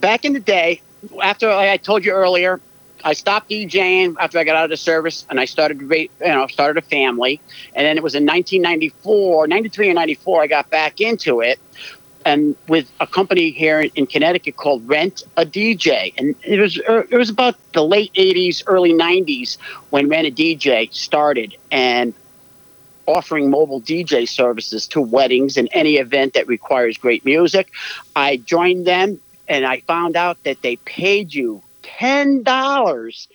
back 0.00 0.24
in 0.24 0.34
the 0.34 0.40
day, 0.40 0.82
after 1.22 1.48
like 1.48 1.70
I 1.70 1.76
told 1.78 2.04
you 2.04 2.12
earlier, 2.12 2.60
I 3.04 3.12
stopped 3.12 3.50
DJing 3.50 4.16
after 4.18 4.38
I 4.38 4.44
got 4.44 4.56
out 4.56 4.64
of 4.64 4.70
the 4.70 4.76
service, 4.76 5.26
and 5.30 5.38
I 5.38 5.44
started, 5.44 5.80
you 5.80 6.08
know, 6.20 6.46
started 6.46 6.82
a 6.82 6.86
family. 6.86 7.40
And 7.74 7.86
then 7.86 7.96
it 7.96 8.02
was 8.02 8.14
in 8.14 8.24
1994, 8.24 9.46
93 9.46 9.88
and 9.90 9.96
94, 9.96 10.42
I 10.42 10.46
got 10.46 10.70
back 10.70 11.00
into 11.00 11.40
it, 11.40 11.58
and 12.24 12.56
with 12.68 12.90
a 13.00 13.06
company 13.06 13.50
here 13.50 13.80
in, 13.80 14.06
Connecticut 14.06 14.56
called 14.56 14.88
Rent 14.88 15.22
a 15.36 15.44
DJ, 15.44 16.14
and 16.16 16.34
it 16.42 16.58
was 16.60 16.78
er, 16.88 17.06
it 17.10 17.16
was 17.16 17.30
about 17.30 17.56
the 17.72 17.84
late 17.84 18.12
80s, 18.14 18.62
early 18.66 18.92
90s 18.92 19.58
when 19.90 20.08
Rent 20.08 20.26
a 20.26 20.30
DJ 20.30 20.92
started, 20.92 21.56
and 21.70 22.14
offering 23.06 23.50
mobile 23.50 23.80
DJ 23.80 24.28
services 24.28 24.86
to 24.88 25.00
weddings 25.00 25.56
and 25.56 25.68
any 25.72 25.96
event 25.96 26.34
that 26.34 26.46
requires 26.48 26.96
great 26.96 27.24
music. 27.24 27.70
I 28.16 28.38
joined 28.38 28.86
them 28.86 29.20
and 29.48 29.66
I 29.66 29.80
found 29.80 30.16
out 30.16 30.42
that 30.44 30.62
they 30.62 30.76
paid 30.76 31.34
you 31.34 31.62
ten 31.82 32.42
dollars 32.42 33.28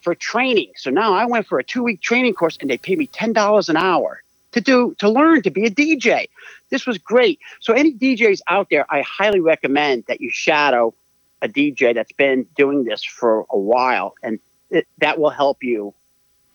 for 0.00 0.14
training. 0.14 0.72
So 0.76 0.90
now 0.90 1.14
I 1.14 1.26
went 1.26 1.46
for 1.46 1.58
a 1.58 1.64
two 1.64 1.82
week 1.82 2.00
training 2.00 2.34
course 2.34 2.56
and 2.60 2.70
they 2.70 2.78
paid 2.78 2.98
me 2.98 3.08
ten 3.08 3.32
dollars 3.32 3.68
an 3.68 3.76
hour 3.76 4.22
to 4.52 4.60
do 4.60 4.94
to 4.98 5.08
learn 5.08 5.42
to 5.42 5.50
be 5.50 5.66
a 5.66 5.70
DJ. 5.70 6.28
This 6.70 6.86
was 6.86 6.98
great. 6.98 7.40
So 7.60 7.72
any 7.72 7.94
DJs 7.94 8.40
out 8.48 8.68
there, 8.70 8.86
I 8.90 9.02
highly 9.02 9.40
recommend 9.40 10.04
that 10.08 10.20
you 10.20 10.30
shadow 10.30 10.94
a 11.42 11.48
DJ 11.48 11.94
that's 11.94 12.12
been 12.12 12.46
doing 12.56 12.84
this 12.84 13.04
for 13.04 13.46
a 13.50 13.58
while 13.58 14.14
and 14.22 14.38
it, 14.70 14.86
that 14.98 15.18
will 15.18 15.30
help 15.30 15.62
you 15.62 15.94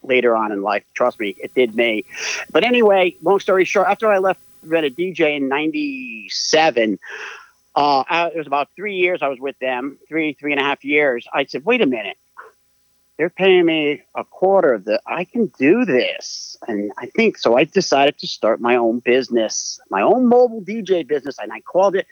later 0.04 0.36
on 0.36 0.52
in 0.52 0.62
life. 0.62 0.84
Trust 0.94 1.20
me, 1.20 1.36
it 1.38 1.54
did 1.54 1.76
me. 1.76 2.06
But 2.52 2.64
anyway, 2.64 3.16
long 3.22 3.40
story 3.40 3.66
short, 3.66 3.88
after 3.88 4.12
I 4.12 4.18
left 4.18 4.42
Rent 4.64 4.86
a 4.86 4.90
DJ 4.90 5.38
in 5.38 5.48
'97, 5.48 7.00
uh, 7.76 8.04
I, 8.08 8.28
it 8.28 8.38
was 8.38 8.48
about 8.48 8.70
three 8.76 8.96
years 8.96 9.22
I 9.22 9.28
was 9.28 9.40
with 9.40 9.58
them, 9.60 9.98
three 10.08 10.34
three 10.34 10.52
and 10.52 10.62
a 10.62 10.64
half 10.64 10.84
years. 10.84 11.26
I 11.34 11.46
said, 11.46 11.66
wait 11.66 11.82
a 11.82 11.86
minute, 11.86 12.18
they're 13.18 13.30
paying 13.30 13.66
me 13.66 14.04
a 14.16 14.24
quarter 14.24 14.74
of 14.74 14.86
the. 14.86 15.02
I 15.06 15.26
can 15.26 15.48
do 15.58 15.86
this, 15.86 16.51
and 16.68 16.92
I 16.98 17.08
think 17.08 17.38
so. 17.38 17.58
I 17.58 17.64
decided 17.64 18.18
to 18.20 18.28
start 18.28 18.62
my 18.62 18.76
own 18.76 19.00
business, 19.00 19.80
my 19.90 20.02
own 20.02 20.28
mobile 20.28 20.62
DJ 20.62 21.08
business, 21.08 21.38
and 21.40 21.52
I 21.52 21.62
called 21.62 21.96
it 21.96 22.08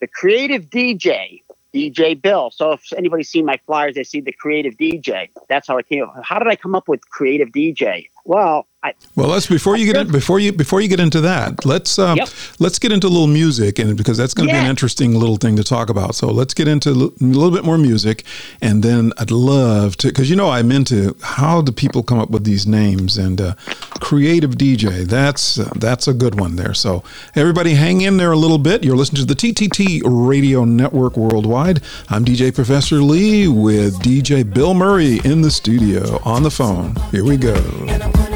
the 0.00 0.06
Creative 0.06 0.68
DJ. 0.68 1.42
DJ 1.74 2.20
Bill. 2.20 2.50
So 2.50 2.72
if 2.72 2.90
anybody's 2.96 3.28
seen 3.28 3.44
my 3.44 3.60
flyers, 3.66 3.96
they 3.96 4.04
see 4.04 4.20
the 4.20 4.32
creative 4.32 4.74
DJ. 4.78 5.28
That's 5.48 5.68
how 5.68 5.76
I 5.76 5.82
came 5.82 6.04
up. 6.04 6.14
How 6.22 6.38
did 6.38 6.48
I 6.48 6.56
come 6.56 6.74
up 6.74 6.88
with 6.88 7.06
creative 7.10 7.48
DJ? 7.48 8.08
Well, 8.24 8.66
I, 8.86 8.94
Well, 9.16 9.28
let's 9.28 9.46
before 9.46 9.76
you 9.76 9.86
get 9.86 9.96
in, 9.96 10.12
before 10.12 10.38
you 10.38 10.52
before 10.52 10.80
you 10.80 10.88
get 10.88 11.00
into 11.00 11.20
that, 11.22 11.64
let's 11.64 11.98
uh, 11.98 12.14
Yep. 12.16 12.28
let's 12.58 12.78
get 12.78 12.92
into 12.92 13.06
a 13.06 13.12
little 13.16 13.26
music, 13.26 13.78
and 13.78 13.96
because 13.96 14.16
that's 14.16 14.34
going 14.34 14.48
to 14.48 14.54
be 14.54 14.58
an 14.58 14.66
interesting 14.70 15.14
little 15.14 15.36
thing 15.36 15.56
to 15.56 15.64
talk 15.64 15.88
about. 15.90 16.14
So 16.14 16.26
let's 16.28 16.54
get 16.54 16.68
into 16.68 16.90
a 16.90 16.94
little 17.20 17.50
bit 17.50 17.64
more 17.64 17.78
music, 17.78 18.24
and 18.60 18.82
then 18.82 19.12
I'd 19.18 19.30
love 19.30 19.96
to 19.98 20.08
because 20.08 20.30
you 20.30 20.36
know 20.36 20.50
I'm 20.50 20.70
into 20.70 21.16
how 21.22 21.62
do 21.62 21.72
people 21.72 22.02
come 22.02 22.18
up 22.18 22.30
with 22.30 22.44
these 22.44 22.66
names 22.66 23.16
and 23.18 23.40
uh, 23.40 23.54
creative 24.00 24.52
DJ. 24.52 25.04
That's 25.04 25.58
uh, 25.58 25.70
that's 25.76 26.06
a 26.08 26.14
good 26.14 26.38
one 26.38 26.56
there. 26.56 26.74
So 26.74 27.02
everybody, 27.34 27.74
hang 27.74 28.00
in 28.02 28.16
there 28.18 28.32
a 28.32 28.36
little 28.36 28.58
bit. 28.58 28.84
You're 28.84 28.96
listening 28.96 29.26
to 29.26 29.34
the 29.34 29.34
TTT 29.34 30.02
Radio 30.04 30.64
Network 30.64 31.16
Worldwide. 31.16 31.80
I'm 32.08 32.24
DJ 32.24 32.54
Professor 32.54 32.96
Lee 32.96 33.48
with 33.48 33.98
DJ 34.00 34.42
Bill 34.44 34.74
Murray 34.74 35.18
in 35.24 35.40
the 35.42 35.50
studio 35.50 36.20
on 36.24 36.42
the 36.42 36.50
phone. 36.50 36.94
Here 37.10 37.24
we 37.24 37.36
go. 37.36 38.35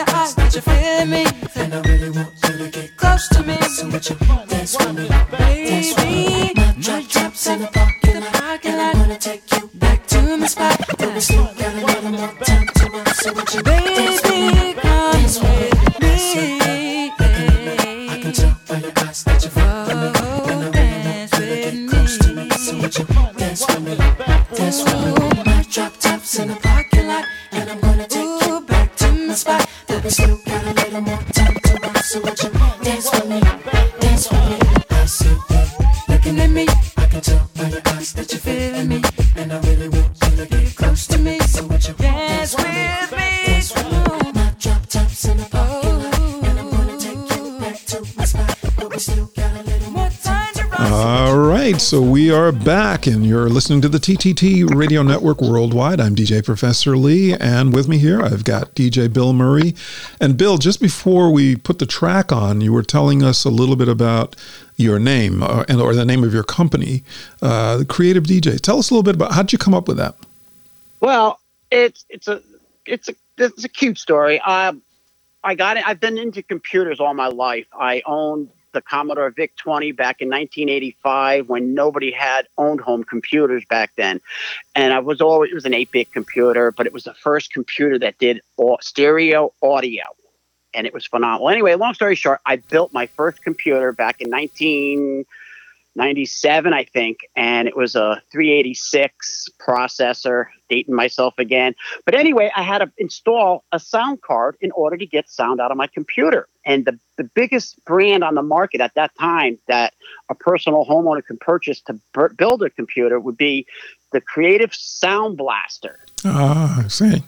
Your 0.00 0.16
eyes 0.16 0.34
that 0.34 0.54
you're 0.54 0.62
feeling 0.62 1.10
me, 1.10 1.24
and 1.56 1.74
I 1.74 1.80
really 1.82 2.10
want 2.10 2.32
you 2.48 2.58
to 2.58 2.70
get 2.70 2.96
close 2.96 3.28
to 3.28 3.42
me. 3.42 3.56
So 3.60 3.88
what 3.88 4.08
you 4.08 4.16
want? 4.28 4.49
Listening 53.60 53.82
to 53.82 53.90
the 53.90 53.98
TTT 53.98 54.74
Radio 54.74 55.02
Network 55.02 55.42
Worldwide. 55.42 56.00
I'm 56.00 56.16
DJ 56.16 56.42
Professor 56.42 56.96
Lee, 56.96 57.34
and 57.34 57.74
with 57.74 57.88
me 57.88 57.98
here 57.98 58.22
I've 58.22 58.42
got 58.42 58.74
DJ 58.74 59.12
Bill 59.12 59.34
Murray. 59.34 59.74
And 60.18 60.38
Bill, 60.38 60.56
just 60.56 60.80
before 60.80 61.30
we 61.30 61.56
put 61.56 61.78
the 61.78 61.84
track 61.84 62.32
on, 62.32 62.62
you 62.62 62.72
were 62.72 62.82
telling 62.82 63.22
us 63.22 63.44
a 63.44 63.50
little 63.50 63.76
bit 63.76 63.86
about 63.86 64.34
your 64.76 64.98
name 64.98 65.42
uh, 65.42 65.66
and 65.68 65.78
or 65.78 65.94
the 65.94 66.06
name 66.06 66.24
of 66.24 66.32
your 66.32 66.42
company, 66.42 67.04
uh, 67.42 67.84
Creative 67.86 68.24
DJ. 68.24 68.58
Tell 68.58 68.78
us 68.78 68.88
a 68.88 68.94
little 68.94 69.02
bit 69.02 69.14
about 69.14 69.32
how 69.32 69.42
did 69.42 69.52
you 69.52 69.58
come 69.58 69.74
up 69.74 69.88
with 69.88 69.98
that? 69.98 70.14
Well, 71.00 71.38
it's 71.70 72.06
it's 72.08 72.28
a 72.28 72.40
it's 72.86 73.10
a 73.10 73.14
it's 73.36 73.64
a 73.64 73.68
cute 73.68 73.98
story. 73.98 74.40
Um, 74.40 74.80
I 75.44 75.54
got 75.54 75.76
it. 75.76 75.86
I've 75.86 76.00
been 76.00 76.16
into 76.16 76.42
computers 76.42 76.98
all 76.98 77.12
my 77.12 77.28
life. 77.28 77.66
I 77.78 78.00
owned 78.06 78.48
the 78.72 78.82
Commodore 78.82 79.30
VIC 79.30 79.56
20 79.56 79.92
back 79.92 80.20
in 80.20 80.28
1985 80.28 81.48
when 81.48 81.74
nobody 81.74 82.10
had 82.10 82.46
owned 82.58 82.80
home 82.80 83.04
computers 83.04 83.64
back 83.68 83.92
then, 83.96 84.20
and 84.74 84.92
I 84.92 84.98
was 85.00 85.20
always 85.20 85.50
it 85.50 85.54
was 85.54 85.66
an 85.66 85.72
8-bit 85.72 86.12
computer, 86.12 86.70
but 86.70 86.86
it 86.86 86.92
was 86.92 87.04
the 87.04 87.14
first 87.14 87.52
computer 87.52 87.98
that 87.98 88.18
did 88.18 88.40
stereo 88.80 89.52
audio, 89.62 90.04
and 90.74 90.86
it 90.86 90.94
was 90.94 91.06
phenomenal. 91.06 91.48
Anyway, 91.48 91.74
long 91.74 91.94
story 91.94 92.14
short, 92.14 92.40
I 92.46 92.56
built 92.56 92.92
my 92.92 93.06
first 93.06 93.42
computer 93.42 93.92
back 93.92 94.20
in 94.20 94.30
19. 94.30 95.24
97, 95.96 96.72
I 96.72 96.84
think, 96.84 97.18
and 97.34 97.66
it 97.66 97.76
was 97.76 97.96
a 97.96 98.22
386 98.30 99.48
processor, 99.58 100.46
dating 100.68 100.94
myself 100.94 101.34
again. 101.38 101.74
But 102.04 102.14
anyway, 102.14 102.50
I 102.54 102.62
had 102.62 102.78
to 102.78 102.92
install 102.96 103.64
a 103.72 103.80
sound 103.80 104.22
card 104.22 104.56
in 104.60 104.70
order 104.72 104.96
to 104.96 105.06
get 105.06 105.28
sound 105.28 105.60
out 105.60 105.70
of 105.70 105.76
my 105.76 105.88
computer. 105.88 106.48
And 106.64 106.84
the, 106.84 106.98
the 107.16 107.24
biggest 107.24 107.84
brand 107.84 108.22
on 108.22 108.34
the 108.34 108.42
market 108.42 108.80
at 108.80 108.94
that 108.94 109.12
time 109.18 109.58
that 109.66 109.94
a 110.28 110.34
personal 110.34 110.86
homeowner 110.86 111.24
can 111.24 111.38
purchase 111.38 111.80
to 111.82 111.94
b- 112.14 112.34
build 112.36 112.62
a 112.62 112.70
computer 112.70 113.18
would 113.18 113.36
be 113.36 113.66
the 114.12 114.20
Creative 114.20 114.72
Sound 114.72 115.36
Blaster. 115.36 115.98
Ah, 116.24 116.84
I 116.84 116.88
see. 116.88 117.22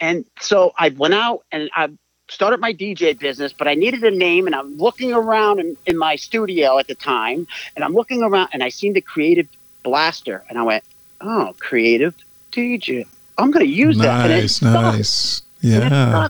And 0.00 0.24
so 0.40 0.72
I 0.78 0.90
went 0.90 1.14
out 1.14 1.44
and 1.50 1.70
I 1.74 1.88
started 2.28 2.60
my 2.60 2.72
DJ 2.72 3.18
business, 3.18 3.52
but 3.52 3.68
I 3.68 3.74
needed 3.74 4.02
a 4.04 4.10
name. 4.10 4.46
And 4.46 4.54
I'm 4.54 4.76
looking 4.76 5.12
around 5.12 5.60
in, 5.60 5.76
in 5.86 5.96
my 5.96 6.16
studio 6.16 6.78
at 6.78 6.86
the 6.86 6.94
time, 6.94 7.46
and 7.74 7.84
I'm 7.84 7.94
looking 7.94 8.22
around 8.22 8.50
and 8.52 8.62
I 8.62 8.68
seen 8.68 8.92
the 8.92 9.00
Creative 9.00 9.48
Blaster, 9.82 10.44
and 10.48 10.58
I 10.58 10.62
went, 10.62 10.84
"Oh, 11.20 11.54
Creative 11.58 12.14
DJ. 12.52 13.06
I'm 13.38 13.50
going 13.50 13.64
to 13.64 13.72
use 13.72 13.98
that." 13.98 14.30
And 14.30 14.40
Nice, 14.40 14.62
nice. 14.62 15.42
Yeah. 15.60 16.28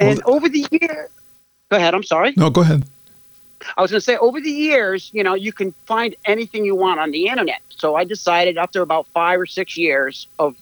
And 0.00 0.22
over 0.24 0.48
the 0.48 0.66
year, 0.70 1.08
go 1.70 1.76
ahead. 1.76 1.94
I'm 1.94 2.02
sorry. 2.02 2.34
No, 2.36 2.50
go 2.50 2.62
ahead. 2.62 2.84
I 3.76 3.82
was 3.82 3.90
going 3.90 4.00
to 4.00 4.04
say, 4.04 4.16
over 4.16 4.40
the 4.40 4.50
years, 4.50 5.10
you 5.12 5.22
know, 5.22 5.34
you 5.34 5.52
can 5.52 5.72
find 5.86 6.14
anything 6.26 6.64
you 6.64 6.76
want 6.76 7.00
on 7.00 7.10
the 7.10 7.28
internet. 7.28 7.62
So 7.70 7.94
I 7.94 8.04
decided 8.04 8.58
after 8.58 8.82
about 8.82 9.06
five 9.08 9.40
or 9.40 9.46
six 9.46 9.76
years 9.76 10.26
of 10.38 10.56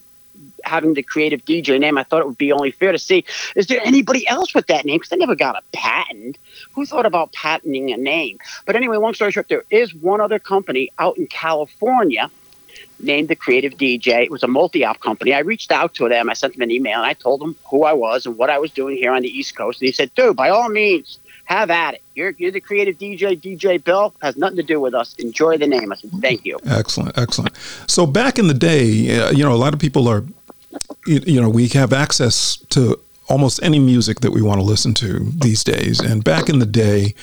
having 0.64 0.94
the 0.94 1.02
creative 1.02 1.44
DJ 1.44 1.78
name, 1.78 1.98
I 1.98 2.02
thought 2.04 2.20
it 2.20 2.26
would 2.26 2.38
be 2.38 2.52
only 2.52 2.70
fair 2.70 2.92
to 2.92 2.98
see, 2.98 3.24
is 3.56 3.66
there 3.66 3.80
anybody 3.84 4.26
else 4.26 4.54
with 4.54 4.66
that 4.68 4.84
name? 4.84 4.96
Because 4.96 5.12
I 5.12 5.16
never 5.16 5.34
got 5.34 5.56
a 5.56 5.62
patent. 5.76 6.38
Who 6.74 6.86
thought 6.86 7.06
about 7.06 7.32
patenting 7.32 7.92
a 7.92 7.96
name? 7.96 8.38
But 8.66 8.76
anyway, 8.76 8.96
long 8.96 9.14
story 9.14 9.32
short, 9.32 9.48
there 9.48 9.64
is 9.70 9.94
one 9.94 10.20
other 10.20 10.38
company 10.38 10.90
out 10.98 11.18
in 11.18 11.26
California 11.26 12.30
named 13.00 13.28
the 13.28 13.36
Creative 13.36 13.72
DJ. 13.72 14.24
It 14.24 14.30
was 14.30 14.42
a 14.42 14.48
multi-op 14.48 15.00
company. 15.00 15.34
I 15.34 15.40
reached 15.40 15.72
out 15.72 15.94
to 15.94 16.08
them. 16.08 16.30
I 16.30 16.34
sent 16.34 16.54
them 16.54 16.62
an 16.62 16.70
email 16.70 16.98
and 16.98 17.06
I 17.06 17.14
told 17.14 17.40
them 17.40 17.56
who 17.68 17.84
I 17.84 17.92
was 17.92 18.26
and 18.26 18.36
what 18.36 18.50
I 18.50 18.58
was 18.58 18.70
doing 18.70 18.96
here 18.96 19.12
on 19.12 19.22
the 19.22 19.28
East 19.28 19.56
Coast. 19.56 19.80
And 19.80 19.86
he 19.86 19.92
said, 19.92 20.14
dude, 20.14 20.36
by 20.36 20.50
all 20.50 20.68
means, 20.68 21.18
have 21.44 21.70
at 21.70 21.94
it. 21.94 22.02
You're, 22.14 22.34
you're 22.38 22.50
the 22.50 22.60
creative 22.60 22.98
DJ, 22.98 23.40
DJ 23.40 23.82
Bill. 23.82 24.14
Has 24.22 24.36
nothing 24.36 24.56
to 24.56 24.62
do 24.62 24.80
with 24.80 24.94
us. 24.94 25.14
Enjoy 25.18 25.56
the 25.58 25.66
name. 25.66 25.92
I 25.92 25.96
said, 25.96 26.10
thank 26.20 26.44
you. 26.44 26.58
Excellent, 26.66 27.16
excellent. 27.18 27.56
So 27.86 28.06
back 28.06 28.38
in 28.38 28.48
the 28.48 28.54
day, 28.54 29.18
uh, 29.18 29.30
you 29.30 29.44
know, 29.44 29.52
a 29.52 29.56
lot 29.56 29.74
of 29.74 29.80
people 29.80 30.08
are, 30.08 30.24
you, 31.06 31.20
you 31.26 31.40
know, 31.40 31.48
we 31.48 31.68
have 31.68 31.92
access 31.92 32.56
to 32.70 32.98
almost 33.28 33.62
any 33.62 33.78
music 33.78 34.20
that 34.20 34.30
we 34.30 34.42
want 34.42 34.60
to 34.60 34.64
listen 34.64 34.94
to 34.94 35.20
these 35.30 35.64
days. 35.64 36.00
And 36.00 36.22
back 36.22 36.48
in 36.48 36.58
the 36.58 36.66
day, 36.66 37.14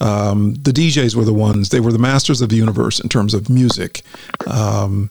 um, 0.00 0.54
the 0.54 0.72
DJs 0.72 1.14
were 1.14 1.24
the 1.24 1.32
ones; 1.32 1.68
they 1.68 1.78
were 1.78 1.92
the 1.92 1.98
masters 1.98 2.40
of 2.40 2.48
the 2.48 2.56
universe 2.56 2.98
in 2.98 3.08
terms 3.08 3.34
of 3.34 3.48
music. 3.48 4.02
Um, 4.48 5.10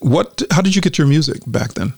what? 0.00 0.42
How 0.50 0.62
did 0.62 0.74
you 0.74 0.80
get 0.80 0.96
your 0.96 1.06
music 1.06 1.42
back 1.46 1.74
then? 1.74 1.92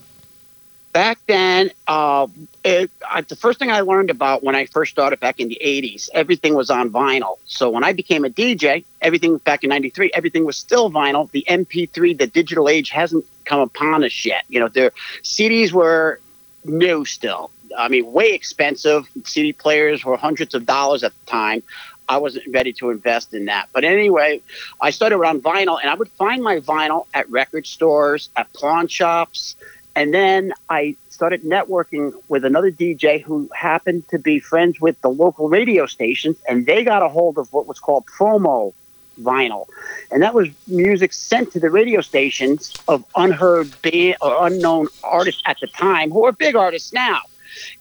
Back 0.93 1.19
then, 1.27 1.71
uh, 1.87 2.27
it, 2.63 2.91
I, 3.09 3.21
the 3.21 3.35
first 3.35 3.59
thing 3.59 3.71
I 3.71 3.81
learned 3.81 4.09
about 4.09 4.43
when 4.43 4.55
I 4.55 4.65
first 4.65 4.91
started 4.91 5.19
back 5.19 5.39
in 5.39 5.47
the 5.47 5.59
80s, 5.63 6.09
everything 6.13 6.55
was 6.55 6.69
on 6.69 6.89
vinyl. 6.89 7.37
So 7.45 7.69
when 7.69 7.83
I 7.83 7.93
became 7.93 8.25
a 8.25 8.29
DJ, 8.29 8.85
everything 9.01 9.37
back 9.37 9.63
in 9.63 9.69
93, 9.69 10.11
everything 10.13 10.45
was 10.45 10.57
still 10.57 10.91
vinyl. 10.91 11.29
The 11.31 11.45
MP3, 11.47 12.17
the 12.17 12.27
digital 12.27 12.67
age 12.69 12.89
hasn't 12.89 13.25
come 13.45 13.59
upon 13.59 14.03
us 14.03 14.25
yet. 14.25 14.45
You 14.49 14.59
know, 14.59 14.67
their 14.67 14.91
CDs 15.23 15.71
were 15.71 16.19
new 16.63 17.05
still. 17.05 17.51
I 17.77 17.87
mean, 17.87 18.11
way 18.11 18.31
expensive. 18.31 19.07
CD 19.25 19.53
players 19.53 20.03
were 20.03 20.17
hundreds 20.17 20.55
of 20.55 20.65
dollars 20.65 21.03
at 21.03 21.13
the 21.19 21.25
time. 21.31 21.63
I 22.07 22.17
wasn't 22.17 22.45
ready 22.51 22.73
to 22.73 22.89
invest 22.89 23.35
in 23.35 23.45
that. 23.45 23.69
But 23.71 23.83
anyway, 23.83 24.41
I 24.81 24.89
started 24.89 25.15
around 25.15 25.43
vinyl 25.43 25.79
and 25.79 25.89
I 25.89 25.93
would 25.93 26.09
find 26.09 26.43
my 26.43 26.59
vinyl 26.59 27.05
at 27.13 27.29
record 27.29 27.67
stores, 27.67 28.29
at 28.35 28.51
pawn 28.53 28.87
shops. 28.87 29.55
And 29.99 30.13
then 30.13 30.53
I 30.69 30.95
started 31.09 31.43
networking 31.43 32.13
with 32.29 32.45
another 32.45 32.71
DJ 32.71 33.21
who 33.21 33.49
happened 33.53 34.07
to 34.07 34.17
be 34.17 34.39
friends 34.39 34.79
with 34.79 34.99
the 35.01 35.09
local 35.09 35.49
radio 35.49 35.87
stations, 35.87 36.37
and 36.47 36.65
they 36.65 36.85
got 36.85 37.03
a 37.03 37.09
hold 37.09 37.37
of 37.37 37.51
what 37.51 37.67
was 37.67 37.79
called 37.79 38.05
promo 38.05 38.73
vinyl. 39.21 39.67
And 40.09 40.23
that 40.23 40.33
was 40.33 40.47
music 40.67 41.11
sent 41.11 41.51
to 41.51 41.59
the 41.59 41.69
radio 41.69 41.99
stations 41.99 42.73
of 42.87 43.03
unheard 43.17 43.69
band 43.81 44.15
or 44.21 44.47
unknown 44.47 44.87
artists 45.03 45.41
at 45.45 45.57
the 45.59 45.67
time 45.67 46.11
who 46.11 46.23
are 46.23 46.31
big 46.31 46.55
artists 46.55 46.93
now. 46.93 47.19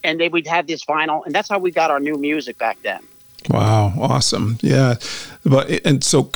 and 0.02 0.18
they 0.18 0.28
would 0.28 0.46
have 0.48 0.66
this 0.66 0.84
vinyl, 0.84 1.24
and 1.24 1.32
that's 1.32 1.48
how 1.48 1.60
we 1.60 1.70
got 1.70 1.90
our 1.92 2.00
new 2.00 2.16
music 2.16 2.58
back 2.58 2.78
then. 2.82 3.00
Wow, 3.48 3.92
awesome. 3.96 4.58
Yeah. 4.60 4.96
But 5.44 5.86
and 5.86 6.02
so 6.02 6.32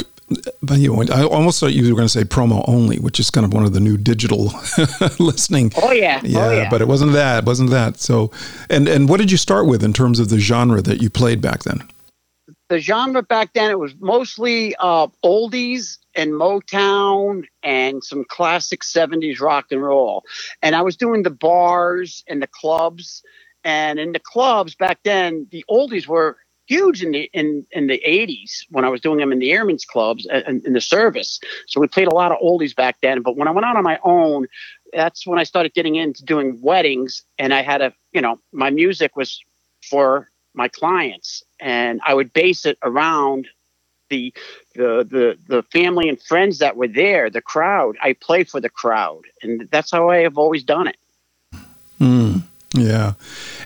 but 0.62 0.78
you 0.78 0.95
know, 0.95 1.03
I 1.12 1.24
almost 1.24 1.61
thought 1.61 1.72
you 1.72 1.85
were 1.89 1.97
going 1.97 2.09
to 2.09 2.09
say 2.09 2.24
promo 2.24 2.64
only, 2.68 2.99
which 2.99 3.18
is 3.20 3.30
kind 3.30 3.45
of 3.45 3.53
one 3.53 3.64
of 3.64 3.72
the 3.72 3.80
new 3.80 3.97
digital 3.97 4.53
listening. 5.18 5.72
Oh 5.80 5.93
yeah, 5.93 6.20
yeah, 6.24 6.47
oh, 6.47 6.51
yeah. 6.53 6.70
but 6.70 6.80
it 6.80 6.89
wasn't 6.89 7.12
that. 7.12 7.41
It 7.41 7.47
wasn't 7.47 7.70
that. 7.70 7.99
So, 7.99 8.30
and 8.70 8.89
and 8.89 9.09
what 9.09 9.18
did 9.18 9.30
you 9.30 9.37
start 9.37 9.66
with 9.66 9.83
in 9.83 9.93
terms 9.93 10.18
of 10.18 10.28
the 10.28 10.39
genre 10.39 10.83
that 10.83 11.03
you 11.03 11.11
played 11.11 11.41
back 11.41 11.64
then? 11.64 11.89
the 12.72 12.78
genre 12.78 13.22
back 13.22 13.53
then 13.53 13.70
it 13.70 13.78
was 13.78 13.95
mostly 14.01 14.74
uh, 14.76 15.07
oldies 15.22 15.99
and 16.14 16.33
Motown 16.33 17.45
and 17.62 18.03
some 18.03 18.24
classic 18.24 18.80
70s 18.80 19.41
rock 19.41 19.66
and 19.70 19.83
roll. 19.83 20.24
And 20.62 20.74
I 20.74 20.80
was 20.80 20.97
doing 20.97 21.22
the 21.22 21.30
bars 21.30 22.24
and 22.28 22.43
the 22.43 22.47
clubs. 22.47 23.22
And 23.62 23.99
in 23.99 24.12
the 24.12 24.20
clubs 24.20 24.74
back 24.74 25.01
then, 25.05 25.47
the 25.51 25.64
oldies 25.70 26.07
were 26.07 26.39
huge 26.66 27.02
in 27.02 27.12
the 27.12 27.30
in, 27.32 27.66
in 27.72 27.86
the 27.86 28.00
80s 28.06 28.64
when 28.70 28.84
I 28.84 28.88
was 28.88 29.00
doing 29.00 29.18
them 29.18 29.32
in 29.32 29.38
the 29.38 29.52
airmen's 29.52 29.84
clubs 29.84 30.26
and 30.26 30.64
in 30.64 30.72
the 30.72 30.80
service. 30.80 31.40
So 31.66 31.80
we 31.80 31.86
played 31.86 32.08
a 32.08 32.14
lot 32.14 32.32
of 32.32 32.38
oldies 32.38 32.74
back 32.74 32.96
then. 33.02 33.22
But 33.22 33.36
when 33.36 33.48
I 33.48 33.50
went 33.50 33.66
out 33.66 33.76
on 33.76 33.84
my 33.84 33.98
own, 34.04 34.46
that's 34.92 35.26
when 35.26 35.38
I 35.38 35.44
started 35.44 35.74
getting 35.74 35.96
into 35.96 36.24
doing 36.24 36.58
weddings. 36.60 37.22
And 37.38 37.52
I 37.52 37.62
had 37.62 37.80
a, 37.80 37.92
you 38.12 38.20
know, 38.20 38.38
my 38.52 38.70
music 38.70 39.16
was 39.16 39.40
for 39.88 40.28
my 40.54 40.68
clients 40.68 41.42
and 41.60 42.00
I 42.04 42.14
would 42.14 42.32
base 42.32 42.66
it 42.66 42.78
around 42.82 43.48
the 44.10 44.34
the 44.74 45.06
the 45.08 45.38
the 45.48 45.62
family 45.72 46.08
and 46.08 46.20
friends 46.22 46.58
that 46.58 46.76
were 46.76 46.88
there, 46.88 47.30
the 47.30 47.40
crowd. 47.40 47.96
I 48.02 48.12
play 48.12 48.44
for 48.44 48.60
the 48.60 48.68
crowd, 48.68 49.22
and 49.42 49.68
that's 49.70 49.90
how 49.90 50.10
I 50.10 50.18
have 50.18 50.36
always 50.36 50.62
done 50.62 50.86
it. 50.86 50.96
Mm, 51.98 52.42
yeah, 52.75 53.14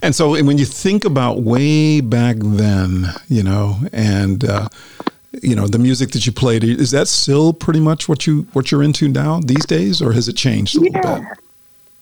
and 0.02 0.14
so 0.14 0.30
when 0.42 0.58
you 0.58 0.64
think 0.64 1.04
about 1.04 1.42
way 1.42 2.00
back 2.00 2.36
then, 2.38 3.06
you 3.28 3.42
know, 3.42 3.78
and 3.92 4.44
uh, 4.44 4.68
you 5.42 5.54
know 5.54 5.66
the 5.66 5.78
music 5.78 6.10
that 6.10 6.26
you 6.26 6.32
played, 6.32 6.64
is 6.64 6.90
that 6.90 7.08
still 7.08 7.52
pretty 7.52 7.80
much 7.80 8.08
what 8.08 8.26
you 8.26 8.42
what 8.52 8.70
you're 8.70 8.82
into 8.82 9.08
now 9.08 9.40
these 9.40 9.64
days, 9.66 10.02
or 10.02 10.12
has 10.12 10.28
it 10.28 10.36
changed 10.36 10.76
a 10.76 10.80
little 10.80 11.00
yeah. 11.02 11.18
bit? 11.18 11.38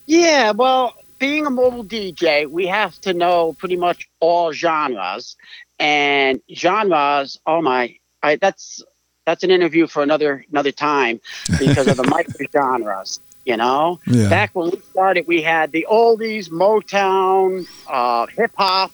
Yeah, 0.06 0.50
well, 0.52 0.94
being 1.18 1.46
a 1.46 1.50
mobile 1.50 1.84
DJ, 1.84 2.46
we 2.48 2.66
have 2.66 3.00
to 3.02 3.14
know 3.14 3.54
pretty 3.54 3.76
much 3.76 4.08
all 4.20 4.52
genres 4.52 5.36
and 5.78 6.40
genres. 6.54 7.38
Oh 7.46 7.62
my, 7.62 7.96
I, 8.22 8.36
that's 8.36 8.82
that's 9.26 9.42
an 9.42 9.50
interview 9.50 9.86
for 9.86 10.02
another 10.02 10.44
another 10.50 10.72
time 10.72 11.20
because 11.58 11.86
of 11.86 11.96
the 11.96 12.04
micro 12.08 12.46
genres. 12.52 13.20
You 13.44 13.56
know, 13.56 14.00
Yeah. 14.06 14.30
back 14.30 14.50
when 14.54 14.70
we 14.70 14.80
started, 14.90 15.26
we 15.26 15.42
had 15.42 15.72
the 15.72 15.86
oldies, 15.90 16.48
Motown, 16.50 17.66
uh, 17.86 18.26
hip 18.36 18.52
hop, 18.56 18.92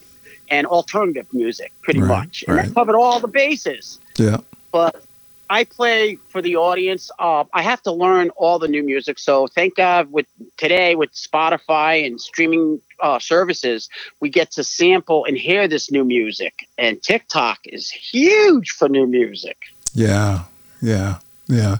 and 0.48 0.66
alternative 0.66 1.26
music, 1.32 1.72
pretty 1.82 2.00
Right, 2.00 2.08
much, 2.08 2.44
and 2.48 2.56
right. 2.56 2.66
that 2.66 2.74
covered 2.74 2.96
all 2.96 3.20
the 3.20 3.28
bases 3.28 4.00
Yeah. 4.18 4.38
but 4.72 5.04
I 5.52 5.64
play 5.64 6.18
for 6.28 6.40
the 6.40 6.54
audience. 6.54 7.10
Uh, 7.18 7.42
I 7.52 7.62
have 7.62 7.82
to 7.82 7.90
learn 7.92 8.30
all 8.36 8.60
the 8.60 8.68
new 8.68 8.84
music. 8.84 9.18
So 9.18 9.48
thank 9.48 9.74
God 9.74 10.12
with 10.12 10.26
today 10.56 10.94
with 10.94 11.10
Spotify 11.12 12.06
and 12.06 12.20
streaming 12.20 12.80
uh, 13.02 13.18
services, 13.18 13.88
we 14.20 14.30
get 14.30 14.52
to 14.52 14.62
sample 14.62 15.24
and 15.24 15.36
hear 15.36 15.66
this 15.66 15.90
new 15.90 16.04
music. 16.04 16.54
And 16.78 17.02
TikTok 17.02 17.58
is 17.64 17.90
huge 17.90 18.70
for 18.70 18.88
new 18.88 19.08
music. 19.08 19.56
Yeah, 19.92 20.44
yeah, 20.80 21.18
yeah. 21.50 21.76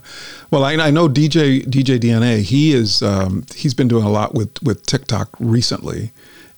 Well, 0.49 0.63
I, 0.63 0.73
I 0.73 0.91
know 0.91 1.07
DJ 1.07 1.63
DJ 1.63 1.99
DNA. 1.99 2.41
He 2.41 2.73
is 2.73 3.01
um, 3.01 3.45
he's 3.55 3.73
been 3.73 3.87
doing 3.87 4.03
a 4.03 4.09
lot 4.09 4.33
with 4.33 4.61
with 4.61 4.85
TikTok 4.85 5.29
recently, 5.39 6.11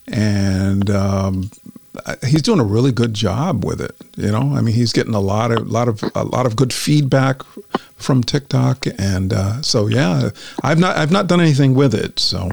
and 0.07 0.89
um, 0.89 1.51
he's 2.25 2.41
doing 2.41 2.59
a 2.59 2.63
really 2.63 2.91
good 2.91 3.13
job 3.13 3.63
with 3.63 3.79
it. 3.81 3.95
You 4.17 4.31
know, 4.31 4.55
I 4.55 4.61
mean, 4.61 4.73
he's 4.75 4.93
getting 4.93 5.13
a 5.13 5.19
lot 5.19 5.51
of 5.51 5.67
lot 5.67 5.87
of 5.87 6.03
a 6.15 6.23
lot 6.23 6.45
of 6.45 6.55
good 6.55 6.73
feedback 6.73 7.43
from 7.95 8.23
TikTok, 8.23 8.85
and 8.97 9.31
uh, 9.33 9.61
so 9.61 9.87
yeah, 9.87 10.29
I've 10.63 10.79
not 10.79 10.97
I've 10.97 11.11
not 11.11 11.27
done 11.27 11.41
anything 11.41 11.75
with 11.75 11.93
it, 11.93 12.19
so. 12.19 12.51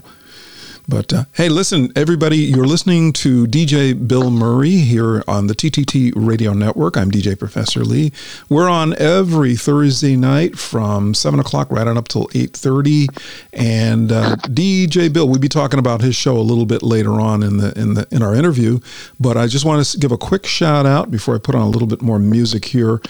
But 0.90 1.12
uh, 1.12 1.24
hey, 1.34 1.48
listen, 1.48 1.92
everybody, 1.94 2.38
you're 2.38 2.66
listening 2.66 3.12
to 3.12 3.46
DJ 3.46 4.08
Bill 4.08 4.28
Murray 4.28 4.78
here 4.78 5.22
on 5.28 5.46
the 5.46 5.54
TTT 5.54 6.12
Radio 6.16 6.52
Network. 6.52 6.96
I'm 6.96 7.12
DJ 7.12 7.38
Professor 7.38 7.84
Lee. 7.84 8.10
We're 8.48 8.68
on 8.68 8.96
every 8.98 9.54
Thursday 9.54 10.16
night 10.16 10.58
from 10.58 11.14
seven 11.14 11.38
o'clock 11.38 11.70
right 11.70 11.86
on 11.86 11.96
up 11.96 12.08
till 12.08 12.28
eight 12.34 12.56
thirty. 12.56 13.06
And 13.52 14.10
uh, 14.10 14.34
DJ 14.48 15.12
Bill, 15.12 15.28
we'll 15.28 15.38
be 15.38 15.48
talking 15.48 15.78
about 15.78 16.00
his 16.00 16.16
show 16.16 16.36
a 16.36 16.42
little 16.42 16.66
bit 16.66 16.82
later 16.82 17.20
on 17.20 17.44
in 17.44 17.58
the 17.58 17.72
in 17.78 17.94
the 17.94 18.08
in 18.10 18.20
our 18.20 18.34
interview. 18.34 18.80
But 19.20 19.36
I 19.36 19.46
just 19.46 19.64
want 19.64 19.86
to 19.86 19.96
give 19.96 20.10
a 20.10 20.18
quick 20.18 20.44
shout 20.44 20.86
out 20.86 21.08
before 21.08 21.36
I 21.36 21.38
put 21.38 21.54
on 21.54 21.62
a 21.62 21.70
little 21.70 21.88
bit 21.88 22.02
more 22.02 22.18
music 22.18 22.64
here. 22.64 23.00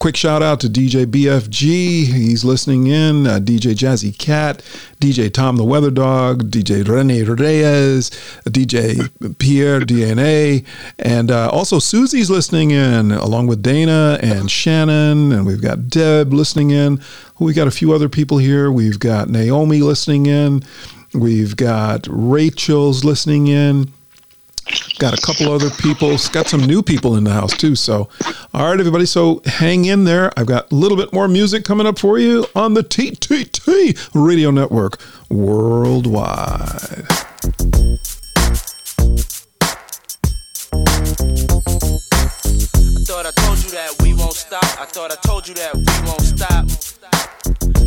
Quick 0.00 0.16
shout 0.16 0.42
out 0.42 0.60
to 0.60 0.66
DJ 0.66 1.04
BFG. 1.04 2.06
He's 2.06 2.42
listening 2.42 2.86
in. 2.86 3.26
Uh, 3.26 3.38
DJ 3.38 3.74
Jazzy 3.74 4.16
Cat, 4.16 4.62
DJ 4.98 5.30
Tom 5.30 5.56
the 5.56 5.64
Weather 5.64 5.90
Dog, 5.90 6.50
DJ 6.50 6.88
Rene 6.88 7.22
Reyes, 7.24 8.08
DJ 8.44 9.10
Pierre 9.38 9.80
DNA, 9.80 10.64
and 10.98 11.30
uh, 11.30 11.50
also 11.50 11.78
Susie's 11.78 12.30
listening 12.30 12.70
in, 12.70 13.12
along 13.12 13.46
with 13.46 13.62
Dana 13.62 14.18
and 14.22 14.50
Shannon. 14.50 15.32
And 15.32 15.44
we've 15.44 15.60
got 15.60 15.88
Deb 15.88 16.32
listening 16.32 16.70
in. 16.70 16.98
We've 17.38 17.54
got 17.54 17.68
a 17.68 17.70
few 17.70 17.92
other 17.92 18.08
people 18.08 18.38
here. 18.38 18.72
We've 18.72 18.98
got 18.98 19.28
Naomi 19.28 19.82
listening 19.82 20.24
in. 20.24 20.62
We've 21.12 21.56
got 21.56 22.06
Rachel's 22.08 23.04
listening 23.04 23.48
in 23.48 23.92
got 24.98 25.16
a 25.16 25.20
couple 25.26 25.52
other 25.52 25.70
people 25.70 26.16
got 26.32 26.46
some 26.46 26.64
new 26.66 26.82
people 26.82 27.16
in 27.16 27.24
the 27.24 27.32
house 27.32 27.56
too 27.56 27.74
so 27.74 28.08
all 28.52 28.70
right 28.70 28.78
everybody 28.80 29.06
so 29.06 29.40
hang 29.46 29.84
in 29.84 30.04
there 30.04 30.30
i've 30.38 30.46
got 30.46 30.70
a 30.70 30.74
little 30.74 30.96
bit 30.96 31.12
more 31.12 31.26
music 31.28 31.64
coming 31.64 31.86
up 31.86 31.98
for 31.98 32.18
you 32.18 32.46
on 32.54 32.74
the 32.74 32.82
ttt 32.82 34.08
radio 34.14 34.50
network 34.50 35.00
worldwide 35.30 37.06
I 42.92 43.12
thought 43.12 43.26
I 43.26 43.30
told 43.42 43.58
you 43.58 43.70
that 43.70 43.96
we 44.02 44.14
won't 44.14 44.32
stop. 44.32 44.64
I 44.80 44.84
thought 44.86 45.12
I 45.12 45.16
told 45.26 45.48
you 45.48 45.54
that 45.54 45.74
we 45.74 46.06
won't 46.06 46.22
stop. 46.22 46.64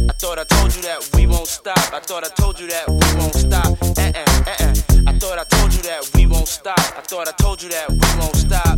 I 0.09 0.13
thought 0.13 0.39
I 0.39 0.43
told 0.43 0.75
you 0.75 0.81
that 0.83 1.09
we 1.15 1.27
won't 1.27 1.47
stop. 1.47 1.93
I 1.93 1.99
thought 1.99 2.23
I 2.25 2.29
told 2.29 2.59
you 2.59 2.67
that 2.67 2.87
we 2.87 3.19
won't 3.19 3.35
stop. 3.35 3.77
Uh 3.81 4.11
uh 4.15 4.43
uh 4.47 4.55
uh. 4.59 4.83
I 4.89 4.92
thought 5.23 5.39
I 5.39 5.45
told 5.45 5.73
you 5.73 5.81
that 5.83 6.11
we 6.15 6.25
won't 6.27 6.49
stop. 6.49 6.79
I 6.79 7.01
thought 7.01 7.29
I 7.29 7.31
told 7.31 7.63
you 7.63 7.69
that 7.69 7.89
we 7.89 8.19
won't 8.19 8.35
stop. 8.35 8.77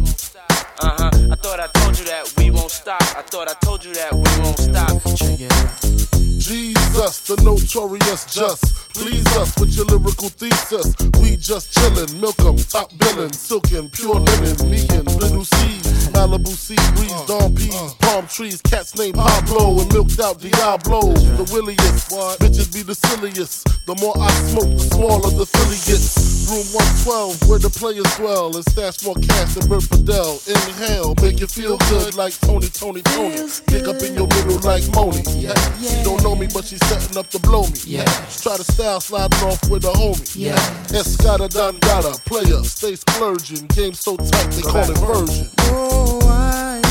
Uh 0.80 0.94
huh. 0.94 1.10
I 1.32 1.36
thought 1.42 1.60
I 1.60 1.66
told 1.74 1.98
you 1.98 2.06
that 2.06 2.32
we 2.38 2.52
won't 2.52 2.70
stop. 2.70 3.02
I 3.02 3.24
thought 3.24 3.50
I 3.50 3.56
told 3.66 3.84
you 3.84 3.92
that 3.96 4.14
we 4.14 4.30
won't 4.44 4.60
stop. 4.60 4.94
Check 5.18 5.42
it 5.42 5.52
out. 5.52 6.06
Jesus, 6.38 7.26
the 7.26 7.42
notorious 7.42 8.26
just. 8.30 8.94
Please 8.94 9.26
us 9.38 9.58
with 9.60 9.76
your 9.76 9.86
lyrical 9.86 10.30
thesis. 10.30 10.94
We 11.20 11.36
just 11.36 11.74
chillin', 11.74 12.22
milk 12.22 12.40
'em, 12.46 12.58
top 12.58 12.96
billin', 13.00 13.34
silkin', 13.34 13.90
pure 13.90 14.20
linen, 14.20 14.70
me 14.70 14.86
and 14.94 15.10
little 15.20 15.44
seeds, 15.44 16.10
Malibu 16.14 16.54
sea 16.54 16.78
breeze, 16.94 17.22
dawn 17.26 17.56
peas, 17.56 17.94
palm 18.00 18.28
trees, 18.28 18.62
cats 18.62 18.96
named 18.96 19.16
Pablo 19.16 19.82
and 19.82 19.92
milked 19.92 20.20
out 20.20 20.40
Diablo. 20.40 21.12
The 21.12 21.50
williest, 21.52 22.12
bitches 22.40 22.72
be 22.72 22.84
the 22.84 22.94
silliest. 22.94 23.66
The 23.88 23.96
more 23.96 24.14
I 24.22 24.30
smoke, 24.54 24.72
the 24.78 24.86
smaller 24.96 25.32
the 25.32 25.46
Philly 25.46 25.82
gets. 25.90 26.35
Room 26.46 26.66
112, 26.78 27.50
where 27.50 27.58
the 27.58 27.70
players 27.70 28.06
dwell, 28.18 28.56
and 28.56 28.64
stash 28.70 29.04
more 29.04 29.16
cash 29.16 29.56
than 29.56 29.68
Bert 29.68 29.82
Fidel. 29.82 30.38
Inhale, 30.46 31.16
make 31.22 31.40
you 31.40 31.48
feel 31.48 31.78
good 31.90 32.14
like 32.14 32.38
Tony, 32.42 32.68
Tony, 32.70 33.02
Tony. 33.02 33.50
Kick 33.66 33.88
up 33.88 33.98
in 34.06 34.14
your 34.14 34.28
middle 34.28 34.60
like 34.62 34.86
Moni. 34.94 35.26
She 35.26 36.04
don't 36.04 36.22
know 36.22 36.36
me, 36.36 36.48
but 36.54 36.66
she's 36.66 36.86
setting 36.86 37.18
up 37.18 37.30
to 37.32 37.40
blow 37.40 37.64
me. 37.64 37.80
Yeah. 37.86 38.06
Try 38.30 38.58
to 38.58 38.64
style 38.64 39.02
sliding 39.02 39.40
off 39.42 39.58
with 39.70 39.86
a 39.86 39.94
homie. 39.94 40.22
Yeah. 40.36 40.56
Escada 40.94 41.50
Dangada, 41.50 42.14
player, 42.26 42.62
stay 42.64 42.96
splurging. 42.96 43.66
Game 43.74 43.94
so 43.94 44.16
tight, 44.16 44.52
they 44.52 44.62
call 44.62 44.86
it 44.86 44.98
version. 45.02 45.50
Oh, 45.74 46.22
I 46.30 46.82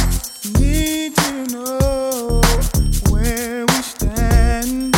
need 0.58 1.14
to 1.14 1.46
know 1.54 2.40
where 3.12 3.66
we 3.66 3.74
stand. 3.86 4.92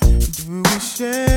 Do 0.00 0.62
we 0.62 0.80
share 0.80 1.29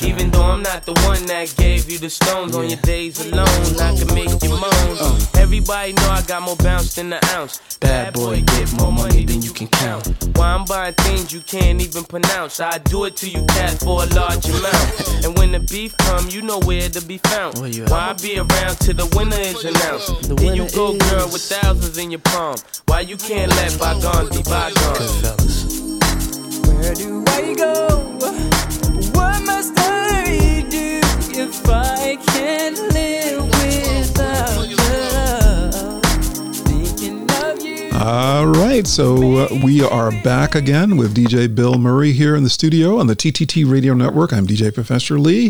you 0.00 0.08
home. 0.08 0.16
That's 0.16 0.20
Even 0.20 0.30
though 0.30 0.42
I'm 0.42 0.62
not 0.62 0.84
the 0.84 0.92
one 1.06 1.24
that 1.26 1.54
gave 1.56 1.90
you 1.90 1.98
the 1.98 2.10
stones 2.10 2.56
on 2.56 2.68
your 2.68 2.80
days 2.80 3.20
alone, 3.20 3.46
I 3.80 3.94
can 3.96 4.14
make 4.14 4.42
you 4.42 4.50
moan. 4.50 4.96
Uh. 4.98 5.18
Everybody 5.36 5.92
know 5.92 6.08
I 6.10 6.22
got 6.22 6.42
more 6.42 6.56
bounce 6.56 6.94
than 6.94 7.12
an 7.12 7.20
ounce. 7.34 7.60
Bad 7.78 8.14
boy, 8.14 8.42
get 8.42 8.72
more 8.78 8.92
money 8.92 9.24
than 9.24 9.42
you 9.42 9.52
can 9.52 9.68
count. 9.68 10.08
Why 10.36 10.54
I'm 10.54 10.64
buying 10.64 10.94
things 10.94 11.32
you 11.32 11.40
can't 11.40 11.80
even 11.80 12.04
pronounce. 12.04 12.60
I 12.60 12.78
do 12.78 13.04
it 13.04 13.16
to 13.16 13.28
you, 13.28 13.44
cat, 13.46 13.78
for 13.80 14.02
a 14.02 14.06
large 14.14 14.46
amount. 14.48 15.24
and 15.24 15.36
when 15.38 15.52
the 15.52 15.60
beef 15.60 15.96
come, 15.98 16.28
you 16.28 16.42
know 16.42 16.60
where 16.60 16.88
to 16.88 17.02
be 17.04 17.18
found. 17.18 17.58
Where 17.58 17.68
you 17.68 17.84
at? 17.84 17.90
Why 17.90 18.10
I 18.10 18.12
be 18.14 18.38
around 18.38 18.76
till 18.80 18.94
the 18.94 19.08
winner 19.16 19.36
is 19.38 19.64
announced? 19.64 20.28
The 20.28 20.34
Then 20.34 20.54
you 20.54 20.64
winner 20.64 20.76
go, 20.76 20.98
girl, 20.98 21.26
with 21.30 21.42
thousands 21.42 21.98
in 21.98 22.10
your 22.10 22.20
palm. 22.20 22.56
Why 22.86 23.00
you 23.00 23.16
can't 23.16 23.50
let 23.56 23.78
bygones 23.78 24.30
be 24.30 24.42
bygones? 24.42 24.98
Good 24.98 25.10
fellas. 25.22 25.74
Where 26.66 26.94
do 26.94 27.24
I 27.28 27.54
go? 27.54 28.83
All 38.06 38.46
right, 38.46 38.86
so 38.86 39.36
uh, 39.36 39.48
we 39.64 39.82
are 39.82 40.10
back 40.22 40.54
again 40.54 40.98
with 40.98 41.16
DJ 41.16 41.52
Bill 41.52 41.78
Murray 41.78 42.12
here 42.12 42.36
in 42.36 42.42
the 42.42 42.50
studio 42.50 42.98
on 42.98 43.06
the 43.06 43.16
TTT 43.16 43.70
Radio 43.70 43.94
Network. 43.94 44.32
I'm 44.32 44.46
DJ 44.46 44.74
Professor 44.74 45.18
Lee, 45.18 45.48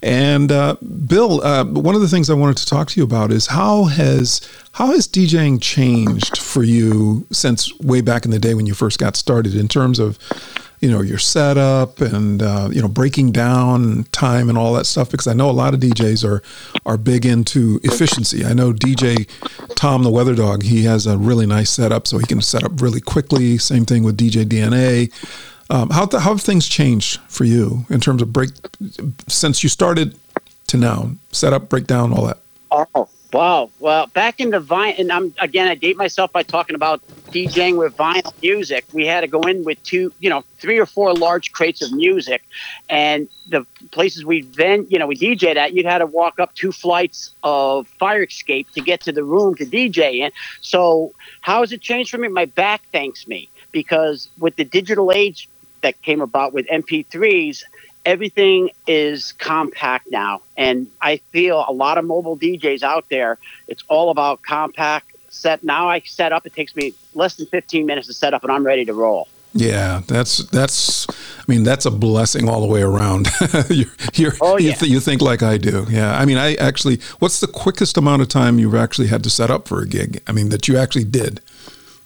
and 0.00 0.52
uh, 0.52 0.76
Bill. 1.06 1.42
Uh, 1.42 1.64
one 1.64 1.96
of 1.96 2.00
the 2.00 2.06
things 2.06 2.30
I 2.30 2.34
wanted 2.34 2.56
to 2.58 2.66
talk 2.66 2.88
to 2.90 3.00
you 3.00 3.04
about 3.04 3.32
is 3.32 3.48
how 3.48 3.86
has 3.86 4.40
how 4.72 4.92
has 4.92 5.08
DJing 5.08 5.60
changed 5.60 6.38
for 6.38 6.62
you 6.62 7.26
since 7.32 7.76
way 7.80 8.00
back 8.00 8.24
in 8.24 8.30
the 8.30 8.38
day 8.38 8.54
when 8.54 8.66
you 8.66 8.74
first 8.74 9.00
got 9.00 9.16
started 9.16 9.56
in 9.56 9.66
terms 9.66 9.98
of 9.98 10.18
you 10.80 10.90
know 10.90 11.00
your 11.00 11.18
setup 11.18 12.00
and 12.00 12.42
uh, 12.42 12.68
you 12.70 12.80
know 12.80 12.88
breaking 12.88 13.32
down 13.32 14.04
time 14.12 14.48
and 14.48 14.56
all 14.56 14.72
that 14.74 14.86
stuff 14.86 15.10
because 15.10 15.26
I 15.26 15.32
know 15.32 15.50
a 15.50 15.52
lot 15.52 15.74
of 15.74 15.80
DJs 15.80 16.28
are 16.28 16.42
are 16.86 16.96
big 16.96 17.26
into 17.26 17.80
efficiency. 17.82 18.44
I 18.44 18.52
know 18.52 18.72
DJ 18.72 19.28
Tom 19.74 20.02
the 20.02 20.10
Weather 20.10 20.34
Dog 20.34 20.62
he 20.62 20.84
has 20.84 21.06
a 21.06 21.18
really 21.18 21.46
nice 21.46 21.70
setup 21.70 22.06
so 22.06 22.18
he 22.18 22.26
can 22.26 22.40
set 22.40 22.64
up 22.64 22.80
really 22.80 23.00
quickly. 23.00 23.58
Same 23.58 23.84
thing 23.84 24.02
with 24.04 24.16
DJ 24.16 24.44
DNA. 24.44 25.12
Um, 25.70 25.90
how 25.90 26.08
how 26.12 26.30
have 26.30 26.40
things 26.40 26.66
changed 26.66 27.20
for 27.28 27.44
you 27.44 27.84
in 27.90 28.00
terms 28.00 28.22
of 28.22 28.32
break 28.32 28.50
since 29.26 29.62
you 29.62 29.68
started 29.68 30.16
to 30.68 30.76
now 30.76 31.10
setup 31.32 31.68
breakdown 31.68 32.12
all 32.12 32.26
that? 32.26 32.38
Oh, 32.70 33.08
wow. 33.32 33.72
Well, 33.78 34.06
back 34.14 34.40
in 34.40 34.50
the 34.50 34.60
vinyl, 34.60 34.98
and 34.98 35.12
I'm 35.12 35.34
again, 35.40 35.68
I 35.68 35.74
date 35.74 35.96
myself 35.96 36.32
by 36.32 36.42
talking 36.42 36.76
about 36.76 37.02
DJing 37.34 37.76
with 37.76 37.94
vinyl 37.96 38.32
music. 38.42 38.86
We 38.92 39.06
had 39.06 39.20
to 39.20 39.28
go 39.28 39.40
in 39.42 39.64
with 39.64 39.82
two, 39.82 40.12
you 40.18 40.30
know, 40.30 40.44
three 40.60 40.78
or 40.78 40.86
four 40.86 41.14
large 41.14 41.52
crates 41.52 41.82
of 41.82 41.92
music, 41.92 42.42
and 42.88 43.28
the 43.46 43.66
places 43.92 44.24
we 44.24 44.48
then, 44.56 44.86
you 44.88 44.98
know, 44.98 45.06
we 45.06 45.16
DJed 45.16 45.56
at, 45.56 45.74
you'd 45.74 45.86
had 45.86 45.98
to 45.98 46.06
walk 46.06 46.38
up 46.40 46.54
two 46.54 46.72
flights 46.72 47.34
of 47.42 47.86
fire 47.98 48.22
escape 48.24 48.68
to 48.74 48.80
get 48.82 49.02
to 49.02 49.12
the 49.12 49.24
room 49.24 49.54
to 49.56 49.66
DJ 49.66 50.20
in. 50.20 50.30
So, 50.60 51.12
how 51.42 51.60
has 51.60 51.72
it 51.72 51.82
changed 51.82 52.10
for 52.10 52.18
me? 52.18 52.28
My 52.28 52.46
back 52.46 52.82
thanks 52.92 53.26
me 53.26 53.50
because 53.72 54.30
with 54.38 54.56
the 54.56 54.64
digital 54.64 55.12
age 55.12 55.48
that 55.82 56.00
came 56.02 56.20
about 56.20 56.52
with 56.52 56.66
MP3s, 56.68 57.62
everything 58.08 58.70
is 58.86 59.32
compact 59.38 60.06
now 60.10 60.40
and 60.56 60.86
i 61.02 61.18
feel 61.34 61.64
a 61.68 61.72
lot 61.72 61.98
of 61.98 62.04
mobile 62.04 62.36
djs 62.36 62.82
out 62.82 63.04
there 63.10 63.32
it's 63.68 63.84
all 63.88 64.08
about 64.10 64.40
compact 64.42 65.06
set 65.28 65.62
now 65.62 65.88
i 65.88 66.00
set 66.00 66.32
up 66.32 66.46
it 66.46 66.54
takes 66.54 66.74
me 66.74 66.94
less 67.14 67.34
than 67.36 67.46
15 67.46 67.84
minutes 67.86 68.06
to 68.06 68.14
set 68.14 68.32
up 68.34 68.42
and 68.44 68.50
i'm 68.50 68.64
ready 68.64 68.84
to 68.84 68.94
roll 68.94 69.28
Yeah, 69.54 70.02
that's 70.06 70.34
that's. 70.58 71.06
I 71.08 71.44
mean, 71.52 71.64
that's 71.64 71.86
a 71.86 71.90
blessing 71.90 72.48
all 72.50 72.60
the 72.60 72.66
way 72.74 72.82
around. 72.82 73.28
you're, 73.70 73.94
you're, 74.20 74.34
Oh, 74.42 74.58
you, 74.58 74.74
th- 74.74 74.92
you 74.92 75.00
think 75.00 75.22
like 75.22 75.42
I 75.42 75.56
do. 75.56 75.86
Yeah. 75.88 76.12
I 76.20 76.26
mean, 76.26 76.36
I 76.36 76.54
actually. 76.68 76.96
What's 77.18 77.40
the 77.40 77.46
quickest 77.64 77.96
amount 77.96 78.20
of 78.22 78.28
time 78.28 78.58
you've 78.60 78.74
actually 78.84 79.08
had 79.08 79.22
to 79.24 79.30
set 79.30 79.50
up 79.50 79.66
for 79.66 79.80
a 79.80 79.86
gig? 79.88 80.20
I 80.28 80.32
mean, 80.32 80.50
that 80.50 80.68
you 80.68 80.76
actually 80.76 81.04
did 81.20 81.40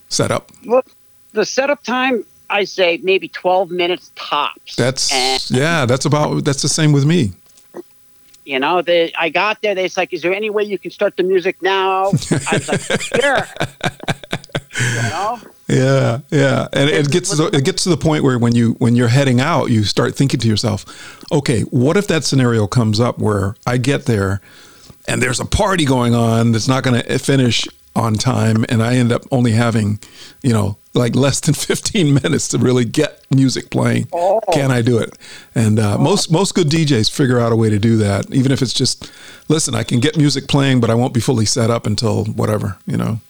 set 0.09 0.31
up. 0.31 0.53
well 0.65 0.85
the 1.33 1.45
setup 1.45 1.83
time 1.83 2.25
i 2.53 2.65
say 2.65 2.99
maybe 3.03 3.29
12 3.29 3.71
minutes 3.71 4.13
tops 4.15 4.77
That's 4.77 5.13
and 5.13 5.51
yeah. 5.51 5.87
That's 5.87 6.05
about. 6.05 6.45
That's 6.45 6.63
the 6.63 6.69
same 6.69 6.93
with 6.93 7.05
me. 7.05 7.33
you 8.45 8.59
know 8.59 8.83
they 8.83 9.13
i 9.19 9.29
got 9.29 9.61
there 9.63 9.75
they 9.75 9.89
like 9.97 10.13
is 10.13 10.23
there 10.23 10.35
any 10.35 10.51
way 10.51 10.63
you 10.65 10.79
can 10.79 10.91
start 10.91 11.17
the 11.17 11.23
music 11.23 11.61
now 11.63 12.07
i 12.07 12.53
was 12.53 12.69
like 12.69 13.01
sure 13.01 13.47
you 14.81 15.03
know 15.11 15.39
Yeah, 15.69 16.19
yeah, 16.31 16.69
and 16.75 16.91
it 16.91 17.11
gets 17.11 17.31
to 17.31 17.37
the, 17.37 17.57
it 17.57 17.65
gets 17.65 17.85
to 17.85 17.89
the 17.89 17.97
point 17.97 18.25
where 18.25 18.39
when 18.39 18.55
you 18.55 18.73
when 18.79 18.95
you're 18.95 19.09
heading 19.09 19.41
out, 19.41 19.71
you 19.71 19.85
start 19.85 20.15
thinking 20.15 20.39
to 20.41 20.49
yourself, 20.49 20.85
okay, 21.33 21.63
what 21.63 21.97
if 21.97 22.07
that 22.09 22.25
scenario 22.25 22.67
comes 22.67 23.01
up 23.01 23.19
where 23.19 23.55
I 23.67 23.79
get 23.79 24.05
there 24.05 24.43
and 25.09 25.23
there's 25.23 25.41
a 25.41 25.47
party 25.47 25.87
going 25.87 26.15
on 26.15 26.53
that's 26.53 26.69
not 26.69 26.85
going 26.85 27.01
to 27.01 27.19
finish 27.19 27.67
on 27.95 28.15
time, 28.15 28.65
and 28.69 28.83
I 28.83 28.97
end 28.97 29.13
up 29.13 29.23
only 29.31 29.53
having, 29.53 29.99
you 30.43 30.53
know, 30.53 30.77
like 30.95 31.15
less 31.15 31.41
than 31.41 31.55
15 31.55 32.15
minutes 32.15 32.49
to 32.49 32.59
really 32.59 32.85
get 32.85 33.25
music 33.31 33.71
playing. 33.71 34.09
Can 34.53 34.71
I 34.71 34.83
do 34.83 34.99
it? 34.99 35.17
And 35.55 35.79
uh, 35.79 35.99
most 35.99 36.31
most 36.31 36.55
good 36.55 36.69
DJs 36.69 37.11
figure 37.11 37.39
out 37.39 37.53
a 37.53 37.57
way 37.57 37.71
to 37.71 37.79
do 37.79 37.97
that, 37.99 38.33
even 38.33 38.53
if 38.53 38.63
it's 38.63 38.75
just, 38.75 39.11
listen, 39.49 39.75
I 39.75 39.83
can 39.83 40.01
get 40.01 40.17
music 40.17 40.49
playing, 40.49 40.81
but 40.81 40.91
I 40.91 40.95
won't 40.95 41.15
be 41.15 41.21
fully 41.21 41.47
set 41.47 41.71
up 41.71 41.87
until 41.87 42.25
whatever, 42.25 42.79
you 42.87 42.97
know. 42.97 43.21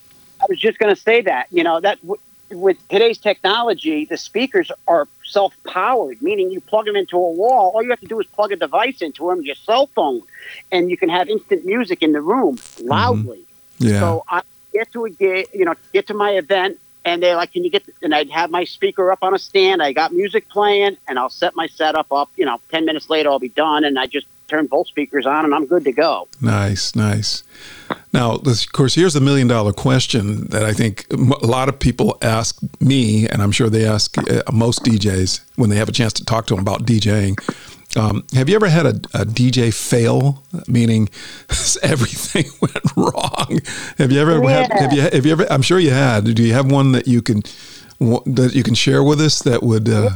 I 0.41 0.47
was 0.49 0.59
just 0.59 0.79
going 0.79 0.95
to 0.95 1.01
say 1.01 1.23
that. 1.23 1.47
You 1.51 1.65
know 1.65 1.81
that 1.81 2.01
w- 2.01 2.21
with 2.51 2.77
today's 2.89 3.19
technology, 3.19 4.05
the 4.05 4.17
speakers 4.17 4.71
are 4.87 5.09
self-powered, 5.25 6.21
meaning 6.21 6.51
you 6.51 6.61
plug 6.61 6.85
them 6.85 6.97
into 6.97 7.17
a 7.17 7.31
wall. 7.31 7.73
All 7.75 7.83
you 7.83 7.91
have 7.91 8.01
to 8.01 8.07
do 8.07 8.21
is 8.21 8.27
plug 8.27 8.53
a 8.53 8.57
device 8.57 9.01
into 9.01 9.29
them, 9.29 9.43
your 9.43 9.55
cell 9.55 9.87
phone, 9.87 10.23
and 10.71 10.91
you 10.91 10.97
can 10.97 11.09
have 11.09 11.29
instant 11.29 11.65
music 11.65 12.03
in 12.03 12.13
the 12.13 12.21
room 12.21 12.59
loudly. 12.81 13.45
Yeah. 13.79 14.01
So 14.01 14.25
I 14.29 14.43
get 14.73 14.93
to 14.93 15.05
a 15.05 15.11
gig, 15.11 15.49
you 15.53 15.65
know, 15.65 15.75
get 15.93 16.07
to 16.09 16.15
my 16.15 16.33
event, 16.33 16.79
and 17.05 17.23
they're 17.23 17.37
like, 17.37 17.53
"Can 17.53 17.65
you 17.65 17.71
get?" 17.71 17.85
And 18.03 18.15
I'd 18.15 18.31
have 18.31 18.51
my 18.51 18.65
speaker 18.65 19.11
up 19.11 19.23
on 19.23 19.35
a 19.35 19.39
stand. 19.39 19.83
I 19.83 19.93
got 19.93 20.13
music 20.13 20.49
playing, 20.49 20.97
and 21.09 21.19
I'll 21.19 21.31
set 21.31 21.55
my 21.57 21.67
setup 21.67 22.13
up. 22.13 22.31
You 22.37 22.45
know, 22.45 22.61
ten 22.71 22.85
minutes 22.85 23.11
later, 23.11 23.31
I'll 23.31 23.39
be 23.39 23.49
done, 23.49 23.85
and 23.85 23.99
I 23.99 24.07
just 24.07 24.27
turn 24.53 24.67
both 24.67 24.87
speakers 24.87 25.27
on, 25.27 25.45
and 25.45 25.55
I'm 25.55 25.67
good 25.67 25.85
to 25.85 25.93
go. 25.93 26.29
Nice, 26.41 26.95
nice. 26.95 27.43
Now, 28.13 28.37
this, 28.37 28.67
of 28.67 28.73
course, 28.73 28.95
here's 28.95 29.15
the 29.15 29.21
million 29.21 29.49
dollar 29.49 29.73
question 29.73 30.47
that 30.49 30.63
I 30.63 30.75
think 30.75 31.07
a 31.11 31.47
lot 31.47 31.69
of 31.71 31.79
people 31.79 32.19
ask 32.21 32.59
me, 32.79 33.27
and 33.27 33.41
I'm 33.43 33.53
sure 33.53 33.71
they 33.71 33.87
ask 33.87 34.17
uh, 34.19 34.43
most 34.53 34.85
DJs 34.85 35.41
when 35.57 35.71
they 35.71 35.77
have 35.77 35.89
a 35.89 35.93
chance 35.93 36.13
to 36.15 36.25
talk 36.25 36.47
to 36.49 36.55
them 36.55 36.61
about 36.61 36.85
DJing. 36.85 37.39
Um, 37.97 38.25
have 38.33 38.49
you 38.49 38.55
ever 38.55 38.69
had 38.69 38.87
a, 38.87 38.95
a 39.15 39.25
DJ 39.27 39.73
fail, 39.73 40.43
meaning 40.67 41.09
everything 41.83 42.47
went 42.61 42.97
wrong? 42.97 43.61
Have 43.99 44.11
you 44.11 44.21
ever? 44.21 44.41
Have, 44.49 44.71
have 44.73 44.93
you? 44.93 45.03
Have 45.03 45.27
you 45.27 45.33
ever? 45.33 45.47
I'm 45.51 45.63
sure 45.63 45.79
you 45.79 45.91
had. 45.91 46.35
Do 46.35 46.43
you 46.43 46.55
have 46.55 46.71
one 46.71 46.93
that 46.93 47.07
you 47.07 47.21
can 47.23 47.43
that 48.01 48.53
you 48.55 48.63
can 48.63 48.75
share 48.75 49.03
with 49.03 49.21
us 49.21 49.41
that 49.43 49.63
would? 49.63 49.89
Uh, 49.89 50.11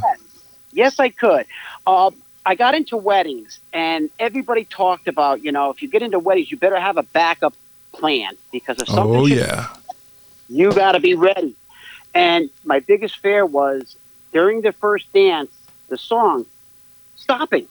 Yes, 0.72 1.01
I 1.01 1.09
could. 1.09 1.47
Um, 1.87 2.14
I 2.45 2.55
got 2.55 2.74
into 2.74 2.99
weddings, 2.99 3.61
and 3.72 4.11
everybody 4.18 4.64
talked 4.64 5.09
about, 5.09 5.43
you 5.43 5.51
know, 5.51 5.70
if 5.70 5.81
you 5.81 5.89
get 5.89 6.03
into 6.03 6.18
weddings, 6.18 6.51
you 6.51 6.59
better 6.59 6.79
have 6.79 6.99
a 6.99 7.03
backup 7.03 7.55
plan 7.93 8.37
because 8.53 8.79
if 8.83 8.89
something 8.89 9.16
oh 9.16 9.27
should- 9.27 9.39
yeah, 9.39 9.68
you 10.51 10.70
got 10.72 10.93
to 10.93 11.01
be 11.01 11.14
ready. 11.14 11.55
And 12.14 12.51
my 12.64 12.81
biggest 12.81 13.18
fear 13.18 13.47
was 13.47 13.97
during 14.33 14.61
the 14.61 14.72
first 14.72 15.11
dance, 15.14 15.51
the 15.89 15.97
song 15.97 16.45
stopping. 17.17 17.67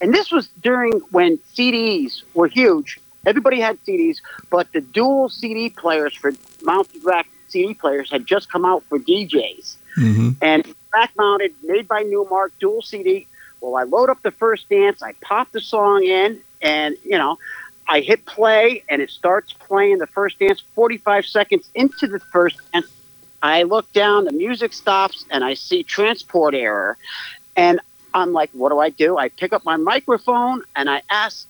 And 0.00 0.12
this 0.12 0.30
was 0.30 0.48
during 0.62 0.92
when 1.10 1.38
CDs 1.54 2.22
were 2.34 2.48
huge. 2.48 3.00
Everybody 3.24 3.60
had 3.60 3.82
CDs, 3.84 4.18
but 4.50 4.72
the 4.72 4.80
dual 4.80 5.28
CD 5.28 5.70
players 5.70 6.14
for 6.14 6.32
mounted 6.62 7.04
rack 7.04 7.26
CD 7.48 7.74
players 7.74 8.10
had 8.10 8.26
just 8.26 8.50
come 8.50 8.64
out 8.64 8.84
for 8.84 8.98
DJs 8.98 9.76
hmm 9.94 10.30
and 10.42 10.74
rack 10.92 11.12
mounted, 11.16 11.54
made 11.62 11.88
by 11.88 12.02
Numark, 12.02 12.50
dual 12.60 12.82
CD. 12.82 13.26
Well, 13.60 13.76
I 13.76 13.84
load 13.84 14.10
up 14.10 14.22
the 14.22 14.30
first 14.30 14.68
dance, 14.68 15.02
I 15.02 15.12
pop 15.22 15.50
the 15.52 15.60
song 15.60 16.04
in, 16.04 16.40
and 16.60 16.96
you 17.02 17.18
know, 17.18 17.38
I 17.88 18.00
hit 18.00 18.26
play, 18.26 18.84
and 18.88 19.00
it 19.00 19.10
starts 19.10 19.52
playing 19.52 19.98
the 19.98 20.06
first 20.06 20.38
dance. 20.38 20.62
Forty-five 20.74 21.24
seconds 21.24 21.68
into 21.74 22.06
the 22.06 22.20
first 22.20 22.58
dance, 22.72 22.86
I 23.42 23.62
look 23.62 23.90
down, 23.92 24.24
the 24.24 24.32
music 24.32 24.72
stops, 24.72 25.24
and 25.30 25.42
I 25.42 25.54
see 25.54 25.82
transport 25.82 26.54
error, 26.54 26.96
and 27.56 27.80
I'm 28.16 28.32
like, 28.32 28.50
what 28.52 28.70
do 28.70 28.78
I 28.78 28.88
do? 28.88 29.18
I 29.18 29.28
pick 29.28 29.52
up 29.52 29.64
my 29.66 29.76
microphone 29.76 30.62
and 30.74 30.88
I 30.88 31.02
ask 31.10 31.46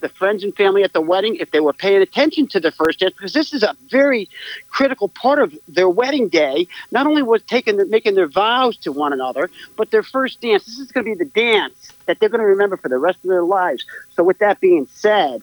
the, 0.00 0.08
friends 0.08 0.42
and 0.42 0.56
family 0.56 0.82
at 0.82 0.94
the 0.94 1.02
wedding 1.02 1.36
if 1.36 1.50
they 1.50 1.60
were 1.60 1.74
paying 1.74 2.00
attention 2.00 2.46
to 2.48 2.60
the 2.60 2.72
first 2.72 3.00
dance 3.00 3.12
because 3.12 3.34
this 3.34 3.52
is 3.52 3.62
a 3.62 3.76
very 3.90 4.30
critical 4.70 5.10
part 5.10 5.38
of 5.38 5.54
their 5.68 5.88
wedding 5.88 6.30
day. 6.30 6.66
Not 6.90 7.06
only 7.06 7.20
was 7.20 7.42
taking 7.42 7.76
the, 7.76 7.84
making 7.84 8.14
their 8.14 8.26
vows 8.26 8.78
to 8.78 8.92
one 8.92 9.12
another, 9.12 9.50
but 9.76 9.90
their 9.90 10.02
first 10.02 10.40
dance. 10.40 10.64
This 10.64 10.78
is 10.78 10.90
going 10.90 11.04
to 11.04 11.14
be 11.14 11.24
the 11.24 11.30
dance 11.30 11.92
that 12.06 12.18
they're 12.18 12.30
going 12.30 12.40
to 12.40 12.46
remember 12.46 12.78
for 12.78 12.88
the 12.88 12.96
rest 12.96 13.18
of 13.22 13.28
their 13.28 13.44
lives. 13.44 13.84
So, 14.14 14.24
with 14.24 14.38
that 14.38 14.60
being 14.60 14.86
said, 14.86 15.42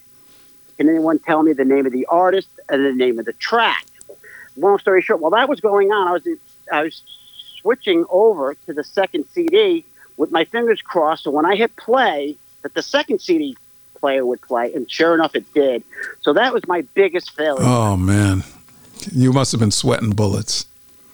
can 0.77 0.89
anyone 0.89 1.19
tell 1.19 1.43
me 1.43 1.53
the 1.53 1.63
name 1.63 1.85
of 1.85 1.91
the 1.91 2.07
artist 2.07 2.49
and 2.69 2.83
the 2.83 2.91
name 2.91 3.19
of 3.19 3.25
the 3.25 3.33
track? 3.33 3.85
Long 4.57 4.79
story 4.79 5.03
short, 5.03 5.19
while 5.19 5.31
that 5.31 5.47
was 5.47 5.59
going 5.59 5.91
on, 5.91 6.07
I 6.07 6.11
was 6.13 6.27
I 6.71 6.81
was 6.81 7.03
switching 7.61 8.05
over 8.09 8.55
to 8.65 8.73
the 8.73 8.83
second 8.83 9.25
CD 9.31 9.85
with 10.17 10.31
my 10.31 10.45
fingers 10.45 10.81
crossed. 10.81 11.23
So 11.23 11.31
when 11.31 11.45
I 11.45 11.55
hit 11.55 11.75
play, 11.75 12.37
that 12.61 12.73
the 12.73 12.81
second 12.81 13.21
CD 13.21 13.57
player 13.95 14.25
would 14.25 14.41
play, 14.41 14.73
and 14.73 14.89
sure 14.89 15.13
enough, 15.13 15.35
it 15.35 15.51
did. 15.53 15.83
So 16.21 16.33
that 16.33 16.53
was 16.53 16.67
my 16.67 16.81
biggest 16.93 17.35
failure. 17.35 17.63
Oh 17.63 17.95
man, 17.97 18.43
you 19.11 19.33
must 19.33 19.51
have 19.51 19.59
been 19.59 19.71
sweating 19.71 20.11
bullets. 20.11 20.65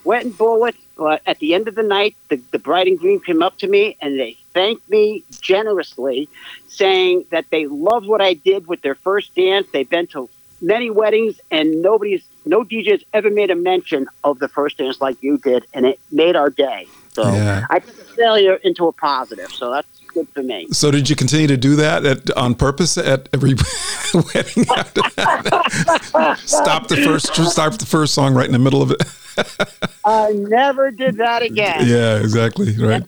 Wet 0.03 0.37
bullets. 0.37 0.77
But 1.01 1.23
at 1.25 1.39
the 1.39 1.55
end 1.55 1.67
of 1.67 1.73
the 1.73 1.83
night, 1.83 2.15
the, 2.29 2.39
the 2.51 2.59
bride 2.59 2.85
and 2.85 2.99
groom 2.99 3.19
came 3.21 3.41
up 3.41 3.57
to 3.57 3.67
me 3.67 3.97
and 4.01 4.19
they 4.19 4.37
thanked 4.53 4.87
me 4.87 5.23
generously, 5.41 6.29
saying 6.67 7.25
that 7.31 7.45
they 7.49 7.65
loved 7.65 8.05
what 8.05 8.21
I 8.21 8.35
did 8.35 8.67
with 8.67 8.81
their 8.81 8.93
first 8.93 9.33
dance. 9.33 9.67
They've 9.71 9.89
been 9.89 10.05
to 10.07 10.29
many 10.61 10.91
weddings, 10.91 11.41
and 11.49 11.81
nobody's, 11.81 12.23
no 12.45 12.63
DJ's 12.63 13.03
ever 13.13 13.31
made 13.31 13.49
a 13.49 13.55
mention 13.55 14.07
of 14.23 14.37
the 14.37 14.47
first 14.47 14.77
dance 14.77 15.01
like 15.01 15.23
you 15.23 15.39
did, 15.39 15.65
and 15.73 15.87
it 15.87 15.99
made 16.11 16.35
our 16.35 16.51
day. 16.51 16.87
So 17.13 17.23
Yeah. 17.33 17.65
I 17.69 17.79
took 17.79 17.97
a 17.99 18.03
failure 18.15 18.55
into 18.63 18.87
a 18.87 18.91
positive. 18.93 19.51
So 19.51 19.71
that's 19.71 19.87
good 20.13 20.27
for 20.29 20.43
me. 20.43 20.67
So 20.71 20.91
did 20.91 21.09
you 21.09 21.15
continue 21.15 21.47
to 21.47 21.57
do 21.57 21.75
that 21.77 22.05
at, 22.05 22.29
on 22.37 22.55
purpose 22.55 22.97
at 22.97 23.27
every 23.33 23.53
wedding? 24.13 24.65
stop 24.65 24.93
the 26.87 27.01
first 27.03 27.35
stop 27.51 27.73
the 27.77 27.85
first 27.85 28.13
song 28.13 28.33
right 28.33 28.45
in 28.45 28.51
the 28.53 28.59
middle 28.59 28.81
of 28.81 28.91
it. 28.91 29.01
I 30.05 30.31
never 30.33 30.91
did 30.91 31.17
that 31.17 31.41
again. 31.41 31.87
yeah, 31.87 32.17
exactly. 32.17 32.75
Right. 32.77 33.03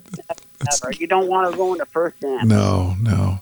Never. 0.66 0.93
You 0.97 1.08
don't 1.08 1.28
want 1.28 1.51
to 1.51 1.58
ruin 1.58 1.80
the 1.80 1.86
first 1.86 2.20
dance. 2.22 2.45
No, 2.45 2.95
no. 3.01 3.39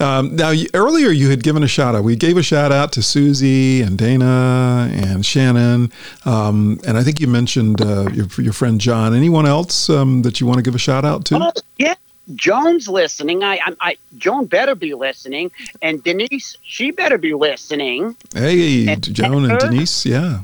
Um, 0.00 0.34
now, 0.36 0.52
earlier 0.74 1.10
you 1.10 1.30
had 1.30 1.42
given 1.42 1.62
a 1.62 1.68
shout 1.68 1.94
out. 1.94 2.02
We 2.04 2.16
gave 2.16 2.36
a 2.36 2.42
shout 2.42 2.72
out 2.72 2.92
to 2.92 3.02
Susie 3.02 3.80
and 3.80 3.96
Dana 3.96 4.90
and 4.92 5.24
Shannon, 5.24 5.92
um, 6.24 6.80
and 6.86 6.98
I 6.98 7.02
think 7.04 7.20
you 7.20 7.28
mentioned 7.28 7.80
uh, 7.80 8.08
your 8.12 8.26
your 8.38 8.52
friend 8.52 8.80
John. 8.80 9.14
Anyone 9.14 9.46
else 9.46 9.88
um, 9.88 10.22
that 10.22 10.40
you 10.40 10.46
want 10.46 10.58
to 10.58 10.62
give 10.62 10.74
a 10.74 10.78
shout 10.78 11.04
out 11.04 11.24
to? 11.26 11.36
Oh, 11.36 11.52
yeah. 11.78 11.94
Joan's 12.34 12.88
listening. 12.88 13.44
I, 13.44 13.56
I, 13.64 13.76
I, 13.80 13.96
Joan 14.16 14.46
better 14.46 14.74
be 14.74 14.94
listening, 14.94 15.50
and 15.82 16.02
Denise, 16.02 16.56
she 16.62 16.90
better 16.90 17.18
be 17.18 17.34
listening, 17.34 18.16
Hey, 18.34 18.88
And 18.88 19.02
Joan 19.14 19.48
and 19.50 19.58
Denise. 19.60 20.06
Yeah. 20.06 20.40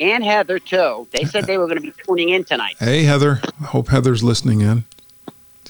and 0.00 0.24
Heather 0.24 0.58
too. 0.58 1.06
They 1.12 1.24
said 1.24 1.44
they 1.44 1.58
were 1.58 1.66
going 1.66 1.76
to 1.76 1.82
be 1.82 1.92
tuning 2.06 2.30
in 2.30 2.44
tonight. 2.44 2.76
Hey, 2.78 3.02
Heather. 3.04 3.40
I 3.60 3.64
hope 3.64 3.88
Heather's 3.88 4.24
listening 4.24 4.62
in. 4.62 4.84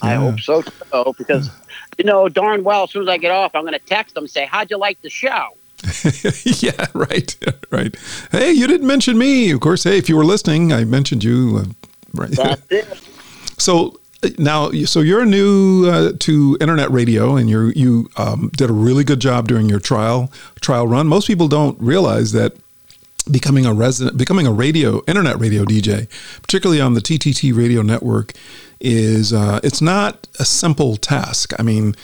I 0.00 0.14
hope 0.14 0.38
so 0.40 0.62
too, 0.62 1.14
because 1.18 1.50
you 1.98 2.04
know 2.04 2.28
darn 2.28 2.64
well, 2.64 2.84
as 2.84 2.90
soon 2.90 3.02
as 3.02 3.08
I 3.08 3.18
get 3.18 3.30
off, 3.30 3.54
I'm 3.54 3.62
going 3.62 3.72
to 3.72 3.78
text 3.78 4.14
them 4.14 4.26
say, 4.26 4.46
"How'd 4.46 4.70
you 4.70 4.78
like 4.78 5.00
the 5.02 5.10
show?" 5.10 5.56
yeah, 6.44 6.86
right, 6.94 7.36
right. 7.70 7.96
Hey, 8.30 8.52
you 8.52 8.66
didn't 8.66 8.86
mention 8.86 9.18
me. 9.18 9.50
Of 9.50 9.60
course, 9.60 9.84
hey, 9.84 9.98
if 9.98 10.08
you 10.08 10.16
were 10.16 10.24
listening, 10.24 10.72
I 10.72 10.84
mentioned 10.84 11.24
you. 11.24 11.58
Uh, 11.58 11.88
right. 12.14 12.30
That's 12.30 12.62
it. 12.70 13.00
So 13.58 13.98
uh, 14.22 14.28
now, 14.38 14.70
so 14.84 15.00
you're 15.00 15.24
new 15.24 15.86
uh, 15.88 16.12
to 16.20 16.56
internet 16.60 16.90
radio, 16.90 17.36
and 17.36 17.50
you 17.50 17.72
you 17.74 18.10
um, 18.16 18.50
did 18.56 18.70
a 18.70 18.72
really 18.72 19.04
good 19.04 19.20
job 19.20 19.48
during 19.48 19.68
your 19.68 19.80
trial 19.80 20.30
trial 20.60 20.86
run. 20.86 21.08
Most 21.08 21.26
people 21.26 21.48
don't 21.48 21.80
realize 21.80 22.32
that 22.32 22.56
becoming 23.30 23.66
a 23.66 23.72
resident, 23.72 24.16
becoming 24.16 24.46
a 24.46 24.52
radio 24.52 25.02
internet 25.06 25.38
radio 25.38 25.64
DJ, 25.64 26.08
particularly 26.42 26.80
on 26.80 26.94
the 26.94 27.00
TTT 27.00 27.56
radio 27.56 27.82
network, 27.82 28.32
is 28.82 29.32
uh, 29.32 29.60
it's 29.62 29.80
not 29.80 30.26
a 30.38 30.44
simple 30.44 30.96
task. 30.96 31.52
I 31.58 31.62
mean, 31.62 31.94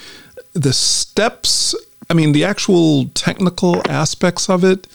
the 0.54 0.72
steps. 0.72 1.74
I 2.08 2.14
mean, 2.14 2.32
the 2.32 2.44
actual 2.44 3.06
technical 3.08 3.82
aspects 3.90 4.48
of 4.48 4.64
it. 4.64 4.86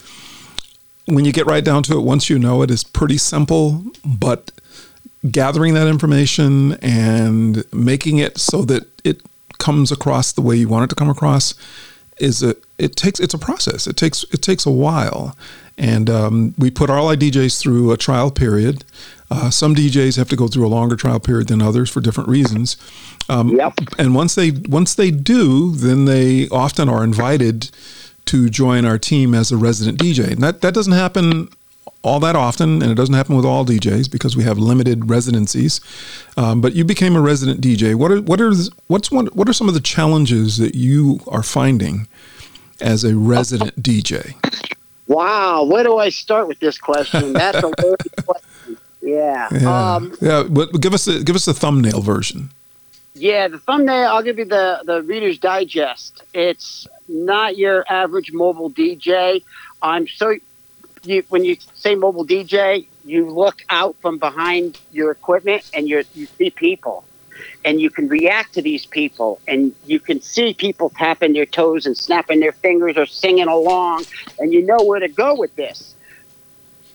When 1.05 1.25
you 1.25 1.33
get 1.33 1.45
right 1.45 1.63
down 1.63 1.83
to 1.83 1.97
it, 1.97 2.01
once 2.01 2.29
you 2.29 2.39
know 2.39 2.61
it, 2.61 2.71
is 2.71 2.83
pretty 2.83 3.17
simple. 3.17 3.83
But 4.05 4.51
gathering 5.29 5.73
that 5.73 5.87
information 5.87 6.73
and 6.81 7.63
making 7.73 8.17
it 8.17 8.37
so 8.37 8.63
that 8.63 8.87
it 9.03 9.21
comes 9.59 9.91
across 9.91 10.31
the 10.31 10.41
way 10.41 10.55
you 10.55 10.67
want 10.67 10.85
it 10.85 10.89
to 10.89 10.95
come 10.95 11.09
across 11.09 11.53
is 12.19 12.43
a 12.43 12.55
it 12.77 12.95
takes 12.95 13.19
it's 13.19 13.33
a 13.33 13.37
process 13.37 13.87
it 13.87 13.95
takes 13.95 14.23
it 14.31 14.41
takes 14.41 14.65
a 14.65 14.71
while 14.71 15.35
and 15.77 16.09
um, 16.09 16.53
we 16.57 16.69
put 16.69 16.89
all 16.89 17.07
our 17.09 17.15
DJs 17.15 17.59
through 17.59 17.91
a 17.91 17.97
trial 17.97 18.31
period 18.31 18.83
uh, 19.31 19.49
some 19.49 19.73
DJs 19.73 20.17
have 20.17 20.29
to 20.29 20.35
go 20.35 20.47
through 20.47 20.65
a 20.65 20.69
longer 20.69 20.95
trial 20.95 21.19
period 21.19 21.47
than 21.47 21.61
others 21.61 21.89
for 21.89 22.01
different 22.01 22.29
reasons 22.29 22.77
um, 23.29 23.49
Yep. 23.57 23.73
and 23.97 24.15
once 24.15 24.35
they 24.35 24.51
once 24.51 24.95
they 24.95 25.11
do 25.11 25.71
then 25.71 26.05
they 26.05 26.47
often 26.49 26.89
are 26.89 27.03
invited 27.03 27.71
to 28.25 28.49
join 28.49 28.85
our 28.85 28.97
team 28.97 29.33
as 29.33 29.51
a 29.51 29.57
resident 29.57 29.97
DJ 29.99 30.31
and 30.31 30.41
that 30.43 30.61
that 30.61 30.73
doesn't 30.73 30.93
happen 30.93 31.49
all 32.03 32.19
that 32.19 32.35
often, 32.35 32.81
and 32.81 32.91
it 32.91 32.95
doesn't 32.95 33.15
happen 33.15 33.35
with 33.35 33.45
all 33.45 33.65
DJs 33.65 34.11
because 34.11 34.35
we 34.35 34.43
have 34.43 34.57
limited 34.57 35.09
residencies. 35.09 35.79
Um, 36.35 36.59
but 36.59 36.73
you 36.73 36.83
became 36.83 37.15
a 37.15 37.21
resident 37.21 37.61
DJ. 37.61 37.95
What 37.95 38.11
are 38.11 38.21
what 38.21 38.41
are 38.41 38.51
what's 38.87 39.09
one 39.09 39.27
what 39.27 39.47
are 39.47 39.53
some 39.53 39.69
of 39.69 39.73
the 39.73 39.79
challenges 39.79 40.57
that 40.57 40.75
you 40.75 41.21
are 41.29 41.43
finding 41.43 42.07
as 42.81 43.05
a 43.05 43.15
resident 43.15 43.81
DJ? 43.81 44.35
Wow, 45.07 45.63
where 45.65 45.83
do 45.83 45.97
I 45.97 46.09
start 46.09 46.47
with 46.47 46.59
this 46.59 46.77
question? 46.77 47.33
That's 47.33 47.61
a 47.61 47.67
loaded 47.67 48.13
question. 48.25 48.77
Yeah. 49.01 49.49
Yeah, 49.51 49.95
Um, 49.95 50.15
yeah. 50.21 50.43
But 50.49 50.79
give 50.79 50.93
us 50.93 51.07
a, 51.07 51.23
give 51.23 51.35
us 51.35 51.47
a 51.47 51.53
thumbnail 51.53 52.01
version. 52.01 52.49
Yeah, 53.15 53.47
the 53.49 53.59
thumbnail. 53.59 54.07
I'll 54.09 54.23
give 54.23 54.39
you 54.39 54.45
the 54.45 54.81
the 54.85 55.03
Reader's 55.03 55.37
Digest. 55.37 56.23
It's 56.33 56.87
not 57.07 57.57
your 57.57 57.85
average 57.87 58.31
mobile 58.33 58.71
DJ. 58.71 59.43
I'm 59.81 60.07
so 60.07 60.35
you 61.03 61.23
when 61.29 61.43
you 61.45 61.57
say 61.75 61.93
mobile 61.95 62.25
DJ, 62.25 62.87
you 63.05 63.29
look 63.29 63.63
out 63.69 63.95
from 64.01 64.17
behind 64.17 64.79
your 64.91 65.11
equipment 65.11 65.69
and 65.75 65.87
you 65.87 66.03
you 66.15 66.25
see 66.37 66.49
people, 66.49 67.03
and 67.65 67.79
you 67.81 67.89
can 67.89 68.07
react 68.07 68.53
to 68.53 68.61
these 68.61 68.85
people, 68.85 69.39
and 69.47 69.73
you 69.85 69.99
can 69.99 70.21
see 70.21 70.53
people 70.53 70.89
tapping 70.89 71.33
their 71.33 71.45
toes 71.45 71.85
and 71.85 71.97
snapping 71.97 72.39
their 72.39 72.51
fingers 72.51 72.97
or 72.97 73.05
singing 73.05 73.47
along, 73.47 74.05
and 74.39 74.53
you 74.53 74.61
know 74.61 74.77
where 74.83 74.99
to 74.99 75.07
go 75.07 75.35
with 75.35 75.55
this. 75.55 75.95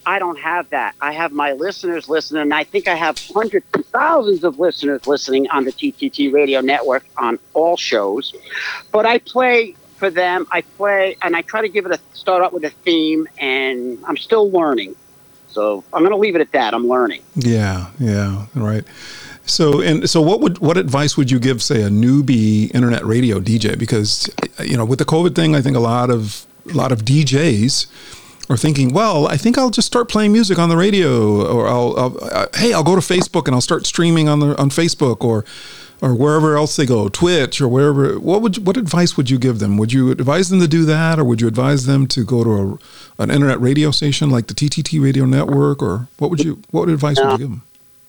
I 0.06 0.18
don't 0.18 0.38
have 0.38 0.70
that. 0.70 0.94
I 1.02 1.12
have 1.12 1.32
my 1.32 1.52
listeners 1.52 2.08
listening, 2.08 2.42
and 2.42 2.54
I 2.54 2.64
think 2.64 2.88
I 2.88 2.94
have 2.94 3.18
hundreds 3.34 3.66
and 3.74 3.84
thousands 3.86 4.42
of 4.42 4.58
listeners 4.58 5.06
listening 5.06 5.50
on 5.50 5.64
the 5.64 5.72
TTT 5.72 6.32
radio 6.32 6.62
network 6.62 7.04
on 7.18 7.38
all 7.52 7.76
shows. 7.76 8.34
But 8.90 9.04
I 9.04 9.18
play 9.18 9.74
for 9.96 10.08
them. 10.08 10.46
I 10.50 10.62
play, 10.62 11.16
and 11.20 11.36
I 11.36 11.42
try 11.42 11.60
to 11.60 11.68
give 11.68 11.84
it 11.84 11.92
a 11.92 12.00
start 12.16 12.42
out 12.42 12.54
with 12.54 12.64
a 12.64 12.70
theme, 12.70 13.28
and 13.36 13.98
I'm 14.06 14.16
still 14.16 14.50
learning. 14.50 14.96
So 15.48 15.84
I'm 15.92 16.00
going 16.02 16.12
to 16.12 16.16
leave 16.16 16.36
it 16.36 16.40
at 16.40 16.52
that. 16.52 16.72
I'm 16.72 16.88
learning. 16.88 17.22
Yeah, 17.34 17.90
yeah, 17.98 18.46
right. 18.54 18.84
So 19.48 19.80
and 19.80 20.08
so, 20.08 20.20
what 20.20 20.40
would 20.40 20.58
what 20.58 20.76
advice 20.76 21.16
would 21.16 21.30
you 21.30 21.38
give, 21.38 21.62
say, 21.62 21.82
a 21.82 21.88
newbie 21.88 22.72
internet 22.74 23.04
radio 23.04 23.40
DJ? 23.40 23.78
Because 23.78 24.28
you 24.62 24.76
know, 24.76 24.84
with 24.84 24.98
the 24.98 25.04
COVID 25.04 25.34
thing, 25.34 25.56
I 25.56 25.62
think 25.62 25.76
a 25.76 25.80
lot 25.80 26.10
of 26.10 26.46
a 26.70 26.74
lot 26.74 26.92
of 26.92 27.04
DJs 27.04 27.86
are 28.50 28.56
thinking, 28.56 28.92
well, 28.92 29.26
I 29.26 29.36
think 29.36 29.58
I'll 29.58 29.70
just 29.70 29.86
start 29.86 30.08
playing 30.08 30.32
music 30.32 30.58
on 30.58 30.68
the 30.68 30.76
radio, 30.76 31.46
or 31.46 31.68
I'll, 31.68 31.98
I'll 31.98 32.18
uh, 32.22 32.46
hey, 32.54 32.72
I'll 32.72 32.84
go 32.84 32.94
to 32.94 33.00
Facebook 33.00 33.46
and 33.46 33.54
I'll 33.54 33.60
start 33.60 33.86
streaming 33.86 34.28
on 34.28 34.40
the 34.40 34.58
on 34.60 34.70
Facebook 34.70 35.24
or 35.24 35.44
or 36.00 36.14
wherever 36.14 36.56
else 36.56 36.76
they 36.76 36.86
go, 36.86 37.08
Twitch 37.08 37.60
or 37.60 37.68
wherever. 37.68 38.18
What 38.20 38.40
would 38.42 38.56
you, 38.56 38.62
what 38.62 38.76
advice 38.76 39.16
would 39.16 39.30
you 39.30 39.38
give 39.38 39.58
them? 39.58 39.76
Would 39.78 39.92
you 39.92 40.10
advise 40.10 40.48
them 40.48 40.60
to 40.60 40.68
do 40.68 40.84
that, 40.84 41.18
or 41.18 41.24
would 41.24 41.40
you 41.40 41.48
advise 41.48 41.86
them 41.86 42.06
to 42.08 42.24
go 42.24 42.44
to 42.44 42.50
a, 42.50 43.22
an 43.22 43.30
internet 43.30 43.60
radio 43.60 43.90
station 43.90 44.30
like 44.30 44.46
the 44.46 44.54
TTT 44.54 45.02
Radio 45.02 45.24
Network, 45.24 45.82
or 45.82 46.08
what 46.18 46.30
would 46.30 46.40
you 46.40 46.62
what 46.70 46.88
advice 46.88 47.18
would 47.18 47.32
you 47.32 47.38
give 47.38 47.50
them? 47.50 47.62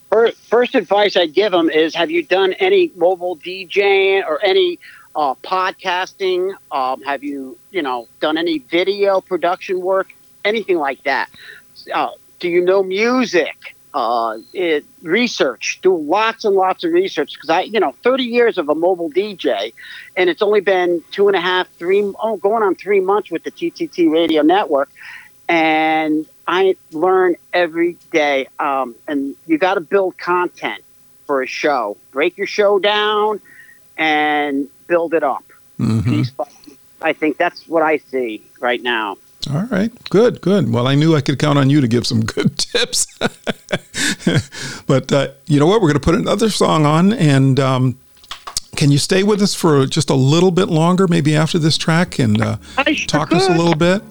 First, 0.09 0.75
advice 0.75 1.15
I'd 1.15 1.33
give 1.33 1.51
them 1.51 1.69
is: 1.69 1.93
Have 1.95 2.09
you 2.09 2.23
done 2.23 2.53
any 2.53 2.91
mobile 2.95 3.37
DJing 3.37 4.25
or 4.25 4.43
any 4.43 4.79
uh, 5.15 5.35
podcasting? 5.35 6.55
Um, 6.71 7.03
have 7.03 7.23
you, 7.23 7.57
you 7.71 7.83
know, 7.83 8.07
done 8.19 8.37
any 8.37 8.57
video 8.57 9.21
production 9.21 9.81
work? 9.81 10.11
Anything 10.43 10.77
like 10.77 11.03
that? 11.03 11.29
Uh, 11.93 12.09
do 12.39 12.49
you 12.49 12.61
know 12.61 12.81
music? 12.81 13.75
Uh, 13.93 14.37
it, 14.53 14.85
research. 15.01 15.79
Do 15.81 15.97
lots 15.97 16.45
and 16.45 16.55
lots 16.55 16.83
of 16.83 16.91
research 16.91 17.33
because 17.33 17.49
I, 17.49 17.61
you 17.61 17.79
know, 17.79 17.91
30 18.03 18.23
years 18.23 18.57
of 18.59 18.69
a 18.69 18.75
mobile 18.75 19.11
DJ, 19.11 19.73
and 20.15 20.29
it's 20.29 20.43
only 20.43 20.61
been 20.61 21.03
two 21.11 21.27
and 21.27 21.35
a 21.35 21.41
half, 21.41 21.67
three, 21.77 22.01
oh, 22.21 22.37
going 22.37 22.61
on 22.61 22.75
three 22.75 22.99
months 22.99 23.31
with 23.31 23.43
the 23.43 23.51
TTT 23.51 24.11
Radio 24.11 24.43
Network 24.43 24.89
and 25.49 26.27
I 26.51 26.75
learn 26.91 27.35
every 27.53 27.95
day. 28.11 28.47
Um, 28.57 28.95
and 29.07 29.35
you 29.45 29.59
got 29.59 29.75
to 29.75 29.81
build 29.81 30.17
content 30.17 30.81
for 31.27 31.43
a 31.43 31.47
show. 31.47 31.95
Break 32.11 32.37
your 32.39 32.47
show 32.47 32.79
down 32.79 33.39
and 33.99 34.67
build 34.87 35.13
it 35.13 35.21
up 35.23 35.43
Mhm. 35.79 36.03
piece. 36.05 36.31
I 37.03 37.13
think 37.13 37.37
that's 37.37 37.67
what 37.67 37.83
I 37.83 37.97
see 37.97 38.41
right 38.59 38.81
now. 38.81 39.17
All 39.53 39.67
right, 39.71 39.91
good, 40.09 40.41
good. 40.41 40.73
Well, 40.73 40.87
I 40.87 40.95
knew 40.95 41.15
I 41.15 41.21
could 41.21 41.37
count 41.37 41.59
on 41.59 41.69
you 41.69 41.81
to 41.81 41.87
give 41.87 42.05
some 42.07 42.21
good 42.25 42.57
tips. 42.57 43.05
but 44.87 45.11
uh, 45.11 45.27
you 45.45 45.59
know 45.59 45.67
what? 45.67 45.81
We're 45.81 45.87
going 45.87 45.93
to 45.93 46.05
put 46.11 46.15
another 46.15 46.49
song 46.49 46.85
on, 46.85 47.13
and 47.13 47.59
um, 47.59 47.97
can 48.75 48.91
you 48.91 48.97
stay 48.97 49.21
with 49.23 49.41
us 49.41 49.53
for 49.53 49.85
just 49.85 50.09
a 50.09 50.15
little 50.15 50.51
bit 50.51 50.67
longer, 50.69 51.07
maybe 51.07 51.35
after 51.35 51.59
this 51.59 51.77
track, 51.77 52.17
and 52.19 52.41
uh, 52.41 52.57
sure 52.87 53.07
talk 53.07 53.29
to 53.29 53.35
us 53.37 53.47
a 53.47 53.53
little 53.53 53.75
bit? 53.75 54.01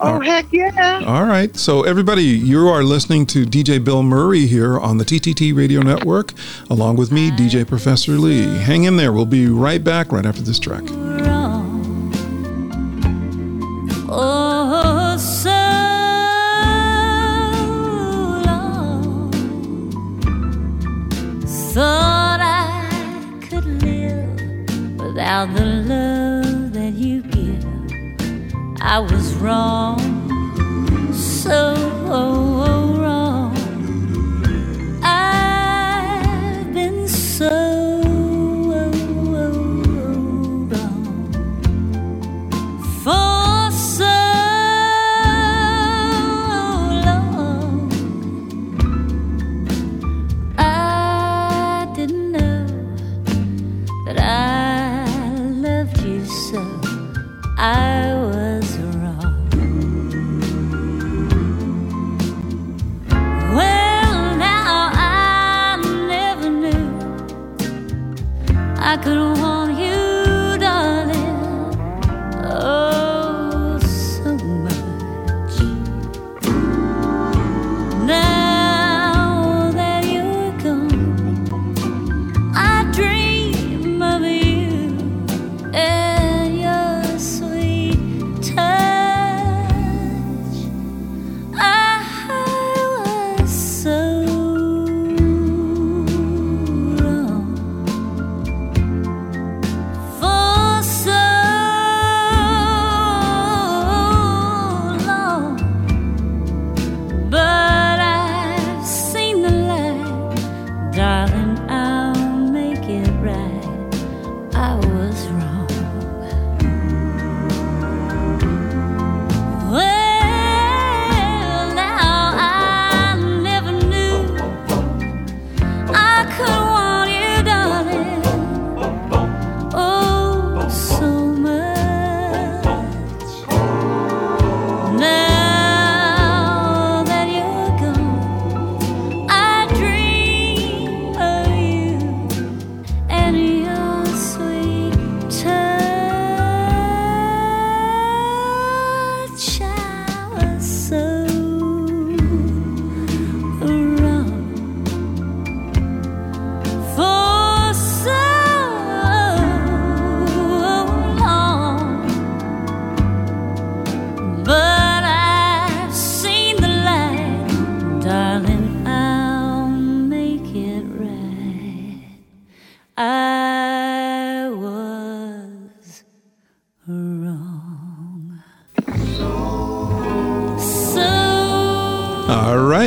Oh 0.00 0.20
heck 0.20 0.46
yeah! 0.52 1.02
All 1.06 1.24
right. 1.24 1.54
So, 1.56 1.82
everybody, 1.82 2.22
you 2.24 2.68
are 2.68 2.82
listening 2.82 3.26
to 3.26 3.44
DJ 3.44 3.82
Bill 3.82 4.02
Murray 4.02 4.46
here 4.46 4.78
on 4.78 4.98
the 4.98 5.04
TTT 5.04 5.54
Radio 5.54 5.82
Network, 5.82 6.32
along 6.70 6.96
with 6.96 7.12
me, 7.12 7.30
DJ 7.30 7.66
Professor 7.66 8.12
Lee. 8.12 8.44
Hang 8.58 8.84
in 8.84 8.96
there. 8.96 9.12
We'll 9.12 9.26
be 9.26 9.46
right 9.46 9.82
back 9.82 10.12
right 10.12 10.24
after 10.26 10.42
this 10.42 10.58
track. 10.58 10.82
Oh, 14.12 15.16
so 15.18 15.50
long. 18.46 19.30
Thought 21.72 22.40
I 22.40 23.46
could 23.48 23.64
live 23.82 25.00
without 25.00 25.54
the 25.54 25.64
love 25.64 26.72
that 26.72 26.94
you 26.94 27.22
give. 27.22 27.29
I 28.82 28.98
was 28.98 29.34
wrong, 29.34 29.98
so 31.12 31.74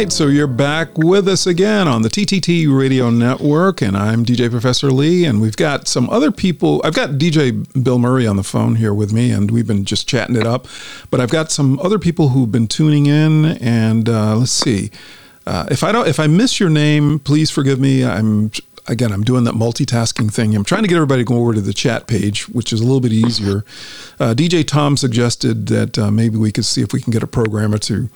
right, 0.03 0.11
so 0.11 0.27
you're 0.27 0.47
back 0.47 0.97
with 0.97 1.30
us 1.30 1.47
again 1.47 1.88
on 1.88 2.01
the 2.01 2.09
TTT 2.09 2.67
Radio 2.67 3.09
Network, 3.09 3.81
and 3.81 3.95
I'm 3.95 4.25
DJ 4.25 4.51
Professor 4.51 4.91
Lee, 4.91 5.23
and 5.23 5.39
we've 5.39 5.55
got 5.55 5.88
some 5.88 6.09
other 6.09 6.30
people. 6.30 6.81
I've 6.84 6.93
got 6.93 7.11
DJ 7.11 7.65
Bill 7.81 7.97
Murray 7.97 8.27
on 8.27 8.35
the 8.35 8.43
phone 8.43 8.75
here 8.75 8.93
with 8.93 9.13
me, 9.13 9.31
and 9.31 9.49
we've 9.49 9.65
been 9.65 9.85
just 9.85 10.05
chatting 10.05 10.35
it 10.35 10.45
up. 10.45 10.67
But 11.09 11.21
I've 11.21 11.30
got 11.30 11.51
some 11.51 11.80
other 11.80 11.99
people 11.99 12.30
who've 12.30 12.51
been 12.51 12.67
tuning 12.67 13.05
in, 13.05 13.45
and 13.61 14.09
uh, 14.09 14.35
let's 14.35 14.51
see. 14.51 14.91
Uh, 15.47 15.67
if 15.71 15.85
I 15.85 15.93
don't, 15.93 16.05
if 16.05 16.19
I 16.19 16.27
miss 16.27 16.59
your 16.59 16.69
name, 16.69 17.19
please 17.19 17.49
forgive 17.49 17.80
me. 17.80 18.03
I'm 18.03 18.51
again, 18.88 19.13
I'm 19.13 19.23
doing 19.23 19.45
that 19.45 19.53
multitasking 19.53 20.34
thing. 20.34 20.53
I'm 20.53 20.65
trying 20.65 20.81
to 20.81 20.89
get 20.89 20.95
everybody 20.95 21.21
to 21.21 21.25
go 21.25 21.38
over 21.38 21.53
to 21.53 21.61
the 21.61 21.73
chat 21.73 22.07
page, 22.07 22.49
which 22.49 22.73
is 22.73 22.81
a 22.81 22.84
little 22.84 22.99
bit 22.99 23.13
easier. 23.13 23.63
Uh, 24.19 24.34
DJ 24.34 24.67
Tom 24.67 24.97
suggested 24.97 25.67
that 25.67 25.97
uh, 25.97 26.11
maybe 26.11 26.35
we 26.35 26.51
could 26.51 26.65
see 26.65 26.81
if 26.81 26.91
we 26.91 27.01
can 27.01 27.11
get 27.11 27.23
a 27.23 27.27
programmer 27.27 27.77
to 27.77 28.09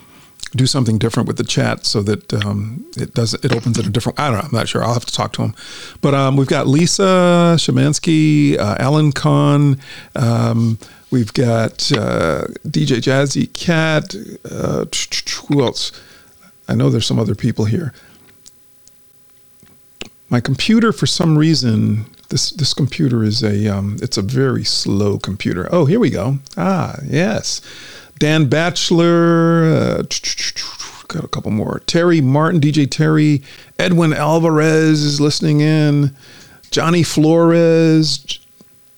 do 0.51 0.65
something 0.65 0.97
different 0.97 1.27
with 1.27 1.37
the 1.37 1.43
chat 1.43 1.85
so 1.85 2.01
that 2.03 2.33
um, 2.33 2.85
it 2.95 3.13
does 3.13 3.33
it 3.33 3.51
opens 3.51 3.77
it 3.77 3.85
a 3.85 3.89
different. 3.89 4.19
I 4.19 4.29
don't 4.29 4.39
know. 4.39 4.45
I'm 4.45 4.55
not 4.55 4.67
sure. 4.67 4.83
I'll 4.83 4.93
have 4.93 5.05
to 5.05 5.13
talk 5.13 5.33
to 5.33 5.43
him. 5.43 5.55
But 6.01 6.13
um, 6.13 6.37
we've 6.37 6.47
got 6.47 6.67
Lisa 6.67 7.55
Shemansky, 7.57 8.57
uh, 8.57 8.75
Alan 8.79 9.11
Kahn. 9.11 9.79
Um, 10.15 10.79
we've 11.11 11.33
got 11.33 11.91
uh, 11.91 12.47
DJ 12.65 13.01
Jazzy 13.01 13.51
Cat. 13.53 14.15
Uh, 14.49 14.85
who 15.47 15.63
else? 15.63 15.91
I 16.67 16.75
know 16.75 16.89
there's 16.89 17.05
some 17.05 17.19
other 17.19 17.35
people 17.35 17.65
here. 17.65 17.93
My 20.29 20.41
computer, 20.41 20.91
for 20.91 21.05
some 21.05 21.37
reason, 21.37 22.05
this 22.29 22.51
this 22.51 22.73
computer 22.73 23.23
is 23.23 23.43
a 23.43 23.67
um, 23.67 23.97
it's 24.01 24.17
a 24.17 24.21
very 24.21 24.63
slow 24.63 25.17
computer. 25.17 25.69
Oh, 25.71 25.85
here 25.85 25.99
we 25.99 26.09
go. 26.09 26.39
Ah, 26.57 26.97
yes. 27.05 27.61
Dan 28.19 28.49
Batchelor, 28.49 29.65
uh, 29.65 30.03
got 31.07 31.23
a 31.23 31.27
couple 31.27 31.51
more. 31.51 31.81
Terry 31.85 32.21
Martin, 32.21 32.59
DJ 32.59 32.89
Terry, 32.89 33.41
Edwin 33.79 34.13
Alvarez 34.13 35.03
is 35.03 35.21
listening 35.21 35.61
in. 35.61 36.15
Johnny 36.71 37.03
Flores, 37.03 38.39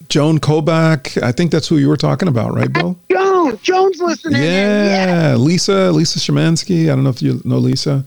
Joan 0.09 0.39
Kobach. 0.39 1.21
I 1.21 1.31
think 1.31 1.51
that's 1.51 1.67
who 1.67 1.77
you 1.77 1.87
were 1.87 1.97
talking 1.97 2.27
about, 2.27 2.53
right, 2.53 2.71
Bill? 2.71 2.97
Joan, 3.11 3.59
Joan's 3.61 3.99
listening. 3.99 4.41
in. 4.41 4.85
Yeah, 4.85 5.35
Lisa, 5.35 5.91
Lisa 5.91 6.19
Shemansky. 6.19 6.85
I 6.85 6.95
don't 6.95 7.03
know 7.03 7.11
if 7.11 7.21
you 7.21 7.41
know 7.45 7.57
Lisa, 7.57 8.03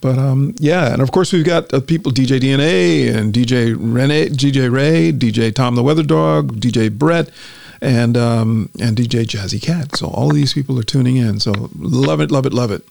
but 0.00 0.18
um, 0.18 0.54
yeah, 0.58 0.92
and 0.92 1.00
of 1.00 1.12
course 1.12 1.32
we've 1.32 1.46
got 1.46 1.72
uh, 1.72 1.80
people 1.80 2.12
DJ 2.12 2.38
DNA 2.38 3.14
and 3.14 3.32
DJ 3.32 3.74
Rene, 3.78 4.28
DJ 4.28 4.70
Ray, 4.70 5.12
DJ 5.12 5.54
Tom 5.54 5.76
the 5.76 5.82
Weather 5.82 6.02
Dog, 6.02 6.60
DJ 6.60 6.92
Brett, 6.92 7.30
and 7.80 8.16
um, 8.16 8.70
and 8.80 8.96
DJ 8.96 9.24
Jazzy 9.24 9.60
Cat. 9.60 9.96
So 9.96 10.08
all 10.08 10.30
these 10.30 10.52
people 10.52 10.78
are 10.78 10.84
tuning 10.84 11.16
in. 11.16 11.40
So 11.40 11.52
love 11.76 12.20
it, 12.20 12.30
love 12.30 12.46
it, 12.46 12.52
love 12.52 12.70
it. 12.70 12.86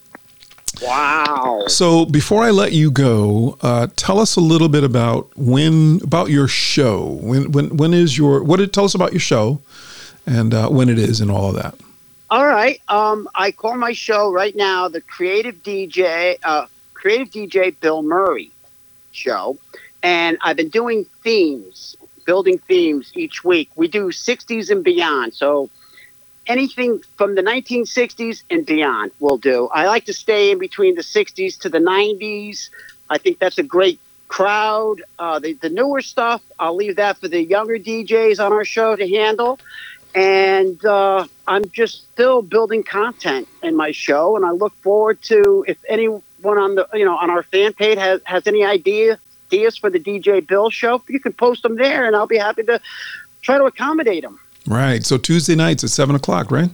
Wow. 0.82 1.66
So 1.68 2.06
before 2.06 2.44
I 2.44 2.50
let 2.50 2.72
you 2.72 2.90
go, 2.90 3.58
uh, 3.62 3.88
tell 3.96 4.20
us 4.20 4.36
a 4.36 4.42
little 4.42 4.70
bit 4.70 4.84
about 4.84 5.36
when 5.38 6.02
about 6.04 6.30
your 6.30 6.48
show. 6.48 7.20
When 7.22 7.52
when 7.52 7.78
when 7.78 7.94
is 7.94 8.18
your 8.18 8.44
what? 8.44 8.58
Did, 8.58 8.74
tell 8.74 8.86
us 8.86 8.96
about 8.96 9.14
your 9.14 9.20
show, 9.20 9.62
and 10.26 10.54
uh, 10.54 10.70
when 10.70 10.90
it 10.90 11.00
is 11.00 11.22
and 11.22 11.30
all 11.30 11.50
of 11.50 11.56
that. 11.56 11.76
All 12.30 12.48
right. 12.48 12.82
Um, 12.88 13.30
I 13.36 13.52
call 13.52 13.78
my 13.78 13.94
show 13.94 14.32
right 14.32 14.56
now 14.56 14.88
the 14.88 15.02
Creative 15.02 15.62
DJ, 15.62 16.38
uh, 16.44 16.66
Creative 16.96 17.30
DJ 17.30 17.80
Bill 17.80 18.02
Murray 18.02 18.52
Show, 19.12 19.60
and 20.02 20.40
I've 20.42 20.58
been 20.58 20.70
doing 20.70 21.06
themes, 21.22 21.96
building 22.26 22.58
themes 22.58 23.12
each 23.16 23.44
week. 23.44 23.70
We 23.76 23.88
do 23.88 24.08
60s 24.08 24.70
and 24.70 24.84
beyond, 24.84 25.34
so 25.34 25.70
anything 26.48 27.02
from 27.18 27.36
the 27.36 27.42
1960s 27.42 28.44
and 28.50 28.66
beyond 28.66 29.12
we'll 29.20 29.38
do. 29.38 29.68
I 29.72 29.88
like 29.88 30.06
to 30.06 30.14
stay 30.14 30.52
in 30.52 30.60
between 30.60 30.96
the 30.96 31.02
60s 31.02 31.60
to 31.60 31.70
the 31.70 31.80
90s. 31.80 32.70
I 33.10 33.18
think 33.18 33.40
that's 33.40 33.58
a 33.58 33.64
great 33.64 34.00
crowd. 34.28 35.04
Uh, 35.20 35.40
the, 35.40 35.54
the 35.54 35.70
newer 35.70 36.02
stuff, 36.02 36.42
I'll 36.60 36.76
leave 36.76 36.96
that 36.96 37.18
for 37.20 37.28
the 37.28 37.42
younger 37.42 37.78
DJs 37.78 38.44
on 38.44 38.52
our 38.52 38.66
show 38.66 38.96
to 38.96 39.08
handle. 39.08 39.60
And 40.16 40.84
uh, 40.86 41.28
I'm 41.48 41.70
just 41.70 42.12
still 42.12 42.42
building 42.42 42.84
content 42.84 43.48
in 43.64 43.76
my 43.76 43.92
show, 43.92 44.36
and 44.36 44.46
I 44.46 44.52
look 44.52 44.74
forward 44.82 45.20
to 45.24 45.66
if 45.68 45.78
anyone 45.90 46.22
on 46.44 46.76
the 46.76 46.88
you 46.94 47.04
know 47.04 47.18
on 47.18 47.32
our 47.32 47.42
fan 47.42 47.74
page 47.74 47.98
has, 47.98 48.22
has 48.24 48.46
any 48.46 48.64
idea 48.64 49.18
ideas 49.54 49.78
for 49.78 49.90
the 49.90 50.00
DJ 50.00 50.46
Bill 50.46 50.70
show, 50.70 51.02
you 51.08 51.20
can 51.20 51.34
post 51.34 51.64
them 51.64 51.76
there, 51.76 52.06
and 52.06 52.16
I'll 52.16 52.28
be 52.28 52.38
happy 52.38 52.64
to 52.64 52.80
try 53.42 53.58
to 53.58 53.66
accommodate 53.66 54.24
them. 54.24 54.40
Right. 54.66 55.04
So 55.06 55.18
Tuesday 55.18 55.56
nights 55.56 55.84
at 55.84 55.90
seven 55.90 56.16
o'clock, 56.16 56.50
right? 56.52 56.70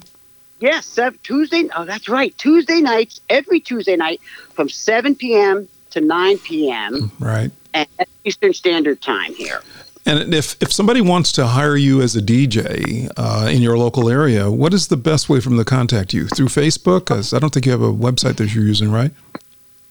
Yes, 0.59 0.85
seven, 0.85 1.17
Tuesday. 1.23 1.69
Oh, 1.75 1.85
that's 1.85 2.09
right. 2.09 2.37
Tuesday 2.37 2.81
nights, 2.81 3.21
every 3.29 3.59
Tuesday 3.59 3.95
night 3.95 4.21
from 4.53 4.69
7 4.69 5.15
p.m. 5.15 5.67
to 5.91 6.01
9 6.01 6.37
p.m. 6.39 7.11
Right. 7.19 7.51
at 7.73 7.87
Eastern 8.25 8.53
Standard 8.53 9.01
Time 9.01 9.33
here. 9.33 9.61
And 10.05 10.33
if, 10.33 10.61
if 10.61 10.71
somebody 10.73 11.01
wants 11.01 11.31
to 11.33 11.47
hire 11.47 11.75
you 11.77 12.01
as 12.01 12.15
a 12.15 12.21
DJ 12.21 13.09
uh, 13.15 13.47
in 13.49 13.61
your 13.61 13.77
local 13.77 14.09
area, 14.09 14.49
what 14.51 14.73
is 14.73 14.87
the 14.87 14.97
best 14.97 15.29
way 15.29 15.39
for 15.39 15.49
them 15.49 15.57
to 15.57 15.65
contact 15.65 16.13
you? 16.13 16.27
Through 16.27 16.47
Facebook? 16.47 17.05
'Cause 17.05 17.33
I 17.33 17.39
don't 17.39 17.53
think 17.53 17.65
you 17.65 17.71
have 17.71 17.81
a 17.81 17.93
website 17.93 18.35
that 18.37 18.53
you're 18.53 18.65
using, 18.65 18.91
right? 18.91 19.11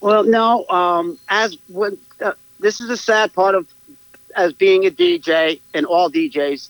Well, 0.00 0.24
no. 0.24 0.66
Um, 0.68 1.18
as 1.28 1.56
when 1.68 1.96
this 2.58 2.80
is 2.80 2.90
a 2.90 2.96
sad 2.96 3.32
part 3.32 3.54
of 3.54 3.66
as 4.36 4.52
being 4.52 4.86
a 4.86 4.90
DJ 4.90 5.60
and 5.74 5.86
all 5.86 6.10
DJs. 6.10 6.68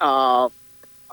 Uh, 0.00 0.48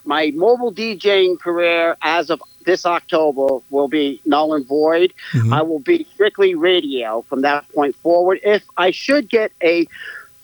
my 0.06 0.32
mobile 0.36 0.72
DJing 0.72 1.40
career 1.40 1.98
as 2.02 2.30
of 2.30 2.42
this 2.66 2.86
October 2.86 3.60
will 3.70 3.88
be 3.88 4.22
null 4.26 4.54
and 4.54 4.66
void. 4.66 5.14
Mhm. 5.34 5.54
I 5.54 5.62
will 5.64 5.80
be 5.80 6.06
strictly 6.14 6.56
radio 6.56 7.24
from 7.24 7.42
that 7.42 7.68
point 7.74 7.96
forward. 7.98 8.40
If 8.44 8.64
I 8.78 8.92
should 8.92 9.30
get 9.30 9.52
a 9.62 9.88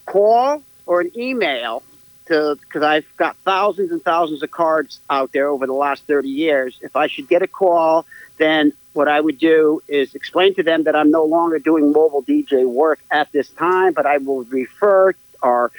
call 0.05 0.63
or 0.85 1.01
an 1.01 1.11
email 1.17 1.83
to, 2.27 2.57
because 2.61 2.83
I've 2.83 3.05
got 3.17 3.35
thousands 3.37 3.91
and 3.91 4.03
thousands 4.03 4.43
of 4.43 4.51
cards 4.51 4.99
out 5.09 5.31
there 5.31 5.47
over 5.49 5.65
the 5.67 5.73
last 5.73 6.03
30 6.07 6.29
years, 6.29 6.77
if 6.81 6.95
I 6.95 7.07
should 7.07 7.27
get 7.27 7.41
a 7.41 7.47
call, 7.47 8.05
then 8.41 8.73
what 8.93 9.07
I 9.07 9.21
would 9.21 9.37
do 9.37 9.81
is 9.87 10.15
explain 10.15 10.55
to 10.55 10.63
them 10.63 10.83
that 10.83 10.95
I'm 10.95 11.11
no 11.11 11.23
longer 11.23 11.59
doing 11.59 11.91
mobile 11.91 12.23
DJ 12.23 12.65
work 12.67 12.99
at 13.09 13.31
this 13.31 13.49
time, 13.49 13.93
but 13.93 14.05
I 14.05 14.17
will 14.17 14.43
refer 14.45 15.13
our 15.41 15.71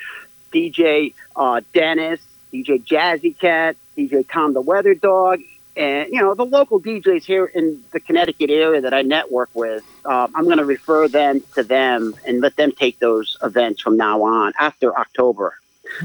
DJ 0.53 1.15
uh, 1.37 1.61
Dennis, 1.75 2.21
DJ 2.53 2.83
Jazzy 2.85 3.39
Cat, 3.39 3.77
DJ 3.97 4.27
Tom 4.29 4.55
the 4.55 4.61
Weather 4.61 4.95
Dog, 4.95 5.41
and 5.77 6.13
you 6.13 6.21
know 6.21 6.35
the 6.35 6.45
local 6.45 6.81
DJs 6.81 7.25
here 7.25 7.47
in 7.47 7.83
the 7.93 8.01
Connecticut 8.01 8.51
area 8.51 8.81
that 8.81 8.93
I 8.93 9.03
network 9.03 9.51
with. 9.55 9.83
Um, 10.05 10.33
I'm 10.35 10.45
going 10.45 10.59
to 10.59 10.65
refer 10.65 11.09
them 11.09 11.43
to 11.55 11.63
them 11.63 12.15
and 12.27 12.41
let 12.41 12.57
them 12.57 12.73
take 12.73 12.99
those 12.99 13.37
events 13.43 13.81
from 13.81 13.97
now 13.97 14.23
on 14.23 14.53
after 14.59 14.97
October. 14.97 15.59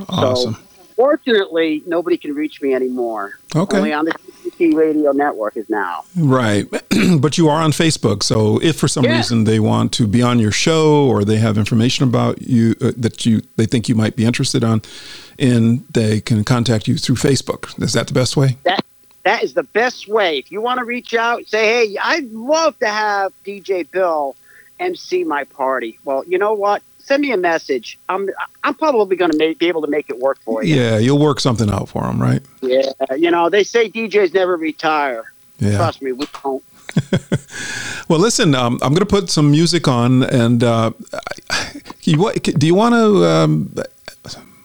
Awesome. 0.10 0.54
So, 0.54 0.60
fortunately, 0.98 1.84
nobody 1.86 2.18
can 2.18 2.36
reach 2.36 2.62
me 2.62 2.74
anymore. 2.74 3.40
Okay. 3.56 3.78
Only 3.78 3.94
on 3.94 4.04
the 4.04 4.12
TTT 4.12 4.76
radio 4.76 5.12
network 5.14 5.56
is 5.56 5.70
now. 5.70 6.04
Right. 6.18 6.66
but 7.20 7.38
you 7.38 7.48
are 7.48 7.62
on 7.62 7.72
Facebook. 7.72 8.24
So 8.24 8.60
if 8.62 8.76
for 8.76 8.90
some 8.90 9.06
Yeah. 9.06 9.16
reason 9.16 9.46
they 9.46 9.60
want 9.62 9.94
to 9.94 10.08
be 10.08 10.22
on 10.22 10.40
your 10.40 10.52
show 10.52 11.08
or 11.08 11.24
they 11.24 11.38
have 11.38 11.58
information 11.58 12.04
about 12.06 12.42
you 12.42 12.76
uh, 12.82 12.92
that 12.98 13.26
you 13.26 13.42
they 13.56 13.66
think 13.66 13.88
you 13.88 13.96
might 13.96 14.16
be 14.18 14.26
interested 14.26 14.64
on 14.66 14.82
in, 15.38 15.86
they 15.94 16.20
can 16.20 16.44
contact 16.44 16.88
you 16.88 16.98
through 16.98 17.16
Facebook. 17.16 17.82
Is 17.82 17.94
that 17.94 18.08
the 18.08 18.14
best 18.14 18.36
way? 18.36 18.58
That 18.64 18.84
that 19.24 19.44
is 19.44 19.54
the 19.54 19.64
best 19.64 20.08
way. 20.08 20.40
If 20.40 20.52
you 20.52 20.62
want 20.62 20.80
to 20.80 20.86
reach 20.86 21.14
out, 21.14 21.46
say, 21.48 21.66
"Hey, 21.68 21.98
I'd 22.02 22.32
love 22.32 22.78
to 22.80 22.88
have 22.88 23.32
DJ 23.46 23.84
Bill 23.92 24.36
MC 24.80 25.24
my 25.24 25.44
party." 25.44 26.00
Well, 26.06 26.24
you 26.26 26.38
know 26.40 26.54
what? 26.54 26.82
Send 27.08 27.22
me 27.22 27.32
a 27.32 27.38
message. 27.38 27.98
I'm 28.10 28.30
I'm 28.64 28.76
probably 28.76 29.16
going 29.16 29.32
to 29.32 29.56
be 29.58 29.68
able 29.68 29.82
to 29.82 29.88
make 29.88 30.10
it 30.10 30.20
work 30.20 30.40
for 30.42 30.64
you. 30.64 30.76
Yeah, 30.76 30.98
you'll 30.98 31.20
work 31.20 31.40
something 31.40 31.70
out 31.70 31.88
for 31.88 32.04
them, 32.04 32.22
right? 32.22 32.42
Yeah, 32.62 32.92
you 33.16 33.32
know 33.32 33.50
they 33.50 33.64
say 33.64 33.90
DJs 33.90 34.34
never 34.34 34.58
retire. 34.58 35.32
Yeah. 35.60 35.78
Trust 35.78 36.02
me, 36.02 36.12
we 36.12 36.28
don't. 36.44 36.64
Well, 38.10 38.20
listen, 38.20 38.56
um, 38.56 38.80
I'm 38.82 38.94
going 38.94 39.02
to 39.02 39.06
put 39.06 39.30
some 39.30 39.52
music 39.52 39.86
on, 39.86 40.24
and 40.24 40.64
uh, 40.64 40.92
you, 42.04 42.34
do 42.34 42.66
you 42.66 42.74
want 42.74 42.96
to? 42.96 43.26
Um, 43.26 43.76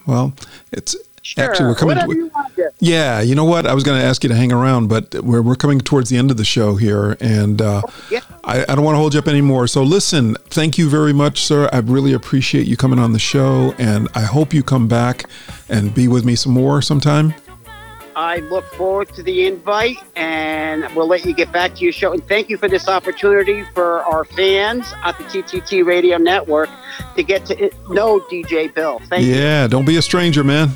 well, 0.07 0.33
it's 0.71 0.95
Sure, 1.25 1.45
actually 1.45 1.67
we're 1.67 1.75
coming. 1.77 1.97
whatever 1.97 2.15
you 2.15 2.27
want 2.29 2.55
to. 2.57 2.73
Yeah, 2.81 3.21
you 3.21 3.37
know 3.37 3.45
what? 3.45 3.65
I 3.65 3.75
was 3.75 3.85
going 3.85 4.01
to 4.01 4.05
ask 4.05 4.25
you 4.25 4.29
to 4.29 4.35
hang 4.35 4.51
around, 4.51 4.89
but 4.89 5.15
we're, 5.23 5.41
we're 5.41 5.55
coming 5.55 5.79
towards 5.81 6.11
the 6.11 6.17
end 6.17 6.33
of 6.33 6.37
the 6.37 6.45
show 6.45 6.75
here, 6.75 7.17
and 7.21 7.63
uh, 7.63 7.83
yeah. 8.11 8.21
I, 8.43 8.63
I 8.63 8.75
don't 8.75 8.85
want 8.85 8.97
to 8.97 8.99
hold 8.99 9.15
you 9.15 9.21
up 9.21 9.29
anymore. 9.29 9.69
So, 9.69 9.85
listen, 9.85 10.35
thank 10.47 10.79
you 10.79 10.91
very 10.91 11.13
much, 11.13 11.45
sir. 11.45 11.69
I 11.73 11.79
really 11.79 12.13
appreciate 12.13 12.67
you 12.67 12.77
coming 12.77 12.99
on 12.99 13.13
the 13.13 13.21
show, 13.21 13.73
and 13.79 14.09
I 14.17 14.23
hope 14.23 14.53
you 14.53 14.65
come 14.65 14.89
back 14.89 15.27
and 15.69 15.95
be 15.95 16.09
with 16.09 16.25
me 16.25 16.35
some 16.35 16.53
more 16.53 16.83
sometime. 16.83 17.35
I 18.17 18.39
look 18.39 18.65
forward 18.75 19.15
to 19.15 19.23
the 19.23 19.47
invite, 19.47 19.99
and 20.17 20.85
we'll 20.97 21.07
let 21.07 21.25
you 21.25 21.35
get 21.35 21.53
back 21.53 21.77
to 21.77 21.85
your 21.85 21.93
show. 21.93 22.13
And 22.13 22.27
thank 22.27 22.49
you 22.51 22.57
for 22.57 22.69
this 22.69 22.89
opportunity 22.89 23.63
for 23.75 24.01
our 24.01 24.25
fans 24.25 24.93
at 25.05 25.17
the 25.19 25.25
TTT 25.25 25.87
Radio 25.87 26.19
Network 26.19 26.69
to 27.15 27.23
get 27.23 27.47
to 27.47 27.71
know 27.91 28.19
DJ 28.31 28.75
Bill. 28.75 29.01
Thank 29.09 29.25
you. 29.25 29.35
Yeah, 29.35 29.69
don't 29.69 29.87
be 29.87 29.97
a 29.97 30.03
stranger, 30.03 30.43
man. 30.43 30.71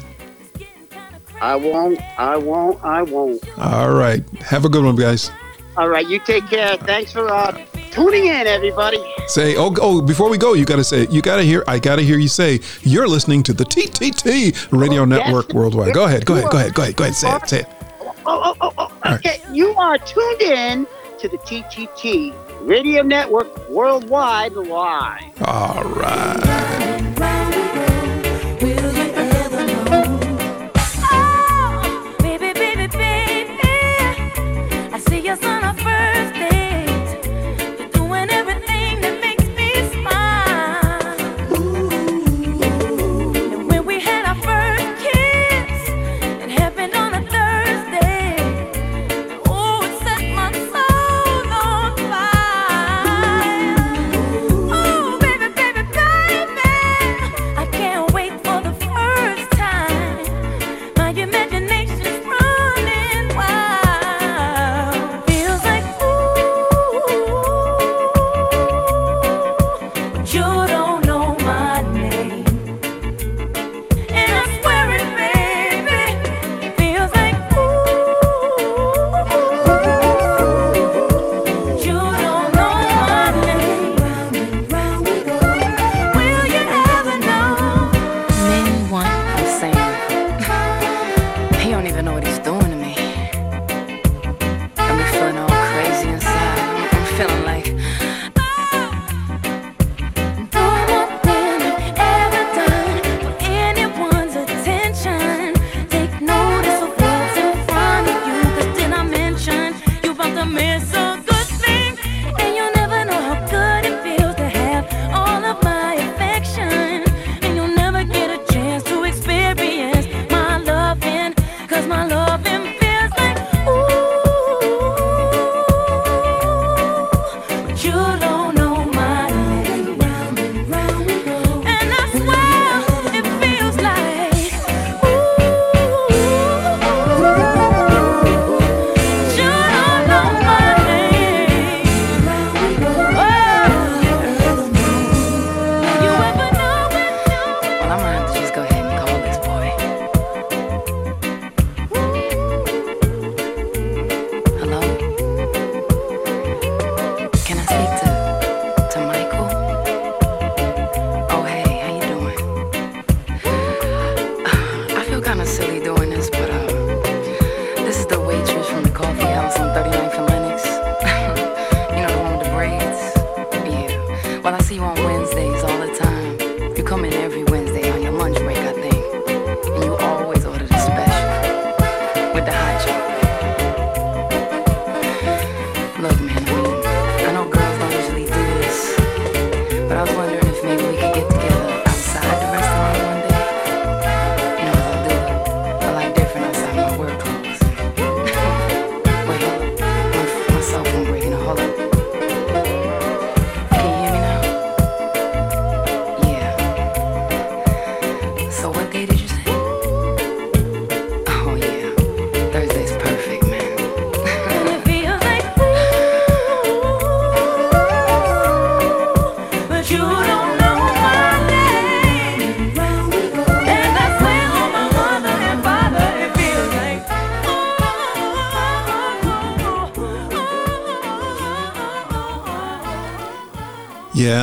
I 1.40 1.56
won't. 1.56 2.00
I 2.18 2.36
won't. 2.36 2.82
I 2.84 3.02
won't. 3.02 3.42
All 3.58 3.92
right. 3.92 4.28
Have 4.40 4.64
a 4.64 4.68
good 4.68 4.84
one, 4.84 4.96
guys. 4.96 5.30
All 5.76 5.88
right. 5.88 6.06
You 6.08 6.18
take 6.20 6.46
care. 6.48 6.76
Thanks 6.78 7.12
for 7.12 7.28
uh, 7.28 7.52
tuning 7.90 8.26
in, 8.26 8.46
everybody. 8.46 8.98
Say, 9.26 9.56
oh, 9.56 9.74
oh, 9.80 10.00
before 10.00 10.28
we 10.28 10.38
go, 10.38 10.54
you 10.54 10.64
got 10.64 10.76
to 10.76 10.84
say, 10.84 11.06
you 11.10 11.22
got 11.22 11.36
to 11.36 11.42
hear, 11.42 11.64
I 11.66 11.78
got 11.78 11.96
to 11.96 12.02
hear 12.02 12.18
you 12.18 12.28
say, 12.28 12.60
you're 12.82 13.08
listening 13.08 13.42
to 13.44 13.52
the 13.52 13.64
TTT 13.64 14.70
Radio 14.70 15.04
Network 15.04 15.52
Worldwide. 15.52 15.94
Go 15.94 16.04
ahead, 16.04 16.24
go 16.24 16.34
ahead, 16.34 16.50
go 16.50 16.58
ahead, 16.58 16.74
go 16.74 16.82
ahead, 16.82 16.96
go 16.96 17.04
ahead, 17.04 17.16
say 17.16 17.34
it, 17.34 17.48
say 17.48 17.60
it. 17.60 17.66
Oh, 18.28 18.54
oh, 18.60 18.72
oh, 18.78 18.90
oh. 19.04 19.14
Okay. 19.14 19.40
You 19.52 19.74
are 19.76 19.98
tuned 19.98 20.42
in 20.42 20.86
to 21.18 21.28
the 21.28 21.38
TTT 21.38 22.34
Radio 22.66 23.02
Network 23.02 23.68
Worldwide 23.68 24.52
Live. 24.52 25.42
All 25.42 25.84
right. 25.84 27.05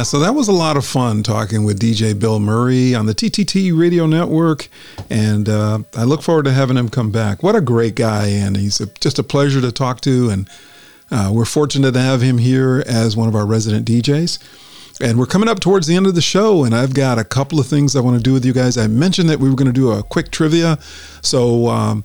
So 0.04 0.20
that 0.20 0.36
was 0.36 0.50
a 0.50 0.54
lot 0.54 0.76
of 0.76 0.86
fun 0.86 1.24
talking 1.24 1.64
with 1.64 1.80
DJ 1.80 2.18
Bill 2.18 2.40
Murray 2.40 2.94
on 2.94 3.06
the 3.06 3.16
TTT 3.16 3.78
Radio 3.78 4.06
Network, 4.06 4.68
and 5.10 5.48
uh, 5.48 5.80
I 5.96 6.04
look 6.04 6.22
forward 6.22 6.44
to 6.46 6.52
having 6.52 6.76
him 6.76 6.90
come 6.90 7.10
back. 7.10 7.42
What 7.42 7.56
a 7.56 7.62
great 7.62 7.96
guy, 7.96 8.28
and 8.28 8.58
he's 8.58 8.82
a, 8.82 8.88
just 9.00 9.18
a 9.18 9.24
pleasure 9.24 9.62
to 9.62 9.72
talk 9.72 10.02
to, 10.02 10.30
and 10.30 10.50
uh, 11.10 11.32
we're 11.34 11.46
fortunate 11.46 11.94
to 11.94 12.02
have 12.02 12.22
him 12.22 12.38
here 12.38 12.84
as 12.86 13.16
one 13.16 13.30
of 13.30 13.36
our 13.36 13.46
resident 13.46 13.88
DJs. 13.88 14.40
And 15.02 15.18
we're 15.18 15.26
coming 15.26 15.48
up 15.48 15.60
towards 15.60 15.88
the 15.88 15.96
end 15.96 16.06
of 16.06 16.16
the 16.16 16.22
show, 16.22 16.66
and 16.66 16.76
I've 16.76 16.94
got 16.94 17.18
a 17.18 17.24
couple 17.24 17.60
of 17.60 17.66
things 17.66 17.96
I 17.96 18.02
want 18.02 18.18
to 18.18 18.24
do 18.24 18.34
with 18.34 18.46
you 18.46 18.54
guys. 18.54 18.78
I 18.78 18.88
mentioned 18.88 19.30
that 19.30 19.40
we 19.40 19.50
were 19.50 19.56
going 19.56 19.68
to 19.68 19.74
do 19.74 19.92
a 19.92 20.04
quick 20.04 20.32
trivia, 20.32 20.80
so 21.22 21.68
um, 21.70 22.04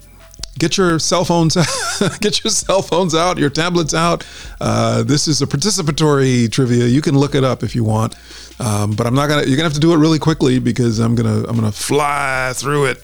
get 0.59 0.77
your 0.77 0.99
cell 0.99 1.25
phones 1.25 1.55
get 2.21 2.43
your 2.45 2.51
cell 2.51 2.83
phones 2.83 3.15
out 3.15 3.39
your 3.39 3.51
tablets 3.51 3.95
out 3.95 4.27
uh, 4.61 5.03
this 5.03 5.29
is 5.29 5.41
a 5.43 5.47
participatory 5.47 6.51
trivia 6.51 6.87
you 6.87 7.01
can 7.01 7.17
look 7.17 7.35
it 7.35 7.45
up 7.45 7.63
if 7.63 7.75
you 7.75 7.85
want 7.85 8.15
um, 8.61 8.93
but 8.93 9.07
i'm 9.07 9.15
not 9.15 9.29
gonna 9.29 9.43
you're 9.47 9.57
gonna 9.57 9.69
have 9.69 9.73
to 9.75 9.81
do 9.81 9.93
it 9.93 9.97
really 9.97 10.19
quickly 10.19 10.59
because 10.59 10.99
i'm 10.99 11.15
gonna 11.15 11.45
i'm 11.49 11.55
gonna 11.57 11.73
fly 11.73 12.53
through 12.55 12.87
it 12.87 13.03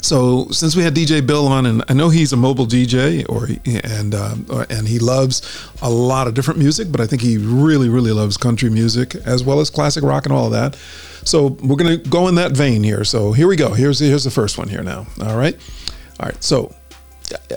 so 0.00 0.46
since 0.50 0.76
we 0.76 0.82
had 0.84 0.94
DJ 0.94 1.26
Bill 1.26 1.48
on, 1.48 1.66
and 1.66 1.82
I 1.88 1.92
know 1.92 2.08
he's 2.08 2.32
a 2.32 2.36
mobile 2.36 2.66
DJ, 2.66 3.28
or 3.28 3.48
and 3.66 4.14
or- 4.50 4.64
and 4.70 4.86
he 4.86 4.98
loves 5.00 5.42
a 5.82 5.90
lot 5.90 6.28
of 6.28 6.34
different 6.34 6.58
music, 6.60 6.90
but 6.92 7.00
I 7.00 7.06
think 7.06 7.20
he 7.20 7.36
really 7.36 7.88
really 7.88 8.12
loves 8.12 8.36
country 8.36 8.70
music 8.70 9.16
as 9.26 9.42
well 9.42 9.58
as 9.60 9.70
classic 9.70 10.04
rock 10.04 10.24
and 10.24 10.32
all 10.32 10.46
of 10.46 10.52
that. 10.52 10.76
So 11.24 11.48
we're 11.62 11.76
gonna 11.76 11.96
go 11.96 12.28
in 12.28 12.36
that 12.36 12.52
vein 12.52 12.84
here. 12.84 13.02
So 13.04 13.32
here 13.32 13.48
we 13.48 13.56
go. 13.56 13.74
Here's 13.74 13.98
here's 13.98 14.24
the 14.24 14.30
first 14.30 14.56
one 14.56 14.68
here 14.68 14.82
now. 14.84 15.06
All 15.20 15.36
right, 15.36 15.56
all 16.20 16.26
right. 16.26 16.42
So 16.42 16.74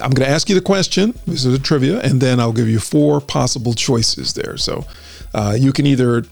I'm 0.02 0.12
going 0.12 0.28
to 0.28 0.30
ask 0.30 0.50
you 0.50 0.56
the 0.56 0.62
question. 0.62 1.14
This 1.26 1.46
is 1.46 1.54
a 1.54 1.60
trivia, 1.60 2.00
and 2.02 2.22
then 2.22 2.40
I'll 2.40 2.54
give 2.54 2.68
you 2.68 2.80
four 2.80 3.22
possible 3.22 3.74
choices 3.74 4.34
there. 4.34 4.58
So 4.58 4.86
uh, 5.34 5.56
you 5.58 5.72
can 5.72 5.86
either 5.86 6.24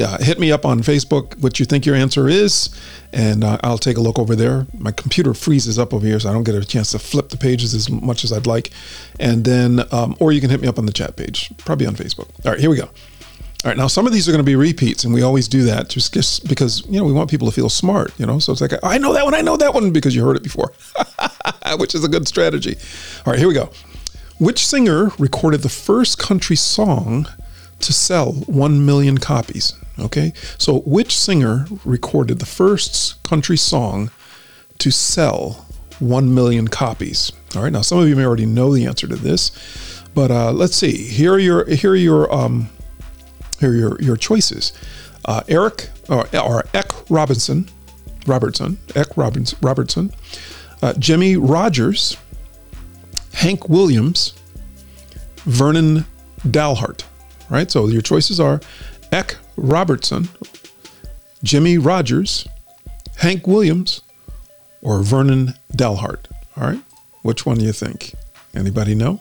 uh, 0.00 0.18
hit 0.18 0.38
me 0.38 0.52
up 0.52 0.64
on 0.64 0.80
Facebook 0.80 1.38
what 1.40 1.58
you 1.58 1.66
think 1.66 1.86
your 1.86 1.96
answer 1.96 2.28
is, 2.28 2.70
and 3.12 3.44
uh, 3.44 3.58
I'll 3.62 3.78
take 3.78 3.96
a 3.96 4.00
look 4.00 4.18
over 4.18 4.36
there. 4.36 4.66
My 4.76 4.92
computer 4.92 5.34
freezes 5.34 5.78
up 5.78 5.92
over 5.92 6.06
here, 6.06 6.18
so 6.20 6.30
I 6.30 6.32
don't 6.32 6.44
get 6.44 6.54
a 6.54 6.64
chance 6.64 6.92
to 6.92 6.98
flip 6.98 7.28
the 7.28 7.36
pages 7.36 7.74
as 7.74 7.90
much 7.90 8.24
as 8.24 8.32
I'd 8.32 8.46
like. 8.46 8.70
And 9.18 9.44
then, 9.44 9.84
um, 9.92 10.16
or 10.20 10.32
you 10.32 10.40
can 10.40 10.50
hit 10.50 10.60
me 10.60 10.68
up 10.68 10.78
on 10.78 10.86
the 10.86 10.92
chat 10.92 11.16
page, 11.16 11.52
probably 11.58 11.86
on 11.86 11.94
Facebook. 11.94 12.28
All 12.44 12.52
right, 12.52 12.60
here 12.60 12.70
we 12.70 12.76
go. 12.76 12.88
All 13.62 13.68
right, 13.68 13.76
now 13.76 13.88
some 13.88 14.06
of 14.06 14.12
these 14.14 14.26
are 14.26 14.32
going 14.32 14.42
to 14.42 14.50
be 14.50 14.56
repeats, 14.56 15.04
and 15.04 15.12
we 15.12 15.20
always 15.20 15.46
do 15.46 15.64
that 15.64 15.90
just, 15.90 16.48
because 16.48 16.82
you 16.86 16.98
know 16.98 17.04
we 17.04 17.12
want 17.12 17.28
people 17.28 17.46
to 17.46 17.52
feel 17.52 17.68
smart, 17.68 18.18
you 18.18 18.24
know. 18.24 18.38
So 18.38 18.52
it's 18.52 18.62
like 18.62 18.72
I 18.82 18.96
know 18.96 19.12
that 19.12 19.24
one, 19.26 19.34
I 19.34 19.42
know 19.42 19.58
that 19.58 19.74
one 19.74 19.92
because 19.92 20.14
you 20.14 20.24
heard 20.24 20.36
it 20.36 20.42
before, 20.42 20.72
which 21.78 21.94
is 21.94 22.02
a 22.02 22.08
good 22.08 22.26
strategy. 22.26 22.76
All 23.26 23.32
right, 23.32 23.38
here 23.38 23.48
we 23.48 23.52
go. 23.52 23.70
Which 24.38 24.66
singer 24.66 25.10
recorded 25.18 25.60
the 25.60 25.68
first 25.68 26.18
country 26.18 26.56
song 26.56 27.26
to 27.80 27.92
sell 27.92 28.32
1 28.32 28.86
million 28.86 29.18
copies? 29.18 29.74
Okay, 29.98 30.32
so 30.56 30.80
which 30.80 31.18
singer 31.18 31.66
recorded 31.84 32.38
the 32.38 32.46
first 32.46 33.22
country 33.24 33.58
song 33.58 34.10
to 34.78 34.90
sell 34.90 35.66
1 35.98 36.34
million 36.34 36.68
copies? 36.68 37.30
All 37.54 37.62
right, 37.62 37.72
now 37.72 37.82
some 37.82 37.98
of 37.98 38.08
you 38.08 38.16
may 38.16 38.24
already 38.24 38.46
know 38.46 38.72
the 38.72 38.86
answer 38.86 39.06
to 39.06 39.16
this, 39.16 40.02
but 40.14 40.30
uh, 40.30 40.50
let's 40.50 40.76
see. 40.76 40.96
Here 40.96 41.34
are 41.34 41.38
your 41.38 41.66
here 41.66 41.90
are 41.90 41.96
your 41.96 42.32
um, 42.32 42.70
are 43.62 43.74
your, 43.74 44.00
your 44.00 44.16
choices. 44.16 44.72
Uh, 45.24 45.42
Eric 45.48 45.90
or, 46.08 46.26
or 46.36 46.64
Eck 46.74 46.92
Robinson, 47.10 47.68
Robertson, 48.26 48.78
Eck 48.94 49.16
Robbins, 49.16 49.54
Robertson, 49.62 50.12
uh, 50.82 50.94
Jimmie 50.94 51.36
Rodgers, 51.36 52.16
Hank 53.34 53.68
Williams, 53.68 54.34
Vernon 55.44 56.06
Dalhart. 56.46 57.04
Right. 57.48 57.70
So 57.70 57.88
your 57.88 58.02
choices 58.02 58.38
are 58.38 58.60
Eck 59.12 59.36
Robertson, 59.56 60.28
Jimmie 61.42 61.78
Rodgers, 61.78 62.46
Hank 63.16 63.46
Williams, 63.46 64.02
or 64.82 65.02
Vernon 65.02 65.54
Dalhart. 65.72 66.26
All 66.56 66.68
right. 66.68 66.80
Which 67.22 67.44
one 67.44 67.58
do 67.58 67.64
you 67.64 67.72
think? 67.72 68.14
Anybody 68.54 68.94
know? 68.94 69.20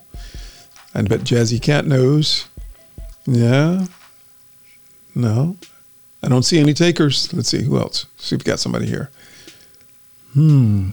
I 0.96 1.02
bet 1.02 1.22
Jazzy 1.22 1.62
Cat 1.62 1.86
knows. 1.86 2.46
Yeah. 3.26 3.86
No. 5.16 5.58
I 6.22 6.28
don't 6.28 6.44
see 6.44 6.60
any 6.60 6.74
takers. 6.74 7.32
Let's 7.34 7.50
see 7.50 7.64
who 7.64 7.78
else. 7.78 8.06
See 8.18 8.36
if 8.36 8.42
we 8.42 8.50
got 8.50 8.60
somebody 8.60 8.86
here. 8.86 9.10
Hmm. 10.34 10.92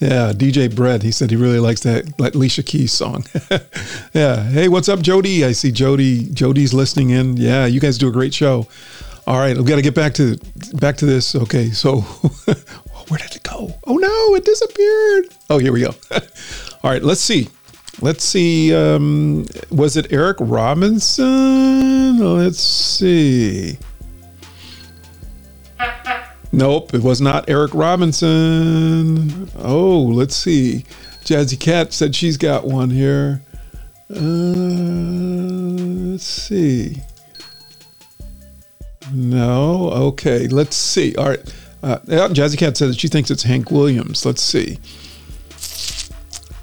Yeah, 0.00 0.32
DJ 0.32 0.74
Brett. 0.74 1.02
He 1.02 1.10
said 1.10 1.30
he 1.30 1.36
really 1.36 1.58
likes 1.58 1.80
that 1.80 2.20
like 2.20 2.34
Alicia 2.34 2.62
Keys 2.62 2.92
song. 2.92 3.24
yeah. 4.12 4.44
Hey, 4.44 4.68
what's 4.68 4.88
up, 4.88 5.00
Jody? 5.00 5.44
I 5.44 5.52
see 5.52 5.72
Jody. 5.72 6.30
Jody's 6.32 6.72
listening 6.72 7.10
in. 7.10 7.36
Yeah, 7.36 7.66
you 7.66 7.80
guys 7.80 7.98
do 7.98 8.08
a 8.08 8.12
great 8.12 8.32
show. 8.32 8.68
All 9.26 9.38
right, 9.38 9.56
we've 9.56 9.66
got 9.66 9.76
to 9.76 9.82
get 9.82 9.94
back 9.94 10.14
to 10.14 10.38
back 10.74 10.96
to 10.98 11.06
this. 11.06 11.34
Okay, 11.34 11.70
so 11.70 12.00
where 13.08 13.18
did 13.18 13.34
it 13.34 13.42
go? 13.42 13.74
Oh 13.86 13.96
no, 13.96 14.34
it 14.36 14.44
disappeared. 14.44 15.34
Oh, 15.50 15.58
here 15.58 15.72
we 15.72 15.80
go. 15.80 15.94
All 16.82 16.90
right, 16.90 17.02
let's 17.02 17.20
see. 17.20 17.48
Let's 18.00 18.24
see. 18.24 18.74
Um, 18.74 19.46
was 19.70 19.96
it 19.96 20.12
Eric 20.12 20.36
Robinson? 20.40 22.18
Let's 22.18 22.60
see. 22.60 23.78
Nope, 26.52 26.94
it 26.94 27.02
was 27.02 27.20
not 27.20 27.48
Eric 27.50 27.74
Robinson. 27.74 29.50
Oh, 29.58 30.00
let's 30.02 30.34
see. 30.34 30.84
Jazzy 31.24 31.58
Cat 31.60 31.92
said 31.92 32.14
she's 32.14 32.36
got 32.36 32.64
one 32.64 32.88
here. 32.88 33.42
Uh, 34.10 34.18
let's 36.12 36.24
see. 36.24 37.02
No. 39.12 39.90
Okay. 39.90 40.48
Let's 40.48 40.76
see. 40.76 41.14
All 41.16 41.28
right. 41.28 41.54
Uh, 41.82 41.98
Jazzy 41.98 42.56
Cat 42.56 42.76
says 42.76 42.90
that 42.90 43.00
she 43.00 43.08
thinks 43.08 43.30
it's 43.30 43.42
Hank 43.42 43.70
Williams. 43.70 44.24
Let's 44.24 44.42
see. 44.42 44.78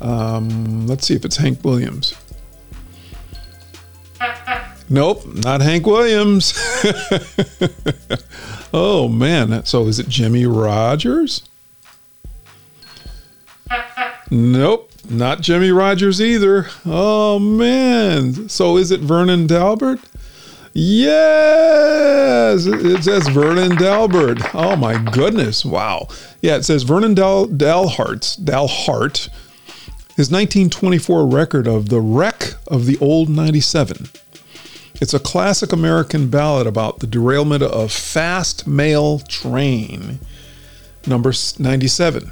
Um, 0.01 0.88
let's 0.88 1.07
see 1.07 1.15
if 1.15 1.26
it's 1.26 1.38
Hank 1.38 1.63
Williams. 1.63 2.15
Nope, 4.89 5.26
not 5.26 5.61
Hank 5.61 5.88
Williams. 5.88 6.53
oh 8.73 9.07
man. 9.07 9.65
So 9.65 9.88
is 9.88 9.99
it 9.99 10.07
Jimmie 10.07 10.45
Rodgers? 10.45 11.41
Nope, 14.30 14.91
not 15.09 15.41
Jimmie 15.41 15.72
Rodgers 15.72 16.22
either. 16.22 16.67
Oh 16.85 17.39
man. 17.39 18.47
So 18.47 18.77
is 18.77 18.91
it 18.91 18.99
Vernon 18.99 19.47
Dalbert? 19.47 20.03
Yes, 20.77 22.65
it 22.65 23.03
says 23.03 23.30
Vernon 23.30 23.77
Dalbert. 23.77 24.49
Oh 24.53 24.76
my 24.76 25.01
goodness! 25.01 25.63
Wow. 25.63 26.09
Yeah, 26.41 26.57
it 26.57 26.63
says 26.63 26.84
Vernon 26.84 27.13
Dal 27.13 27.47
Dalhart. 27.47 28.43
Dalhart. 28.43 29.30
His 30.15 30.31
1924 30.31 31.27
record 31.27 31.67
of 31.67 31.89
"The 31.89 31.99
Wreck 31.99 32.53
of 32.67 32.85
the 32.85 32.97
Old 32.99 33.27
97." 33.27 34.07
It's 35.01 35.13
a 35.13 35.19
classic 35.19 35.73
American 35.73 36.29
ballad 36.29 36.67
about 36.67 36.99
the 36.99 37.07
derailment 37.07 37.61
of 37.61 37.91
fast 37.91 38.65
mail 38.65 39.19
train 39.19 40.19
number 41.05 41.33
97. 41.59 42.31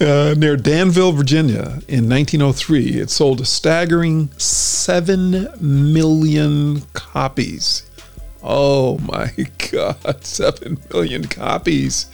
uh, 0.00 0.34
near 0.36 0.56
Danville, 0.56 1.12
Virginia 1.12 1.80
in 1.88 2.08
1903. 2.08 3.00
It 3.00 3.08
sold 3.08 3.40
a 3.40 3.46
staggering 3.46 4.30
7 4.36 5.48
million 5.58 6.82
copies. 6.92 7.88
Oh 8.42 8.98
my 8.98 9.32
God, 9.70 10.24
7 10.24 10.78
million 10.92 11.24
copies. 11.28 12.06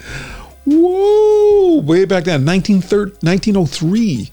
Whoa, 0.70 1.81
way 1.81 2.05
back 2.05 2.24
then, 2.24 2.45
1903. 2.45 4.31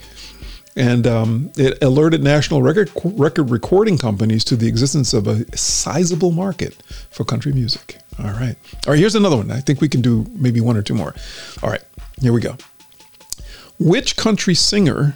And 0.77 1.07
um, 1.07 1.51
it 1.55 1.81
alerted 1.81 2.21
national 2.21 2.61
record, 2.61 2.91
record 3.05 3.49
recording 3.49 3.97
companies 3.97 4.43
to 4.45 4.57
the 4.57 4.67
existence 4.67 5.13
of 5.13 5.27
a 5.27 5.45
sizable 5.55 6.31
market 6.31 6.75
for 7.09 7.23
country 7.23 7.53
music. 7.53 7.99
All 8.19 8.31
right. 8.31 8.57
All 8.85 8.91
right, 8.91 8.99
here's 8.99 9.15
another 9.15 9.37
one. 9.37 9.49
I 9.49 9.61
think 9.61 9.79
we 9.79 9.87
can 9.87 10.01
do 10.01 10.25
maybe 10.33 10.59
one 10.59 10.75
or 10.75 10.81
two 10.81 10.93
more. 10.93 11.15
All 11.63 11.69
right, 11.69 11.83
here 12.19 12.33
we 12.33 12.41
go. 12.41 12.57
Which 13.79 14.17
country 14.17 14.55
singer 14.55 15.15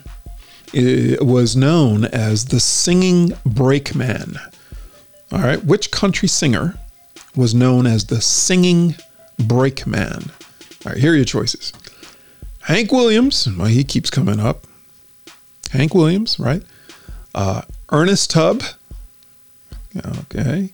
uh, 0.73 1.17
was 1.19 1.57
known 1.57 2.05
as 2.05 2.45
the 2.45 2.61
singing 2.61 3.33
brakeman? 3.45 4.37
All 5.33 5.39
right, 5.39 5.61
which 5.65 5.91
country 5.91 6.29
singer 6.29 6.79
was 7.35 7.53
known 7.53 7.85
as 7.85 8.05
the 8.05 8.21
singing 8.21 8.95
brakeman? 9.37 10.31
All 10.89 10.93
right, 10.95 11.01
here 11.03 11.13
are 11.13 11.15
your 11.15 11.23
choices. 11.23 11.71
Hank 12.61 12.91
Williams, 12.91 13.47
well, 13.47 13.67
he 13.67 13.83
keeps 13.83 14.09
coming 14.09 14.39
up. 14.39 14.65
Hank 15.69 15.93
Williams, 15.93 16.39
right? 16.39 16.63
Uh, 17.35 17.61
Ernest 17.91 18.31
Tubb. 18.31 18.63
Okay. 19.95 20.73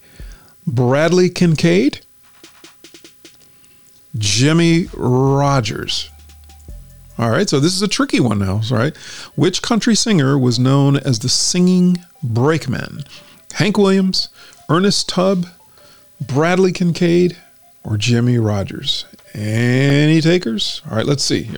Bradley 0.66 1.30
Kincaid. 1.30 2.00
Jimmie 4.18 4.88
Rodgers. 4.94 6.10
All 7.18 7.30
right, 7.30 7.50
so 7.50 7.60
this 7.60 7.74
is 7.74 7.82
a 7.82 7.88
tricky 7.88 8.22
one 8.22 8.40
now, 8.40 8.62
right? 8.72 8.96
Which 9.36 9.62
country 9.62 9.96
singer 9.96 10.40
was 10.40 10.58
known 10.58 10.96
as 10.96 11.20
the 11.20 11.28
singing 11.28 11.98
brakeman? 12.24 13.04
Hank 13.52 13.78
Williams, 13.78 14.30
Ernest 14.70 15.10
Tubb, 15.10 15.48
Bradley 16.22 16.72
Kincaid, 16.72 17.36
or 17.84 17.98
Jimmie 17.98 18.40
Rodgers? 18.40 19.04
Any 19.36 20.22
takers? 20.22 20.82
All 20.90 20.96
right, 20.96 21.06
let's 21.06 21.24
see 21.24 21.44
here. 21.44 21.58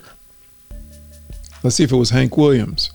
Let's 1.62 1.76
see 1.76 1.84
if 1.84 1.92
it 1.92 1.96
was 1.96 2.10
Hank 2.10 2.36
Williams. 2.36 2.90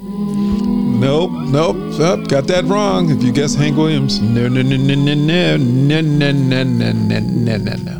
Nope, 0.00 1.30
nope, 1.30 1.76
oh, 1.78 2.24
got 2.28 2.46
that 2.48 2.64
wrong. 2.66 3.10
If 3.10 3.22
you 3.22 3.32
guess 3.32 3.54
Hank 3.54 3.76
Williams, 3.78 4.20
no, 4.20 4.48
no, 4.48 4.60
no, 4.60 4.76
no, 4.76 4.94
no, 4.94 5.14
no, 5.14 5.56
no, 5.56 6.00
no, 6.00 6.32
no, 6.32 6.62
no, 6.62 6.92
no, 6.92 7.20
no, 7.20 7.56
no, 7.56 7.74
no. 7.74 7.98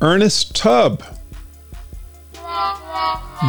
Ernest 0.00 0.56
Tubb. 0.56 1.02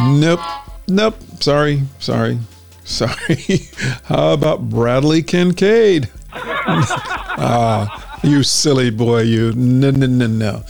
Nope, 0.06 0.40
nope. 0.86 1.16
Sorry, 1.40 1.82
sorry, 1.98 2.38
sorry. 2.84 3.60
How 4.04 4.32
about 4.34 4.68
Bradley 4.68 5.22
Kincaid? 5.22 6.10
ah, 6.34 8.11
you 8.22 8.42
silly 8.42 8.90
boy, 8.90 9.22
you. 9.22 9.52
No, 9.52 9.90
no, 9.90 10.06
no, 10.06 10.26
no. 10.26 10.64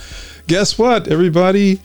Guess 0.47 0.79
what, 0.79 1.09
everybody? 1.09 1.81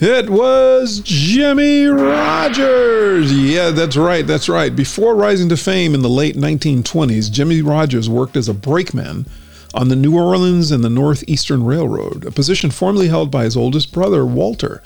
It 0.00 0.28
was 0.28 1.00
Jimmie 1.04 1.86
Rodgers. 1.86 3.32
Yeah, 3.32 3.70
that's 3.70 3.96
right. 3.96 4.26
That's 4.26 4.48
right. 4.48 4.74
Before 4.74 5.14
rising 5.14 5.48
to 5.50 5.56
fame 5.56 5.94
in 5.94 6.02
the 6.02 6.08
late 6.08 6.34
1920s, 6.34 7.30
Jimmie 7.30 7.62
Rodgers 7.62 8.08
worked 8.10 8.36
as 8.36 8.48
a 8.48 8.54
brakeman 8.54 9.26
on 9.74 9.88
the 9.88 9.96
New 9.96 10.16
Orleans 10.16 10.70
and 10.70 10.82
the 10.82 10.90
Northeastern 10.90 11.64
Railroad, 11.64 12.24
a 12.24 12.30
position 12.30 12.70
formerly 12.70 13.08
held 13.08 13.30
by 13.30 13.44
his 13.44 13.56
oldest 13.56 13.92
brother, 13.92 14.26
Walter, 14.26 14.82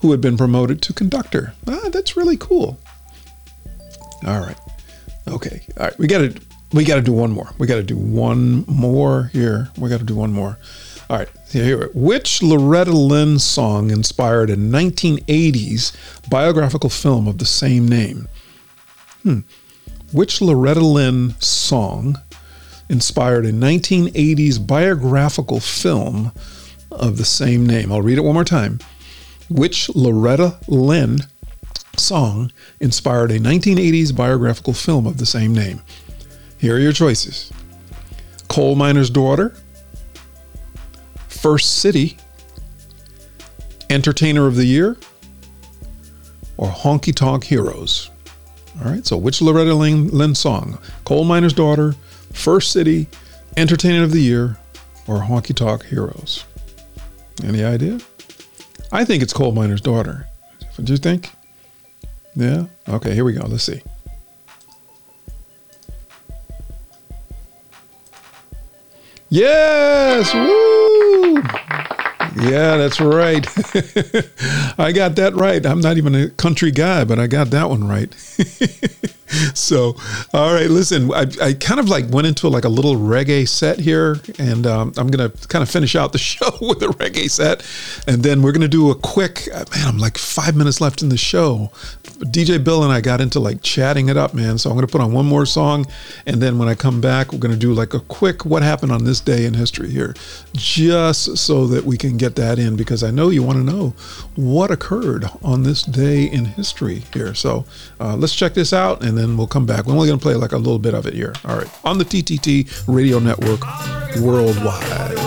who 0.00 0.10
had 0.10 0.20
been 0.20 0.36
promoted 0.36 0.82
to 0.82 0.92
conductor. 0.92 1.54
Ah, 1.66 1.88
that's 1.90 2.16
really 2.16 2.36
cool. 2.36 2.78
All 4.26 4.40
right. 4.40 4.58
Okay. 5.26 5.62
All 5.76 5.84
right. 5.86 5.98
We 5.98 6.06
got 6.06 6.18
to 6.18 6.40
we 6.72 6.84
got 6.84 6.96
to 6.96 7.02
do 7.02 7.12
one 7.12 7.30
more. 7.30 7.50
We 7.58 7.66
got 7.66 7.76
to 7.76 7.82
do 7.82 7.96
one 7.96 8.64
more 8.66 9.30
here. 9.32 9.70
We 9.78 9.88
got 9.88 9.98
to 9.98 10.04
do 10.04 10.14
one 10.14 10.32
more. 10.32 10.58
All 11.08 11.16
right, 11.16 11.28
here. 11.50 11.90
Which 11.94 12.42
Loretta 12.42 12.92
Lynn 12.92 13.38
song 13.38 13.90
inspired 13.90 14.50
a 14.50 14.56
1980s 14.56 15.92
biographical 16.28 16.90
film 16.90 17.26
of 17.26 17.38
the 17.38 17.46
same 17.46 17.88
name? 17.88 18.28
Hmm. 19.22 19.40
Which 20.12 20.42
Loretta 20.42 20.80
Lynn 20.80 21.34
song 21.40 22.16
inspired 22.90 23.46
a 23.46 23.52
1980s 23.52 24.66
biographical 24.66 25.60
film 25.60 26.32
of 26.90 27.16
the 27.16 27.24
same 27.24 27.66
name? 27.66 27.90
I'll 27.90 28.02
read 28.02 28.18
it 28.18 28.24
one 28.24 28.34
more 28.34 28.44
time. 28.44 28.78
Which 29.48 29.88
Loretta 29.90 30.58
Lynn 30.68 31.20
song 31.96 32.52
inspired 32.80 33.30
a 33.30 33.38
1980s 33.38 34.14
biographical 34.14 34.74
film 34.74 35.06
of 35.06 35.16
the 35.16 35.26
same 35.26 35.54
name? 35.54 35.80
Here 36.58 36.74
are 36.74 36.80
your 36.80 36.92
choices 36.92 37.52
Coal 38.48 38.74
Miner's 38.74 39.10
Daughter, 39.10 39.54
Fist 41.28 41.80
City, 41.80 42.16
Entertainer 43.88 44.46
of 44.46 44.56
the 44.56 44.64
Year, 44.64 44.96
or 46.56 46.68
Honky 46.68 47.14
Tonk 47.14 47.44
Heroes. 47.44 48.10
All 48.80 48.90
right, 48.90 49.06
so 49.06 49.16
which 49.16 49.40
Loretta 49.40 49.74
Lynn, 49.74 50.08
Lynn 50.08 50.34
song? 50.34 50.78
Coal 51.04 51.24
Miner's 51.24 51.52
Daughter, 51.52 51.94
Fist 52.32 52.72
City, 52.72 53.06
Entertainer 53.56 54.02
of 54.02 54.12
the 54.12 54.20
Year, 54.20 54.56
or 55.06 55.20
Honky 55.20 55.54
Tonk 55.54 55.84
Heroes? 55.84 56.44
Any 57.44 57.62
idea? 57.62 58.00
I 58.90 59.04
think 59.04 59.22
it's 59.22 59.32
Coal 59.32 59.52
Miner's 59.52 59.80
Daughter. 59.80 60.26
What 60.74 60.84
do 60.84 60.92
you 60.92 60.98
think? 60.98 61.30
Yeah? 62.34 62.66
Okay, 62.88 63.14
here 63.14 63.24
we 63.24 63.32
go. 63.32 63.46
Let's 63.46 63.64
see. 63.64 63.82
Yes! 69.30 70.32
Woo! 70.32 71.42
Yeah, 72.36 72.76
that's 72.76 73.00
right. 73.00 73.46
I 74.78 74.92
got 74.92 75.16
that 75.16 75.32
right. 75.34 75.64
I'm 75.64 75.80
not 75.80 75.96
even 75.96 76.14
a 76.14 76.28
country 76.30 76.70
guy, 76.70 77.04
but 77.04 77.18
I 77.18 77.26
got 77.26 77.50
that 77.50 77.68
one 77.68 77.86
right. 77.86 78.12
so, 79.54 79.96
all 80.32 80.54
right, 80.54 80.70
listen, 80.70 81.12
I, 81.12 81.26
I 81.42 81.52
kind 81.54 81.80
of 81.80 81.88
like 81.88 82.08
went 82.10 82.26
into 82.26 82.48
like 82.48 82.64
a 82.64 82.68
little 82.68 82.96
reggae 82.96 83.48
set 83.48 83.78
here, 83.78 84.20
and 84.38 84.66
um, 84.66 84.92
I'm 84.96 85.08
going 85.08 85.30
to 85.30 85.48
kind 85.48 85.62
of 85.62 85.70
finish 85.70 85.96
out 85.96 86.12
the 86.12 86.18
show 86.28 86.50
with 86.60 86.82
a 86.82 86.88
reggae 86.88 87.30
set. 87.30 87.64
And 88.06 88.22
then 88.22 88.42
we're 88.42 88.52
going 88.52 88.62
to 88.62 88.68
do 88.68 88.90
a 88.90 88.94
quick, 88.94 89.48
man, 89.52 89.86
I'm 89.86 89.98
like 89.98 90.18
five 90.18 90.56
minutes 90.56 90.80
left 90.80 91.02
in 91.02 91.08
the 91.08 91.16
show. 91.16 91.70
DJ 92.18 92.62
Bill 92.62 92.82
and 92.82 92.92
I 92.92 93.00
got 93.00 93.20
into 93.20 93.38
like 93.40 93.62
chatting 93.62 94.08
it 94.08 94.16
up, 94.16 94.34
man. 94.34 94.58
So 94.58 94.70
I'm 94.70 94.76
going 94.76 94.86
to 94.86 94.90
put 94.90 95.00
on 95.00 95.12
one 95.12 95.26
more 95.26 95.46
song. 95.46 95.86
And 96.26 96.42
then 96.42 96.58
when 96.58 96.68
I 96.68 96.74
come 96.74 97.00
back, 97.00 97.32
we're 97.32 97.38
going 97.38 97.52
to 97.54 97.58
do 97.58 97.72
like 97.72 97.94
a 97.94 98.00
quick 98.00 98.44
what 98.44 98.62
happened 98.62 98.92
on 98.92 99.04
this 99.04 99.20
day 99.20 99.44
in 99.44 99.54
history 99.54 99.90
here, 99.90 100.14
just 100.54 101.38
so 101.38 101.66
that 101.68 101.84
we 101.84 101.96
can 101.96 102.16
get 102.18 102.36
that 102.36 102.58
in 102.58 102.76
because 102.76 103.02
I 103.02 103.10
know 103.10 103.28
you 103.30 103.42
want 103.42 103.58
to 103.58 103.64
know 103.64 103.94
what 104.34 104.70
occurred 104.70 105.24
on 105.42 105.62
this 105.62 105.82
day 105.82 106.24
in 106.24 106.44
history 106.44 107.04
here. 107.12 107.34
So 107.34 107.64
uh, 108.00 108.16
let's 108.16 108.34
check 108.34 108.54
this 108.54 108.72
out 108.72 109.02
and 109.02 109.16
then 109.16 109.36
we'll 109.36 109.46
come 109.46 109.66
back. 109.66 109.86
We're 109.86 109.94
only 109.94 110.08
going 110.08 110.18
to 110.18 110.22
play 110.22 110.34
like 110.34 110.52
a 110.52 110.58
little 110.58 110.78
bit 110.78 110.94
of 110.94 111.06
it 111.06 111.14
here. 111.14 111.34
All 111.44 111.56
right. 111.56 111.68
On 111.84 111.98
the 111.98 112.04
TTT 112.04 112.84
Radio 112.86 113.18
Network 113.18 113.60
worldwide. 114.20 115.18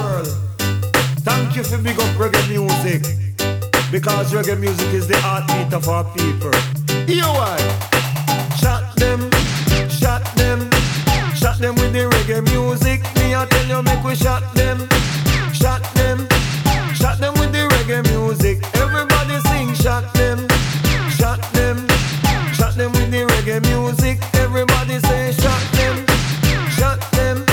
Thank 1.22 1.56
you 1.56 1.64
for 1.64 1.78
big 1.78 2.00
up 2.00 2.16
reggae 2.18 2.50
music. 2.50 3.04
Because 3.92 4.32
reggae 4.32 4.60
music 4.60 4.88
is 4.94 5.08
the 5.08 5.18
heartbeat 5.18 5.74
of 5.74 5.88
our 5.90 6.04
people. 6.16 6.52
You? 7.08 7.24
Shot 8.58 8.96
them, 8.96 9.30
shot 9.90 10.24
them, 10.36 10.70
shot 11.36 11.58
them 11.60 11.76
with 11.76 11.94
the 11.94 12.10
reggae 12.10 12.42
music. 12.52 13.02
Me 13.16 13.36
I 13.36 13.46
tell 13.46 13.68
you, 13.68 13.84
make 13.84 14.04
we 14.04 14.16
shot 14.16 14.54
them, 14.56 14.88
shot 19.82 20.14
them, 20.14 20.48
shot 21.10 21.42
them, 21.54 21.88
shot 22.54 22.76
them 22.76 22.92
with 22.92 23.10
the 23.10 23.26
reggae 23.32 23.62
music. 23.70 24.20
Everybody 24.36 25.00
say, 25.00 25.32
shot 25.34 25.62
them, 25.74 26.06
shot 26.78 27.00
them, 27.12 27.46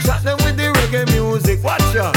shot 0.00 0.22
them 0.22 0.38
with 0.44 0.56
the 0.56 0.72
reggae 0.78 1.06
music. 1.12 1.62
Watch 1.62 1.96
out. 1.96 2.16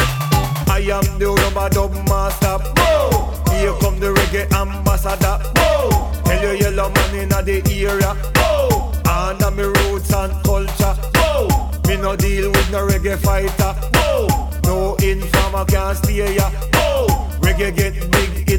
I 0.70 0.80
am 0.80 1.20
the 1.20 1.28
rubber 1.28 1.70
dub 1.70 1.92
master. 2.08 2.58
Whoa! 2.78 3.34
Here 3.52 3.74
come 3.82 4.00
the 4.00 4.14
reggae 4.14 4.50
ambassador. 4.54 5.38
Whoa! 5.58 6.12
Tell 6.24 6.42
you 6.42 6.64
yellow 6.64 6.90
man 6.90 7.16
inna 7.16 7.44
the 7.44 7.62
area. 7.86 8.16
Whoa! 8.36 8.94
Under 9.06 9.52
me 9.52 9.64
roots 9.64 10.14
and 10.14 10.32
culture. 10.46 10.96
Whoa! 11.16 11.72
Me 11.88 11.98
no 11.98 12.16
deal 12.16 12.50
with 12.52 12.72
no 12.72 12.88
reggae 12.88 13.18
fighter. 13.18 13.74
Whoa! 13.96 14.50
No 14.64 14.96
informer 14.96 15.66
can 15.66 15.96
stay 15.96 16.36
ya. 16.36 16.50
Whoa! 16.74 17.08
Reggae 17.42 17.76
get 17.76 18.11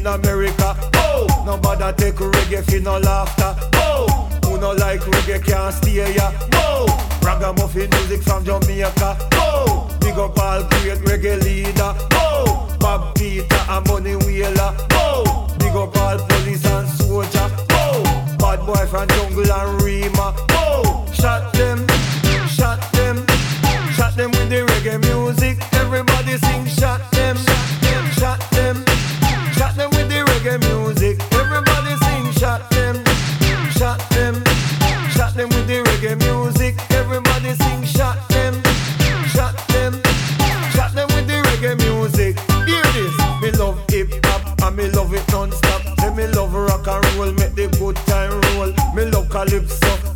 in 0.02 0.06
America. 0.08 0.76
Oh, 0.96 1.26
nobody 1.46 1.92
take 1.96 2.16
reggae 2.16 2.64
for 2.64 2.80
no 2.80 2.98
laughter. 2.98 3.54
Oh, 3.74 4.06
Who 4.44 4.58
no 4.58 4.72
like 4.72 5.00
reggae 5.00 5.44
can't 5.44 5.74
stay 5.74 6.14
ya. 6.14 6.30
Whoa! 6.52 6.86
Ragamuffin 7.22 7.88
music 7.90 8.22
from 8.22 8.44
Jamaica. 8.44 9.16
Whoa! 9.32 9.88
Big 10.00 10.18
up 10.18 10.38
all 10.38 10.62
great 10.64 10.98
reggae 11.06 11.42
leader. 11.44 11.94
Whoa! 12.12 12.76
Bob 12.78 13.14
Peter 13.14 13.62
and 13.68 13.84
Bunny 13.86 14.16
Wailer. 14.16 14.74
Whoa! 14.90 15.46
Big 15.58 15.74
up 15.76 15.96
all 15.96 16.18
police 16.26 16.64
and 16.66 16.88
soldier. 16.88 17.48
Oh, 17.70 18.02
Bad 18.38 18.66
boy 18.66 18.86
from 18.86 19.06
Jungle 19.08 19.52
and 19.52 19.82
Rima. 19.82 20.51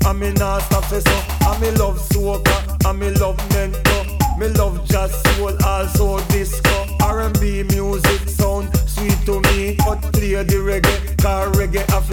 And 0.06 0.20
me 0.20 0.32
not. 0.32 0.62
And 0.72 1.60
me 1.60 1.70
love 1.72 1.98
and 2.86 2.98
me 2.98 3.10
love 3.10 3.36
mento. 3.50 4.38
Me 4.38 4.48
love 4.48 4.86
jazz 4.86 5.12
soul, 5.22 5.56
also 5.64 6.20
disco. 6.28 6.86
R&B 7.00 7.64
music 7.64 8.28
sound 8.28 8.74
sweet 8.88 9.18
to 9.26 9.40
me. 9.48 9.76
But 9.78 10.00
play 10.12 10.34
the 10.42 10.60
reggae, 10.60 11.16
car 11.22 11.48
reggae 11.52 11.90
off 11.92 12.08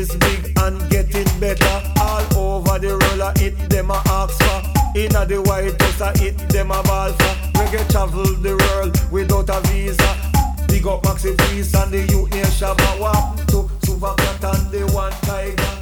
is 0.00 0.16
big 0.16 0.52
and 0.58 0.80
getting 0.90 1.28
better. 1.38 1.76
All 2.00 2.24
over 2.36 2.78
the 2.78 2.96
world, 2.96 3.20
I 3.20 3.38
hit 3.38 3.56
them 3.68 3.90
a 3.90 4.02
ask 4.06 4.32
for. 4.40 4.98
Inna 4.98 5.26
the 5.26 5.42
White 5.42 5.80
House, 5.80 6.00
I 6.00 6.18
hit 6.18 6.38
them 6.48 6.70
a 6.70 6.82
ball 6.82 7.12
for. 7.12 7.34
Reggae 7.58 7.84
travel 7.90 8.24
the 8.24 8.56
world 8.64 8.96
without 9.12 9.50
a 9.50 9.60
visa. 9.68 10.10
Big 10.68 10.86
up 10.86 11.02
Maxi 11.02 11.36
Priest 11.36 11.76
and 11.76 11.92
the 11.92 12.00
youth 12.12 12.30
nation 12.30 12.74
Bawa. 12.80 13.36
To 13.48 13.68
Super 13.84 14.14
Cat 14.16 14.44
and 14.44 14.70
the 14.70 14.90
one 14.94 15.12
tiger. 15.28 15.76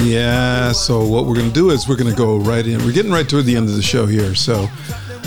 Yeah, 0.00 0.72
so 0.72 1.04
what 1.06 1.26
we're 1.26 1.34
going 1.34 1.48
to 1.48 1.54
do 1.54 1.70
is 1.70 1.88
we're 1.88 1.96
going 1.96 2.10
to 2.10 2.16
go 2.16 2.38
right 2.38 2.66
in. 2.66 2.84
We're 2.84 2.92
getting 2.92 3.12
right 3.12 3.28
toward 3.28 3.44
the 3.44 3.56
end 3.56 3.68
of 3.68 3.76
the 3.76 3.82
show 3.82 4.06
here. 4.06 4.34
So 4.34 4.68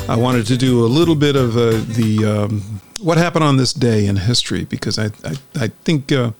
I 0.10 0.18
wanted 0.18 0.46
to 0.48 0.58
do 0.58 0.86
a 0.86 0.90
little 1.00 1.16
bit 1.16 1.36
of 1.36 1.56
uh, 1.56 1.72
the 1.72 2.26
um, 2.26 2.82
what 3.00 3.18
happened 3.18 3.46
on 3.46 3.58
this 3.58 3.74
day 3.74 4.06
in 4.08 4.18
history 4.18 4.66
because 4.66 5.00
I, 5.00 5.06
I, 5.24 5.36
I 5.56 5.68
think 5.86 6.12
uh, 6.12 6.32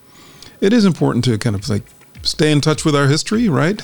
it 0.62 0.72
is 0.72 0.84
important 0.86 1.24
to 1.24 1.36
kind 1.36 1.56
of 1.56 1.68
like 1.68 1.82
stay 2.22 2.52
in 2.52 2.60
touch 2.60 2.84
with 2.84 2.94
our 2.94 3.08
history, 3.08 3.48
right? 3.48 3.82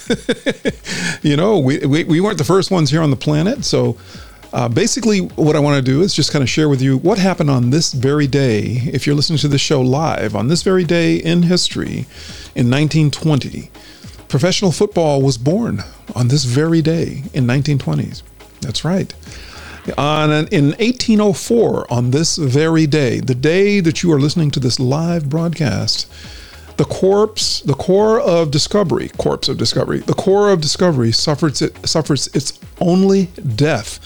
you 1.23 1.37
know, 1.37 1.59
we, 1.59 1.79
we, 1.85 2.05
we 2.05 2.21
weren't 2.21 2.39
the 2.39 2.45
first 2.45 2.71
ones 2.71 2.89
here 2.91 3.03
on 3.03 3.11
the 3.11 3.17
planet. 3.17 3.65
So 3.65 3.99
uh, 4.53 4.69
basically, 4.69 5.19
what 5.19 5.57
I 5.57 5.59
want 5.59 5.77
to 5.77 5.83
do 5.83 6.01
is 6.03 6.15
just 6.15 6.33
kind 6.33 6.43
of 6.43 6.49
share 6.49 6.69
with 6.69 6.81
you 6.81 6.97
what 6.99 7.19
happened 7.19 7.51
on 7.51 7.71
this 7.71 7.93
very 7.93 8.29
day. 8.29 8.81
If 8.93 9.07
you're 9.07 9.17
listening 9.17 9.41
to 9.41 9.49
the 9.49 9.59
show 9.59 9.81
live, 9.81 10.37
on 10.37 10.47
this 10.47 10.63
very 10.63 10.85
day 10.85 11.17
in 11.17 11.43
history 11.43 12.07
in 12.55 12.71
1920, 12.71 13.71
professional 14.29 14.71
football 14.71 15.21
was 15.21 15.37
born 15.37 15.83
on 16.15 16.29
this 16.29 16.45
very 16.45 16.81
day 16.81 17.25
in 17.35 17.45
1920s. 17.45 18.23
That's 18.61 18.85
right. 18.85 19.13
On 19.97 20.31
an, 20.31 20.47
in 20.49 20.67
1804, 20.79 21.93
on 21.93 22.11
this 22.13 22.37
very 22.37 22.87
day, 22.87 23.21
the 23.21 23.35
day 23.35 23.81
that 23.81 24.03
you 24.03 24.13
are 24.13 24.21
listening 24.21 24.51
to 24.53 24.61
this 24.61 24.79
live 24.79 25.29
broadcast, 25.29 26.07
the 26.79 26.85
corpse, 26.85 27.61
the 27.63 27.75
Corps 27.75 28.21
of 28.21 28.53
Discovery, 28.53 29.09
corpse 29.19 29.49
of 29.49 29.59
discovery, 29.59 29.99
the 29.99 30.15
Corps 30.15 30.51
of 30.51 30.61
Discovery 30.61 31.11
suffers 31.11 31.61
it 31.61 31.87
suffers 31.87 32.29
its 32.29 32.59
only 32.81 33.27
death. 33.57 33.99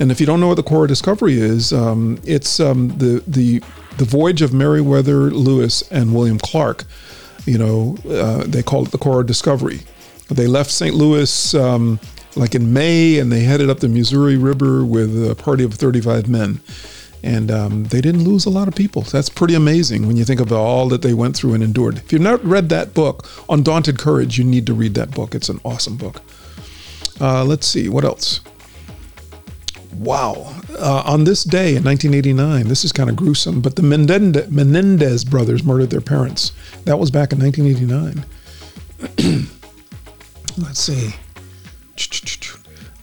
And 0.00 0.10
if 0.10 0.20
you 0.20 0.26
don't 0.26 0.40
know 0.40 0.48
what 0.48 0.56
the 0.56 0.64
Corps 0.64 0.82
of 0.82 0.88
Discovery 0.88 1.38
is, 1.38 1.72
um, 1.72 2.20
it's 2.24 2.58
um, 2.58 2.88
the 2.98 3.22
the 3.28 3.60
the 3.96 4.04
voyage 4.04 4.42
of 4.42 4.52
Meriwether 4.52 5.30
Lewis 5.30 5.82
and 5.90 6.14
William 6.14 6.38
Clark. 6.38 6.84
You 7.46 7.58
know, 7.58 7.96
uh, 8.10 8.42
they 8.44 8.62
call 8.62 8.84
it 8.84 8.90
the 8.90 8.98
Corps 8.98 9.20
of 9.20 9.26
Discovery. 9.26 9.80
They 10.28 10.48
left 10.48 10.72
St. 10.72 10.96
Louis 10.96 11.54
um, 11.54 12.00
like 12.34 12.56
in 12.56 12.72
May, 12.72 13.20
and 13.20 13.30
they 13.30 13.44
headed 13.44 13.70
up 13.70 13.78
the 13.78 13.88
Missouri 13.88 14.36
River 14.36 14.84
with 14.84 15.30
a 15.30 15.36
party 15.36 15.62
of 15.62 15.72
35 15.74 16.28
men 16.28 16.60
and 17.26 17.50
um, 17.50 17.84
they 17.84 18.00
didn't 18.00 18.22
lose 18.22 18.46
a 18.46 18.50
lot 18.50 18.68
of 18.68 18.74
people. 18.76 19.02
That's 19.02 19.28
pretty 19.28 19.54
amazing 19.54 20.06
when 20.06 20.16
you 20.16 20.24
think 20.24 20.38
of 20.38 20.52
all 20.52 20.88
that 20.90 21.02
they 21.02 21.12
went 21.12 21.36
through 21.36 21.54
and 21.54 21.62
endured. 21.62 21.98
If 21.98 22.12
you've 22.12 22.22
not 22.22 22.42
read 22.44 22.68
that 22.68 22.94
book, 22.94 23.28
Undaunted 23.48 23.98
Courage, 23.98 24.38
you 24.38 24.44
need 24.44 24.64
to 24.66 24.74
read 24.74 24.94
that 24.94 25.10
book. 25.10 25.34
It's 25.34 25.48
an 25.48 25.60
awesome 25.64 25.96
book. 25.96 26.22
Uh, 27.20 27.44
let's 27.44 27.66
see, 27.66 27.88
what 27.88 28.04
else? 28.04 28.40
Wow. 29.94 30.54
Uh, 30.78 31.02
on 31.04 31.24
this 31.24 31.42
day 31.42 31.74
in 31.74 31.82
1989, 31.82 32.68
this 32.68 32.84
is 32.84 32.92
kind 32.92 33.10
of 33.10 33.16
gruesome, 33.16 33.60
but 33.60 33.74
the 33.74 33.82
Menendez, 33.82 34.48
Menendez 34.48 35.24
brothers 35.24 35.64
murdered 35.64 35.90
their 35.90 36.00
parents. 36.00 36.52
That 36.84 36.98
was 36.98 37.10
back 37.10 37.32
in 37.32 37.40
1989. 37.40 38.24
let's 40.58 40.80
see. 40.80 41.12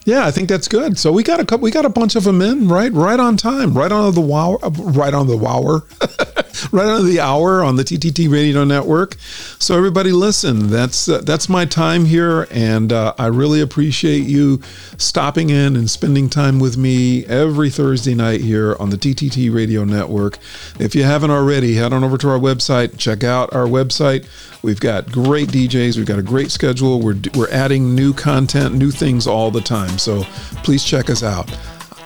Yeah, 0.04 0.26
I 0.26 0.30
think 0.30 0.50
that's 0.50 0.68
good. 0.68 0.98
So 0.98 1.10
we 1.12 1.22
got 1.22 1.40
a 1.40 1.46
couple, 1.46 1.64
we 1.64 1.70
got 1.70 1.86
a 1.86 1.90
bunch 1.90 2.14
of 2.14 2.24
them 2.24 2.42
in 2.42 2.68
right, 2.68 2.92
right 2.92 3.18
on 3.18 3.38
time, 3.38 3.72
right 3.72 3.90
on 3.90 4.14
the 4.14 4.20
wow, 4.20 4.58
right 4.62 5.14
on 5.14 5.28
the 5.28 5.36
wower, 5.36 5.84
right 6.72 6.86
on 6.86 7.06
the 7.06 7.20
hour 7.20 7.62
on 7.64 7.76
the 7.76 7.84
TTT 7.84 8.30
Radio 8.30 8.64
Network. 8.64 9.16
So 9.58 9.76
everybody, 9.78 10.12
listen. 10.12 10.68
That's 10.68 11.08
uh, 11.08 11.22
that's 11.22 11.48
my 11.48 11.64
time 11.64 12.04
here, 12.04 12.46
and 12.50 12.92
uh, 12.92 13.14
I 13.18 13.26
really 13.26 13.62
appreciate 13.62 14.24
you 14.24 14.60
stopping 14.98 15.48
in 15.48 15.74
and 15.74 15.90
spending 15.90 16.28
time 16.28 16.60
with 16.60 16.76
me 16.76 17.24
every 17.24 17.70
Thursday 17.70 18.14
night 18.14 18.42
here 18.42 18.76
on 18.78 18.90
the 18.90 18.98
TTT 18.98 19.54
Radio 19.54 19.84
Network. 19.84 20.38
If 20.78 20.94
you 20.94 21.04
haven't 21.04 21.30
already, 21.30 21.76
head 21.76 21.94
on 21.94 22.04
over 22.04 22.18
to 22.18 22.28
our 22.28 22.38
website, 22.38 22.98
check 22.98 23.24
out 23.24 23.54
our 23.54 23.66
website. 23.66 24.26
We've 24.64 24.80
got 24.80 25.12
great 25.12 25.50
DJs. 25.50 25.98
We've 25.98 26.06
got 26.06 26.18
a 26.18 26.22
great 26.22 26.50
schedule. 26.50 26.98
We're, 26.98 27.16
we're 27.34 27.50
adding 27.50 27.94
new 27.94 28.14
content, 28.14 28.74
new 28.74 28.90
things 28.90 29.26
all 29.26 29.50
the 29.50 29.60
time. 29.60 29.98
So 29.98 30.22
please 30.62 30.82
check 30.82 31.10
us 31.10 31.22
out. 31.22 31.54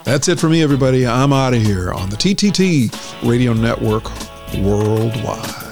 That's 0.02 0.26
it 0.26 0.40
for 0.40 0.48
me, 0.48 0.60
everybody. 0.60 1.06
I'm 1.06 1.32
out 1.32 1.54
of 1.54 1.62
here 1.62 1.92
on 1.92 2.10
the 2.10 2.16
TTT 2.16 3.28
Radio 3.28 3.52
Network 3.52 4.10
worldwide. 4.56 5.67